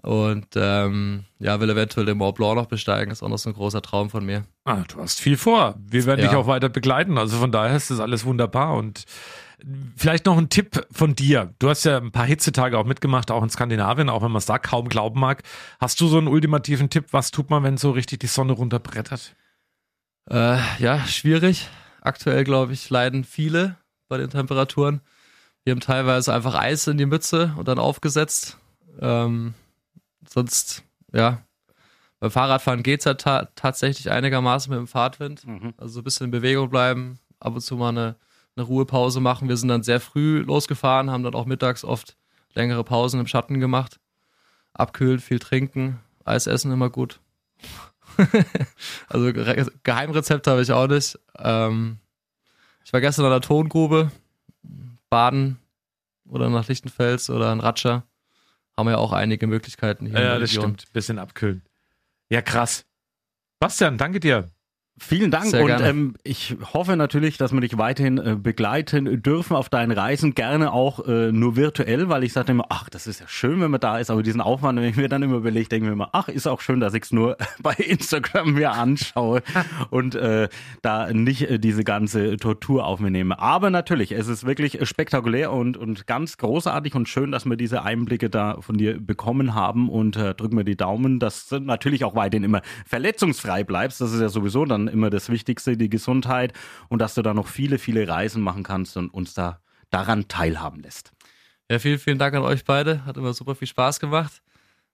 Und 0.03 0.45
ähm, 0.55 1.23
ja, 1.39 1.59
will 1.59 1.71
eventuell 1.71 2.05
den 2.05 2.19
Mont 2.19 2.35
Blanc 2.35 2.55
noch 2.55 2.67
besteigen, 2.67 3.11
ist 3.11 3.23
auch 3.23 3.29
noch 3.29 3.39
so 3.39 3.49
ein 3.49 3.55
großer 3.55 3.81
Traum 3.81 4.11
von 4.11 4.23
mir. 4.23 4.45
Ah, 4.63 4.83
du 4.87 5.01
hast 5.01 5.19
viel 5.19 5.37
vor. 5.37 5.73
Wir 5.79 6.05
werden 6.05 6.19
ja. 6.19 6.27
dich 6.27 6.37
auch 6.37 6.45
weiter 6.45 6.69
begleiten. 6.69 7.17
Also 7.17 7.37
von 7.37 7.51
daher 7.51 7.75
ist 7.75 7.89
das 7.89 7.99
alles 7.99 8.25
wunderbar 8.25 8.75
und 8.75 9.05
Vielleicht 9.95 10.27
noch 10.27 10.37
ein 10.37 10.49
Tipp 10.49 10.85
von 10.91 11.15
dir. 11.15 11.53
Du 11.57 11.69
hast 11.69 11.83
ja 11.83 11.97
ein 11.97 12.11
paar 12.11 12.25
Hitzetage 12.25 12.77
auch 12.77 12.85
mitgemacht, 12.85 13.31
auch 13.31 13.41
in 13.41 13.49
Skandinavien, 13.49 14.09
auch 14.09 14.21
wenn 14.21 14.31
man 14.31 14.37
es 14.37 14.45
da 14.45 14.59
kaum 14.59 14.87
glauben 14.87 15.19
mag. 15.19 15.41
Hast 15.79 15.99
du 15.99 16.07
so 16.07 16.19
einen 16.19 16.27
ultimativen 16.27 16.89
Tipp? 16.91 17.07
Was 17.11 17.31
tut 17.31 17.49
man, 17.49 17.63
wenn 17.63 17.77
so 17.77 17.91
richtig 17.91 18.19
die 18.19 18.27
Sonne 18.27 18.53
runterbrettert? 18.53 19.35
Äh, 20.29 20.59
ja, 20.77 20.99
schwierig. 21.07 21.69
Aktuell, 22.01 22.43
glaube 22.43 22.73
ich, 22.73 22.89
leiden 22.89 23.23
viele 23.23 23.77
bei 24.07 24.17
den 24.17 24.29
Temperaturen. 24.29 25.01
Wir 25.63 25.71
haben 25.71 25.79
teilweise 25.79 26.33
einfach 26.33 26.53
Eis 26.53 26.85
in 26.85 26.97
die 26.97 27.07
Mütze 27.07 27.53
und 27.57 27.67
dann 27.67 27.79
aufgesetzt. 27.79 28.59
Ähm, 28.99 29.55
sonst, 30.29 30.83
ja, 31.11 31.41
beim 32.19 32.31
Fahrradfahren 32.31 32.83
geht 32.83 33.01
es 33.01 33.05
ja 33.05 33.15
ta 33.15 33.49
tatsächlich 33.55 34.11
einigermaßen 34.11 34.69
mit 34.69 34.79
dem 34.79 34.87
Fahrtwind. 34.87 35.45
Mhm. 35.45 35.73
Also 35.77 35.95
so 35.95 36.01
ein 36.01 36.03
bisschen 36.03 36.25
in 36.25 36.31
Bewegung 36.31 36.69
bleiben, 36.69 37.19
ab 37.39 37.55
und 37.55 37.61
zu 37.61 37.75
mal 37.75 37.89
eine 37.89 38.15
eine 38.57 38.65
Ruhepause 38.65 39.19
machen. 39.19 39.49
Wir 39.49 39.57
sind 39.57 39.69
dann 39.69 39.83
sehr 39.83 39.99
früh 39.99 40.39
losgefahren, 40.39 41.11
haben 41.11 41.23
dann 41.23 41.35
auch 41.35 41.45
mittags 41.45 41.83
oft 41.83 42.17
längere 42.53 42.83
Pausen 42.83 43.19
im 43.19 43.27
Schatten 43.27 43.59
gemacht. 43.59 43.99
Abkühlen, 44.73 45.19
viel 45.19 45.39
trinken, 45.39 45.99
Eis 46.25 46.47
essen 46.47 46.71
immer 46.71 46.89
gut. 46.89 47.19
also 49.09 49.31
Geheimrezept 49.83 50.47
habe 50.47 50.61
ich 50.61 50.71
auch 50.71 50.87
nicht. 50.87 51.19
Ähm, 51.37 51.99
ich 52.83 52.93
war 52.93 53.01
gestern 53.01 53.25
an 53.25 53.31
der 53.31 53.41
Tongrube, 53.41 54.11
Baden 55.09 55.57
oder 56.27 56.49
nach 56.49 56.67
Lichtenfels 56.67 57.29
oder 57.29 57.53
in 57.53 57.59
Ratscher. 57.59 58.03
Haben 58.75 58.87
wir 58.87 58.91
ja 58.93 58.97
auch 58.97 59.13
einige 59.13 59.47
Möglichkeiten 59.47 60.05
hier. 60.05 60.19
Ja, 60.19 60.39
das 60.39 60.51
stimmt. 60.51 60.91
Bisschen 60.93 61.19
abkühlen. 61.19 61.63
Ja, 62.29 62.41
krass. 62.41 62.85
Bastian, 63.59 63.97
danke 63.97 64.19
dir. 64.19 64.49
Vielen 64.99 65.29
Dank 65.29 65.45
Sehr 65.45 65.63
und 65.63 65.79
ähm, 65.79 66.15
ich 66.23 66.55
hoffe 66.73 66.95
natürlich, 66.95 67.37
dass 67.37 67.53
wir 67.53 67.61
dich 67.61 67.77
weiterhin 67.77 68.17
äh, 68.17 68.35
begleiten 68.35 69.21
dürfen 69.21 69.55
auf 69.55 69.69
deinen 69.69 69.91
Reisen, 69.91 70.33
gerne 70.33 70.73
auch 70.73 71.05
äh, 71.07 71.31
nur 71.31 71.55
virtuell, 71.55 72.09
weil 72.09 72.23
ich 72.23 72.33
sagte 72.33 72.53
immer, 72.53 72.65
ach, 72.69 72.89
das 72.89 73.05
ist 73.05 73.19
ja 73.19 73.27
schön, 73.27 73.61
wenn 73.61 73.69
man 73.69 73.79
da 73.79 73.99
ist, 73.99 74.09
aber 74.09 74.23
diesen 74.23 74.41
Aufwand, 74.41 74.79
wenn 74.79 74.89
ich 74.89 74.95
mir 74.95 75.07
dann 75.07 75.21
immer 75.21 75.37
überlege, 75.37 75.69
denke 75.69 75.85
ich 75.85 75.89
mir 75.89 75.93
immer, 75.93 76.09
ach, 76.13 76.29
ist 76.29 76.47
auch 76.47 76.61
schön, 76.61 76.79
dass 76.79 76.95
ich 76.95 77.03
es 77.03 77.11
nur 77.11 77.37
bei 77.61 77.73
Instagram 77.73 78.53
mir 78.53 78.71
anschaue 78.71 79.43
und 79.91 80.15
äh, 80.15 80.49
da 80.81 81.13
nicht 81.13 81.43
äh, 81.43 81.59
diese 81.59 81.83
ganze 81.83 82.37
Tortur 82.37 82.83
auf 82.85 82.99
mir 82.99 83.11
nehme. 83.11 83.37
Aber 83.37 83.69
natürlich, 83.69 84.11
es 84.13 84.27
ist 84.27 84.47
wirklich 84.47 84.79
spektakulär 84.87 85.53
und, 85.53 85.77
und 85.77 86.07
ganz 86.07 86.37
großartig 86.37 86.95
und 86.95 87.07
schön, 87.07 87.31
dass 87.31 87.45
wir 87.45 87.55
diese 87.55 87.83
Einblicke 87.83 88.31
da 88.31 88.61
von 88.61 88.77
dir 88.77 88.99
bekommen 88.99 89.53
haben 89.53 89.89
und 89.89 90.15
äh, 90.15 90.33
drücken 90.33 90.57
wir 90.57 90.63
die 90.63 90.75
Daumen, 90.75 91.19
dass 91.19 91.47
du 91.49 91.59
natürlich 91.59 92.03
auch 92.03 92.15
weiterhin 92.15 92.43
immer 92.43 92.63
verletzungsfrei 92.87 93.63
bleibst. 93.63 94.01
Das 94.01 94.11
ist 94.11 94.21
ja 94.21 94.29
sowieso 94.29 94.65
dann 94.65 94.86
immer 94.87 95.09
das 95.09 95.29
Wichtigste, 95.29 95.77
die 95.77 95.89
Gesundheit 95.89 96.53
und 96.89 96.99
dass 96.99 97.13
du 97.15 97.21
da 97.21 97.33
noch 97.33 97.47
viele, 97.47 97.79
viele 97.79 98.07
Reisen 98.07 98.41
machen 98.41 98.63
kannst 98.63 98.97
und 98.97 99.09
uns 99.13 99.33
da 99.33 99.59
daran 99.89 100.27
teilhaben 100.27 100.81
lässt. 100.81 101.11
Ja, 101.69 101.79
vielen, 101.79 101.99
vielen 101.99 102.17
Dank 102.17 102.35
an 102.35 102.43
euch 102.43 102.65
beide. 102.65 103.05
Hat 103.05 103.17
immer 103.17 103.33
super 103.33 103.55
viel 103.55 103.67
Spaß 103.67 103.99
gemacht. 103.99 104.41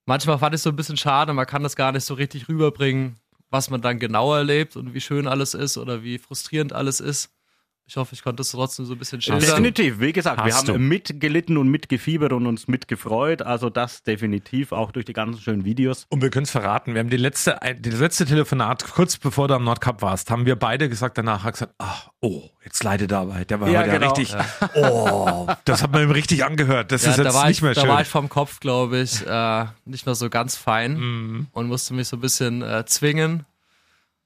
Manchmal 0.05 0.37
fand 0.37 0.53
ich 0.53 0.59
es 0.59 0.63
so 0.63 0.69
ein 0.69 0.75
bisschen 0.75 0.97
schade, 0.97 1.33
man 1.33 1.45
kann 1.45 1.63
das 1.63 1.75
gar 1.75 1.91
nicht 1.93 2.03
so 2.03 2.13
richtig 2.13 2.49
rüberbringen, 2.49 3.15
was 3.49 3.69
man 3.69 3.81
dann 3.81 3.99
genau 3.99 4.33
erlebt 4.33 4.75
und 4.75 4.93
wie 4.93 4.99
schön 4.99 5.27
alles 5.27 5.53
ist 5.53 5.77
oder 5.77 6.03
wie 6.03 6.17
frustrierend 6.17 6.73
alles 6.73 6.99
ist. 6.99 7.29
Ich 7.85 7.97
hoffe, 7.97 8.15
ich 8.15 8.23
konnte 8.23 8.41
es 8.41 8.51
trotzdem 8.51 8.85
so 8.85 8.93
ein 8.93 8.97
bisschen 8.97 9.21
schildern. 9.21 9.41
Definitiv, 9.41 9.99
wie 9.99 10.13
gesagt, 10.13 10.37
wir 10.37 10.45
Hast 10.53 10.69
haben 10.69 10.75
du. 10.75 10.79
mitgelitten 10.79 11.57
und 11.57 11.67
mitgefiebert 11.67 12.31
und 12.31 12.47
uns 12.47 12.69
mitgefreut. 12.69 13.41
Also 13.41 13.69
das 13.69 14.03
definitiv 14.03 14.71
auch 14.71 14.93
durch 14.93 15.05
die 15.05 15.11
ganzen 15.11 15.41
schönen 15.41 15.65
Videos. 15.65 16.05
Und 16.09 16.21
wir 16.21 16.29
können 16.29 16.45
es 16.45 16.51
verraten. 16.51 16.93
Wir 16.93 17.01
haben 17.01 17.09
die 17.09 17.17
letzte, 17.17 17.59
das 17.81 17.99
letzte 17.99 18.25
Telefonat, 18.25 18.85
kurz 18.85 19.17
bevor 19.17 19.49
du 19.49 19.55
am 19.55 19.65
Nordkap 19.65 20.01
warst, 20.01 20.31
haben 20.31 20.45
wir 20.45 20.55
beide 20.55 20.87
gesagt 20.87 21.17
danach, 21.17 21.43
hat 21.43 21.53
gesagt, 21.55 21.73
ach, 21.77 22.09
oh, 22.21 22.49
jetzt 22.63 22.81
leidet 22.85 23.11
er 23.11 23.25
dabei. 23.25 23.43
Der 23.43 23.59
war 23.59 23.67
Ja, 23.69 23.81
heute 23.81 23.91
genau. 23.91 24.13
richtig, 24.13 24.33
oh, 24.75 25.47
das 25.65 25.83
hat 25.83 25.91
man 25.91 26.03
ihm 26.03 26.11
richtig 26.11 26.45
angehört. 26.45 26.91
Das 26.93 27.03
ist 27.05 27.19
da 27.19 27.23
jetzt 27.25 27.33
war 27.33 27.47
nicht 27.47 27.57
ich, 27.57 27.63
mehr 27.63 27.73
da 27.73 27.81
schön. 27.81 27.89
war 27.89 28.01
ich 28.01 28.07
vom 28.07 28.29
Kopf, 28.29 28.61
glaube 28.61 28.99
ich, 29.01 29.27
äh, 29.27 29.65
nicht 29.83 30.05
mehr 30.05 30.15
so 30.15 30.29
ganz 30.29 30.55
fein 30.55 30.93
Mhm. 30.97 31.47
und 31.51 31.67
musste 31.67 31.93
mich 31.93 32.07
so 32.07 32.15
ein 32.15 32.21
bisschen 32.21 32.61
äh, 32.61 32.85
zwingen. 32.85 33.45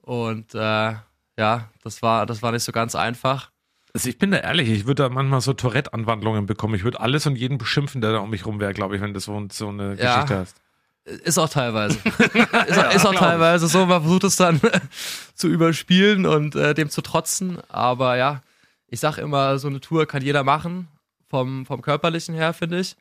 Und 0.04 0.54
äh, 0.54 0.93
ja, 1.38 1.69
das 1.84 2.02
war, 2.02 2.26
das 2.26 2.41
war 2.41 2.52
nicht 2.52 2.63
so 2.63 2.71
ganz 2.71 2.95
einfach. 2.95 3.52
Also 3.93 4.10
ich 4.10 4.17
bin 4.17 4.32
da 4.32 4.38
ehrlich, 4.38 4.69
ich 4.69 4.86
würde 4.86 5.04
da 5.04 5.10
manchmal 5.10 5.41
so 5.41 5.54
Tourette-Anwandlungen 5.54 6.45
bekommen. 6.45 6.76
Ich 6.76 6.84
würde 6.84 7.00
alles 7.00 7.26
und 7.26 7.36
jeden 7.36 7.58
beschimpfen, 7.58 8.02
der 8.02 8.12
da 8.12 8.19
um 8.19 8.30
mich 8.30 8.45
rum 8.45 8.60
wäre, 8.60 8.73
glaube 8.73 8.95
ich, 8.95 9.02
wenn 9.02 9.13
du 9.13 9.19
so, 9.19 9.47
so 9.52 9.69
eine 9.69 9.95
Ja. 9.95 10.15
Geschichte 10.15 10.38
hast. 10.38 10.58
Ist 11.06 11.38
auch 11.38 11.50
teilweise. 11.50 11.97
ist, 12.67 12.78
auch- 12.78 12.93
ist 12.93 13.06
auch 13.06 13.15
teilweise 13.15 13.67
so, 13.67 13.86
man 13.86 14.02
versucht 14.02 14.26
es 14.26 14.36
dann 14.36 14.60
zu 15.36 15.47
überspielen 15.47 16.26
und 16.26 16.54
äh, 16.56 16.73
dem 16.73 16.89
zu 16.89 17.02
trotzen. 17.02 17.60
Aber 17.69 18.17
ja, 18.17 18.41
ich 18.89 19.00
sag 19.00 19.17
immer, 19.17 19.58
so 19.58 19.67
eine 19.69 19.80
Tour 19.80 20.06
kann 20.06 20.21
jeder 20.21 20.43
machen, 20.43 20.89
vom, 21.30 21.65
vom 21.65 21.82
körperlichen 21.82 22.36
her, 22.36 22.54
finde 22.54 22.80
ich. 22.80 22.95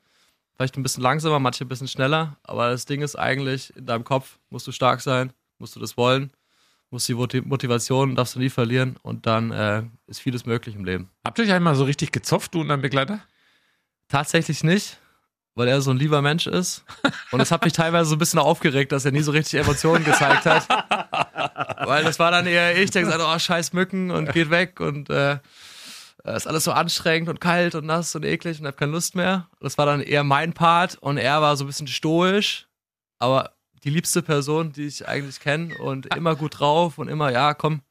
Vielleicht 0.54 0.76
ein 0.78 0.82
bisschen 0.82 1.02
langsamer, 1.02 1.38
manche 1.40 1.64
ein 1.64 1.68
bisschen 1.68 1.88
schneller. 1.88 2.36
Aber 2.44 2.70
das 2.70 2.86
Ding 2.86 3.02
ist 3.02 3.16
eigentlich, 3.16 3.74
in 3.76 3.86
deinem 3.86 4.04
Kopf 4.04 4.38
musst 4.50 4.66
du 4.68 4.72
stark 4.72 5.00
sein, 5.00 5.32
musst 5.58 5.74
du 5.76 5.80
das 5.80 5.96
wollen, 5.96 6.30
musst 6.90 7.08
die 7.08 7.14
Moti- 7.14 7.42
Motivation, 7.42 8.14
darfst 8.14 8.34
du 8.34 8.38
nie 8.38 8.50
verlieren 8.50 8.96
und 9.02 9.26
dann 9.26 9.50
äh, 9.50 9.82
ist 10.06 10.20
vieles 10.20 10.46
möglich 10.46 10.74
im 10.74 10.84
Leben. 10.84 11.10
Habt 11.24 11.38
ihr 11.38 11.44
euch 11.44 11.52
einmal 11.52 11.74
so 11.74 11.84
richtig 11.84 12.12
gezopft, 12.12 12.54
du 12.54 12.60
und 12.60 12.68
dein 12.68 12.80
Begleiter? 12.80 13.20
Tatsächlich 14.08 14.62
nicht, 14.62 14.98
weil 15.56 15.66
er 15.66 15.80
so 15.80 15.90
ein 15.90 15.96
lieber 15.96 16.22
Mensch 16.22 16.46
ist. 16.46 16.84
Und 17.32 17.40
es 17.40 17.50
hat 17.50 17.64
mich 17.64 17.72
teilweise 17.72 18.08
so 18.08 18.14
ein 18.14 18.18
bisschen 18.20 18.38
aufgeregt, 18.38 18.92
dass 18.92 19.04
er 19.04 19.10
nie 19.10 19.22
so 19.22 19.32
richtig 19.32 19.58
Emotionen 19.58 20.04
gezeigt 20.04 20.46
hat. 20.46 20.68
Weil 21.88 22.04
das 22.04 22.18
war 22.18 22.30
dann 22.30 22.46
eher 22.46 22.80
ich, 22.80 22.90
der 22.92 23.02
gesagt 23.02 23.20
hat, 23.20 23.34
oh, 23.34 23.38
scheiß 23.38 23.72
Mücken 23.72 24.10
und 24.12 24.32
geht 24.32 24.50
weg 24.50 24.78
und 24.78 25.10
äh, 25.10 25.38
ist 26.24 26.46
alles 26.46 26.64
so 26.64 26.72
anstrengend 26.72 27.28
und 27.28 27.40
kalt 27.40 27.74
und 27.74 27.86
nass 27.86 28.14
und 28.14 28.24
eklig 28.24 28.60
und 28.60 28.66
hab 28.66 28.76
keine 28.76 28.92
Lust 28.92 29.16
mehr. 29.16 29.48
Das 29.60 29.76
war 29.76 29.86
dann 29.86 30.00
eher 30.00 30.22
mein 30.22 30.52
Part 30.52 30.96
und 30.96 31.18
er 31.18 31.42
war 31.42 31.56
so 31.56 31.64
ein 31.64 31.66
bisschen 31.66 31.88
stoisch, 31.88 32.68
aber 33.18 33.55
die 33.86 33.90
liebste 33.90 34.20
Person, 34.20 34.72
die 34.72 34.86
ich 34.86 35.06
eigentlich 35.08 35.38
kenne 35.38 35.78
und 35.78 36.12
immer 36.14 36.34
gut 36.34 36.58
drauf 36.58 36.98
und 36.98 37.06
immer, 37.06 37.30
ja, 37.30 37.54
komm, 37.54 37.82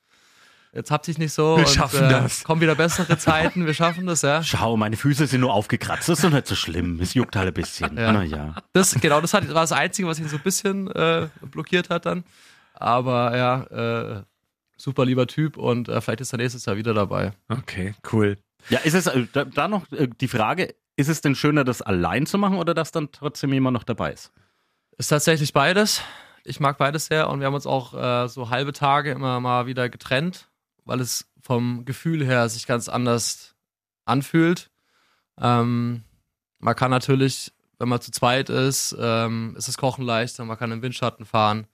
jetzt 0.74 0.92
hab 0.92 1.04
dich 1.04 1.18
nicht 1.18 1.32
so. 1.32 1.56
Wir 1.56 1.66
und, 1.66 1.70
schaffen 1.70 2.04
äh, 2.04 2.10
das. 2.10 2.44
Kommen 2.44 2.60
wieder 2.60 2.76
bessere 2.76 3.18
Zeiten, 3.18 3.66
wir 3.66 3.74
schaffen 3.74 4.06
das, 4.06 4.22
ja. 4.22 4.44
Schau, 4.44 4.76
meine 4.76 4.98
Füße 4.98 5.26
sind 5.26 5.40
nur 5.40 5.54
aufgekratzt. 5.54 6.10
Das 6.10 6.20
ist 6.20 6.26
doch 6.26 6.32
nicht 6.32 6.48
so 6.48 6.56
schlimm. 6.56 7.00
Es 7.00 7.14
juckt 7.14 7.38
halt 7.38 7.48
ein 7.48 7.54
bisschen. 7.54 7.98
Ja. 7.98 8.12
Naja. 8.12 8.56
Das, 8.74 8.94
genau, 8.96 9.22
das 9.22 9.34
hat, 9.34 9.48
war 9.48 9.62
das 9.62 9.72
Einzige, 9.72 10.08
was 10.08 10.20
ihn 10.20 10.28
so 10.28 10.36
ein 10.36 10.44
bisschen 10.44 10.92
äh, 10.92 11.30
blockiert 11.50 11.90
hat 11.90 12.06
dann. 12.06 12.26
Aber 12.74 13.38
ja, 13.38 13.64
äh, 14.18 14.24
super 14.76 15.06
lieber 15.06 15.28
Typ 15.28 15.56
und 15.56 15.88
äh, 15.88 16.02
vielleicht 16.02 16.20
ist 16.20 16.34
er 16.34 16.38
nächstes 16.38 16.66
Jahr 16.66 16.76
wieder 16.76 16.94
dabei. 16.94 17.32
Okay, 17.48 17.96
cool. 18.12 18.38
Ja, 18.68 18.80
ist 18.80 18.96
es 18.96 19.08
äh, 19.08 19.28
da, 19.32 19.46
da 19.46 19.70
noch 19.70 19.90
äh, 19.94 20.10
die 20.10 20.28
Frage, 20.28 20.76
ist 20.98 21.08
es 21.08 21.22
denn 21.22 21.36
schöner, 21.36 21.64
das 21.64 21.82
allein 21.82 22.26
zu 22.26 22.38
machen 22.38 22.58
oder 22.58 22.74
dass 22.74 22.92
dann 22.92 23.14
trotzdem 23.14 23.54
jemand 23.54 23.76
noch 23.76 23.84
dabei 23.84 24.12
ist? 24.12 24.34
Ist 24.98 25.10
tatsächlich 25.10 25.52
beides. 25.52 26.02
Ich 26.46 26.62
mag 26.62 26.78
beides 26.78 27.08
sehr 27.08 27.30
und 27.30 27.40
wir 27.40 27.48
haben 27.48 27.54
uns 27.54 27.68
auch 27.68 27.94
äh, 27.94 28.30
so 28.30 28.50
halbe 28.50 28.72
Tage 28.72 29.12
immer 29.12 29.42
mal 29.42 29.66
wieder 29.66 29.90
getrennt, 29.90 30.48
weil 30.86 31.02
es 31.02 31.30
vom 31.42 31.84
Gefühl 31.84 32.26
her 32.26 32.48
sich 32.48 32.66
ganz 32.66 32.88
anders 32.88 33.56
anfühlt. 34.06 34.72
Ähm, 35.38 36.04
man 36.60 36.76
kann 36.76 36.92
natürlich, 36.92 37.52
wenn 37.78 37.90
man 37.90 38.00
zu 38.00 38.12
zweit 38.12 38.50
ist, 38.50 38.96
ähm, 38.98 39.56
ist 39.58 39.68
das 39.68 39.78
Kochen 39.78 40.06
leichter, 40.06 40.46
man 40.46 40.58
kann 40.58 40.72
im 40.72 40.82
Windschatten 40.82 41.26
fahren. 41.26 41.68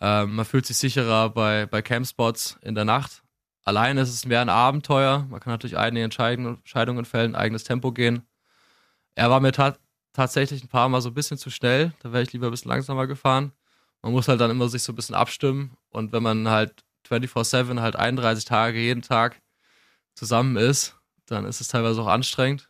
Ähm, 0.00 0.36
man 0.36 0.46
fühlt 0.46 0.64
sich 0.64 0.78
sicherer 0.78 1.28
bei, 1.28 1.66
bei 1.66 1.82
Campspots 1.82 2.56
in 2.62 2.74
der 2.74 2.86
Nacht. 2.86 3.22
Allein 3.64 3.98
ist 3.98 4.08
es 4.08 4.24
mehr 4.24 4.40
ein 4.40 4.48
Abenteuer. 4.48 5.26
Man 5.28 5.40
kann 5.40 5.52
natürlich 5.52 5.76
einige 5.76 6.04
Entscheidungen, 6.04 7.04
fällen, 7.04 7.34
eigenes 7.34 7.64
Tempo 7.64 7.92
gehen. 7.92 8.22
Er 9.14 9.28
war 9.28 9.40
mir 9.40 9.52
ta 9.52 9.76
tatsächlich 10.12 10.62
ein 10.64 10.68
paar 10.68 10.88
Mal 10.88 11.00
so 11.00 11.10
ein 11.10 11.14
bisschen 11.14 11.38
zu 11.38 11.50
schnell. 11.50 11.92
Da 12.02 12.12
wäre 12.12 12.22
ich 12.22 12.32
lieber 12.32 12.46
ein 12.48 12.50
bisschen 12.50 12.70
langsamer 12.70 13.06
gefahren. 13.06 13.52
Man 14.02 14.12
muss 14.12 14.28
halt 14.28 14.40
dann 14.40 14.50
immer 14.50 14.68
sich 14.68 14.82
so 14.82 14.92
ein 14.92 14.96
bisschen 14.96 15.14
abstimmen. 15.14 15.76
Und 15.90 16.12
wenn 16.12 16.22
man 16.22 16.48
halt 16.48 16.84
24-7, 17.08 17.80
halt 17.80 17.96
31 17.96 18.44
Tage 18.44 18.78
jeden 18.78 19.02
Tag 19.02 19.40
zusammen 20.14 20.56
ist, 20.56 20.96
dann 21.26 21.44
ist 21.44 21.60
es 21.60 21.68
teilweise 21.68 22.00
auch 22.02 22.06
anstrengend. 22.06 22.68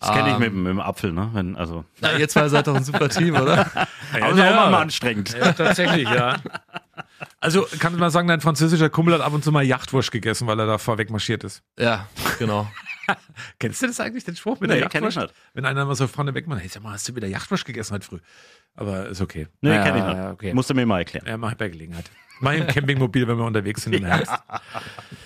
Das 0.00 0.10
kenne 0.12 0.28
ich 0.28 0.34
Ähm, 0.34 0.40
mit, 0.40 0.52
dem- 0.52 0.62
mit 0.62 0.70
dem 0.70 0.80
Apfel, 0.80 1.12
ne? 1.12 1.28
Wenn, 1.34 1.56
also, 1.56 1.84
Ja, 2.00 2.16
ihr 2.16 2.28
zwei 2.28 2.48
seid 2.48 2.66
doch 2.66 2.74
ein 2.74 2.84
super 2.84 3.08
Team, 3.10 3.34
oder? 3.36 3.58
aber 4.12 4.30
ist 4.30 4.40
auch 4.40 4.70
mal 4.70 4.74
anstrengend. 4.82 5.36
Ja, 5.38 5.52
tatsächlich, 5.52 6.08
ja. 6.08 6.38
Also, 7.38 7.66
kann 7.78 7.96
man 7.96 8.10
sagen, 8.10 8.26
dein 8.28 8.40
französischer 8.40 8.88
Kumpel 8.88 9.12
hat 9.14 9.20
ab 9.20 9.32
und 9.34 9.44
zu 9.44 9.52
mal 9.52 9.62
Jachtwurst 9.62 10.10
gegessen, 10.10 10.46
weil 10.46 10.58
er 10.58 10.66
da 10.66 10.78
vorweg 10.78 11.10
marschiert 11.10 11.44
ist. 11.44 11.62
Ja, 11.78 12.08
genau. 12.38 12.66
Kennst 13.58 13.82
du 13.82 13.86
das 13.86 14.00
eigentlich, 14.00 14.24
den 14.24 14.36
Spruch 14.36 14.60
mit 14.60 14.70
Nee, 14.70 14.78
der 14.80 14.88
kenn 14.88 15.04
ich 15.06 15.14
Jachtwurst? 15.14 15.34
nicht. 15.34 15.54
Wenn 15.54 15.64
einer 15.64 15.84
mal 15.84 15.94
so 15.94 16.06
vorne 16.06 16.34
weg 16.34 16.46
macht, 16.46 16.60
hey, 16.60 16.68
sag 16.68 16.82
mal, 16.82 16.92
hast 16.92 17.08
du 17.08 17.14
wieder 17.16 17.28
Jachtwurst 17.28 17.64
gegessen 17.64 17.94
heute 17.94 18.06
früh? 18.06 18.18
Aber 18.74 19.08
ist 19.08 19.20
okay. 19.20 19.46
Nee, 19.60 19.70
Ja, 19.74 19.82
kenn 19.84 19.96
ich 19.96 20.04
nicht. 20.04 20.16
okay. 20.32 20.54
Musst 20.54 20.70
du 20.70 20.74
mir 20.74 20.86
mal 20.86 20.98
erklären. 21.00 21.26
Ja, 21.26 21.36
mach 21.36 21.52
ich 21.52 21.58
bei 21.58 21.68
Gelegenheit. 21.68 22.10
Mach 22.40 22.52
ich 22.52 22.60
im 22.60 22.66
Campingmobil, 22.68 23.28
wenn 23.28 23.36
wir 23.36 23.44
unterwegs 23.44 23.82
sind 23.82 23.92
im 23.94 24.04
Herbst. 24.06 24.32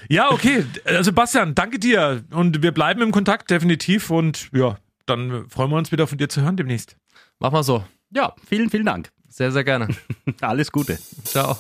Ja, 0.09 0.31
okay. 0.33 0.65
Also 0.85 1.13
Bastian, 1.13 1.55
danke 1.55 1.79
dir. 1.79 2.25
Und 2.31 2.63
wir 2.63 2.73
bleiben 2.73 3.03
im 3.03 3.13
Kontakt, 3.13 3.51
definitiv. 3.51 4.11
Und 4.11 4.49
ja, 4.53 4.77
dann 5.07 5.49
freuen 5.49 5.71
wir 5.71 5.77
uns 5.77 5.93
wieder 5.93 6.07
von 6.09 6.19
dir 6.19 6.29
zu 6.29 6.43
hören 6.43 6.57
demnächst. 6.57 6.97
Mach 7.39 7.53
mal 7.53 7.63
so. 7.63 7.85
Ja, 8.11 8.35
vielen, 8.49 8.69
vielen 8.71 8.87
Dank. 8.87 9.11
Sehr, 9.29 9.53
sehr 9.53 9.63
gerne. 9.65 9.89
Alles 10.41 10.73
Gute. 10.73 10.99
Ciao. 11.25 11.57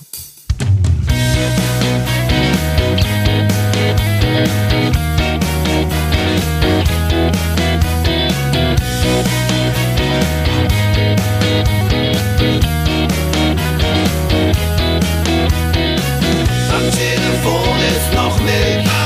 Am 7.24 7.32
Telefon 16.90 17.78
ist 17.88 18.12
noch 18.14 18.38
Milch. 18.40 19.03